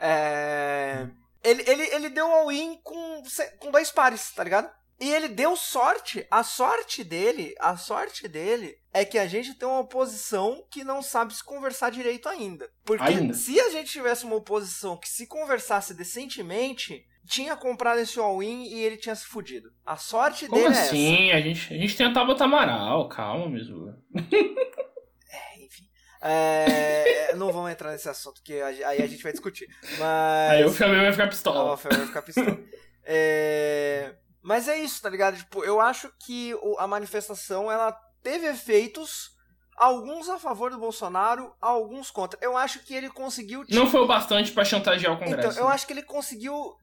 É, 0.00 1.06
ele, 1.42 1.62
ele, 1.66 1.82
ele 1.94 2.10
deu 2.10 2.26
all-in 2.26 2.80
com, 2.82 3.22
com 3.58 3.70
dois 3.70 3.90
pares, 3.90 4.32
tá 4.32 4.44
ligado? 4.44 4.70
E 5.00 5.10
ele 5.10 5.28
deu 5.28 5.56
sorte. 5.56 6.26
A 6.30 6.44
sorte 6.44 7.02
dele, 7.02 7.54
a 7.58 7.74
sorte 7.76 8.28
dele 8.28 8.78
é 8.92 9.02
que 9.02 9.18
a 9.18 9.26
gente 9.26 9.54
tem 9.54 9.66
uma 9.66 9.80
oposição 9.80 10.62
que 10.70 10.84
não 10.84 11.00
sabe 11.00 11.34
se 11.34 11.42
conversar 11.42 11.90
direito 11.90 12.28
ainda. 12.28 12.70
Porque 12.84 13.04
Ainda. 13.04 13.32
se 13.32 13.58
a 13.58 13.70
gente 13.70 13.90
tivesse 13.90 14.26
uma 14.26 14.36
oposição 14.36 14.98
que 14.98 15.08
se 15.08 15.26
conversasse 15.26 15.94
decentemente, 15.94 17.06
tinha 17.30 17.54
comprado 17.56 18.00
esse 18.00 18.18
all-in 18.18 18.64
e 18.64 18.80
ele 18.82 18.96
tinha 18.96 19.14
se 19.14 19.24
fudido. 19.24 19.70
A 19.86 19.96
sorte 19.96 20.46
Como 20.48 20.60
dele 20.62 20.74
é 20.74 20.78
essa. 20.78 20.90
assim? 20.90 21.30
A 21.30 21.40
gente, 21.40 21.72
a 21.72 21.76
gente 21.76 21.96
tem 21.96 22.06
a 22.06 22.12
Tabata 22.12 22.44
Amaral, 22.44 23.08
calma, 23.08 23.48
mesmo. 23.48 23.94
enfim. 25.58 25.84
É, 26.22 27.34
não 27.36 27.52
vamos 27.52 27.70
entrar 27.70 27.92
nesse 27.92 28.08
assunto, 28.08 28.36
porque 28.42 28.54
a- 28.54 28.66
aí 28.88 29.02
a 29.02 29.06
gente 29.06 29.22
vai 29.22 29.32
discutir. 29.32 29.66
Mas. 29.98 30.50
Aí 30.52 30.64
o 30.64 30.70
Flamengo 30.70 31.02
vai 31.02 31.12
ficar 31.12 31.24
Ah, 31.24 31.28
pistola. 31.28 31.72
o 31.72 31.76
Fel 31.76 31.92
vai 31.96 32.06
ficar 32.06 32.22
pistola. 32.22 32.58
É, 33.04 34.14
Mas 34.42 34.68
é 34.68 34.78
isso, 34.78 35.02
tá 35.02 35.08
ligado? 35.10 35.36
Tipo, 35.36 35.64
eu 35.64 35.80
acho 35.80 36.10
que 36.24 36.54
a 36.78 36.86
manifestação 36.86 37.70
ela 37.70 37.92
teve 38.22 38.46
efeitos, 38.46 39.30
alguns 39.76 40.28
a 40.28 40.38
favor 40.38 40.70
do 40.70 40.78
Bolsonaro, 40.78 41.52
alguns 41.60 42.10
contra. 42.10 42.38
Eu 42.42 42.56
acho 42.56 42.80
que 42.84 42.94
ele 42.94 43.08
conseguiu. 43.10 43.64
Não 43.70 43.86
foi 43.90 44.00
o 44.00 44.06
bastante 44.06 44.52
pra 44.52 44.64
chantagear 44.64 45.12
o 45.14 45.18
Congresso. 45.18 45.48
Então, 45.48 45.62
eu 45.64 45.68
acho 45.68 45.86
que 45.86 45.92
ele 45.92 46.02
conseguiu 46.02 46.74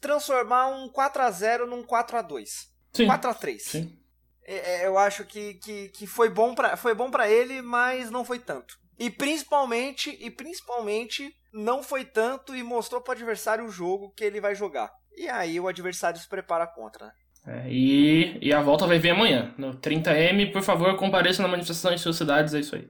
transformar 0.00 0.68
um 0.68 0.88
4x0 0.88 1.66
num 1.66 1.82
4x2. 1.82 2.44
Sim. 2.92 3.06
4x3. 3.06 3.58
Sim. 3.58 3.98
É, 4.44 4.82
é, 4.82 4.86
eu 4.86 4.98
acho 4.98 5.24
que, 5.24 5.54
que, 5.54 5.88
que 5.90 6.06
foi 6.06 6.28
bom 6.28 6.54
para 6.54 6.76
foi 6.76 6.94
bom 6.94 7.10
para 7.10 7.28
ele, 7.30 7.62
mas 7.62 8.10
não 8.10 8.24
foi 8.24 8.38
tanto. 8.38 8.74
E 8.98 9.08
principalmente, 9.08 10.16
e 10.20 10.30
principalmente 10.30 11.32
não 11.52 11.82
foi 11.82 12.04
tanto 12.04 12.54
e 12.54 12.62
mostrou 12.62 13.00
pro 13.00 13.12
adversário 13.12 13.64
o 13.64 13.70
jogo 13.70 14.12
que 14.16 14.24
ele 14.24 14.40
vai 14.40 14.54
jogar. 14.54 14.90
E 15.16 15.28
aí 15.28 15.58
o 15.58 15.68
adversário 15.68 16.20
se 16.20 16.28
prepara 16.28 16.66
contra, 16.66 17.06
né? 17.06 17.12
É, 17.46 17.70
e, 17.70 18.38
e 18.42 18.52
a 18.52 18.60
volta 18.60 18.86
vai 18.86 18.98
vir 18.98 19.10
amanhã. 19.10 19.54
No 19.56 19.74
30M, 19.74 20.52
por 20.52 20.62
favor, 20.62 20.94
compareça 20.96 21.42
na 21.42 21.48
manifestação 21.48 21.92
em 21.92 21.98
suas 21.98 22.16
cidades, 22.16 22.52
é 22.52 22.60
isso 22.60 22.76
aí. 22.76 22.88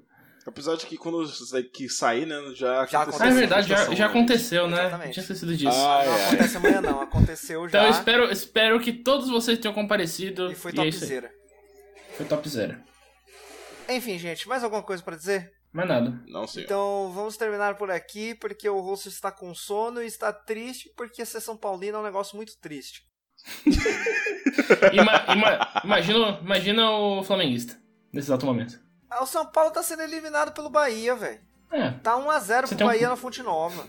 Apesar 0.50 0.76
de 0.76 0.86
que 0.86 0.96
quando 0.96 1.24
daqui 1.52 1.88
sair, 1.88 2.26
né, 2.26 2.36
já 2.54 2.86
Já 2.86 3.02
aconteceu 3.02 3.26
Ah, 3.26 3.28
é 3.30 3.32
verdade, 3.32 3.68
já, 3.68 3.94
já 3.94 4.06
aconteceu, 4.06 4.68
né? 4.68 4.80
Exatamente. 4.80 5.12
Tinha 5.12 5.22
esquecido 5.22 5.56
disso. 5.56 5.70
Ah, 5.78 6.02
não 6.04 6.12
é. 6.14 6.26
acontece 6.26 6.56
amanhã 6.56 6.80
não, 6.80 7.00
aconteceu 7.00 7.68
já. 7.68 7.78
então 7.78 7.84
eu 7.84 7.90
espero, 7.90 8.32
espero 8.32 8.80
que 8.80 8.92
todos 8.92 9.28
vocês 9.30 9.58
tenham 9.58 9.74
comparecido. 9.74 10.50
E 10.52 10.54
foi 10.54 10.72
é 10.72 10.74
topzera. 10.74 11.30
Foi 12.16 12.26
topzera. 12.26 12.82
Enfim, 13.88 14.18
gente, 14.18 14.46
mais 14.48 14.62
alguma 14.62 14.82
coisa 14.82 15.02
pra 15.02 15.16
dizer? 15.16 15.50
Mais 15.72 15.88
nada. 15.88 16.20
Não 16.26 16.46
sei. 16.46 16.64
Então 16.64 17.12
vamos 17.14 17.36
terminar 17.36 17.76
por 17.76 17.90
aqui, 17.90 18.34
porque 18.34 18.68
o 18.68 18.80
rosto 18.80 19.08
está 19.08 19.30
com 19.32 19.54
sono 19.54 20.02
e 20.02 20.06
está 20.06 20.32
triste, 20.32 20.92
porque 20.96 21.24
ser 21.24 21.40
São 21.40 21.56
Paulino 21.56 21.96
é 21.96 22.00
um 22.00 22.04
negócio 22.04 22.36
muito 22.36 22.58
triste. 22.60 23.02
Ima- 24.92 25.24
ima- 25.34 25.80
imagina, 25.84 26.38
imagina 26.42 26.90
o 26.90 27.22
flamenguista 27.22 27.80
nesse 28.12 28.28
exato 28.28 28.44
momento. 28.46 28.78
Ah, 29.10 29.22
o 29.22 29.26
São 29.26 29.44
Paulo 29.44 29.70
tá 29.72 29.82
sendo 29.82 30.02
eliminado 30.02 30.52
pelo 30.52 30.70
Bahia, 30.70 31.14
velho. 31.16 31.40
É, 31.72 31.90
Tá 32.02 32.16
1x0 32.16 32.66
Você 32.66 32.68
pro 32.68 32.76
tem 32.78 32.86
um- 32.86 32.90
Bahia 32.90 33.08
na 33.08 33.16
Fonte 33.16 33.42
Nova. 33.42 33.86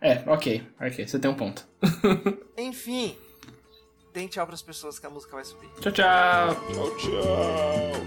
é, 0.00 0.22
ok, 0.26 0.66
ok, 0.80 1.06
você 1.08 1.18
tem 1.18 1.30
um 1.30 1.34
ponto. 1.34 1.66
Enfim, 2.58 3.18
deem 4.12 4.28
tchau 4.28 4.46
pras 4.46 4.62
pessoas 4.62 4.98
que 4.98 5.06
a 5.06 5.10
música 5.10 5.34
vai 5.34 5.44
subir. 5.44 5.68
Tchau, 5.80 5.92
tchau. 5.92 6.54
Tchau, 6.72 6.96
tchau. 6.96 8.04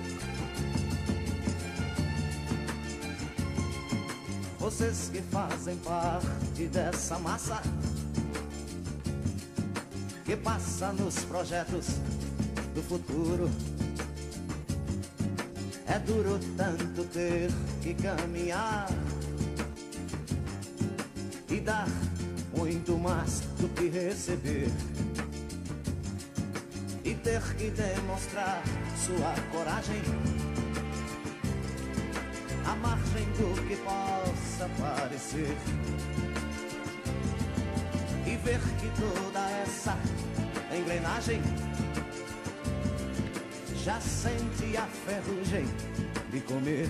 Vocês 4.60 5.10
que 5.10 5.22
fazem 5.22 5.78
parte 5.78 6.66
dessa 6.68 7.18
massa 7.20 7.62
que 10.26 10.36
passa 10.36 10.92
nos 10.94 11.24
projetos 11.24 11.88
do 12.76 12.84
futuro. 12.84 13.50
É 15.88 16.00
duro 16.00 16.40
tanto 16.56 17.04
ter 17.06 17.50
que 17.82 17.94
caminhar 17.96 18.88
e 21.50 21.60
dar 21.60 21.88
muito 22.56 22.98
mais 22.98 23.42
do 23.60 23.68
que 23.70 23.90
receber. 23.90 24.70
E 27.04 27.16
ter 27.16 27.42
que 27.56 27.70
demonstrar 27.72 28.62
sua 28.98 29.34
coragem 29.52 30.02
desaparecer 34.58 35.56
e 38.26 38.36
ver 38.38 38.60
que 38.80 38.90
toda 39.00 39.50
essa 39.62 39.98
engrenagem 40.76 41.42
já 43.88 44.02
sente 44.02 44.76
a 44.76 44.86
ferrugem 44.86 45.66
de 46.30 46.42
comer. 46.42 46.90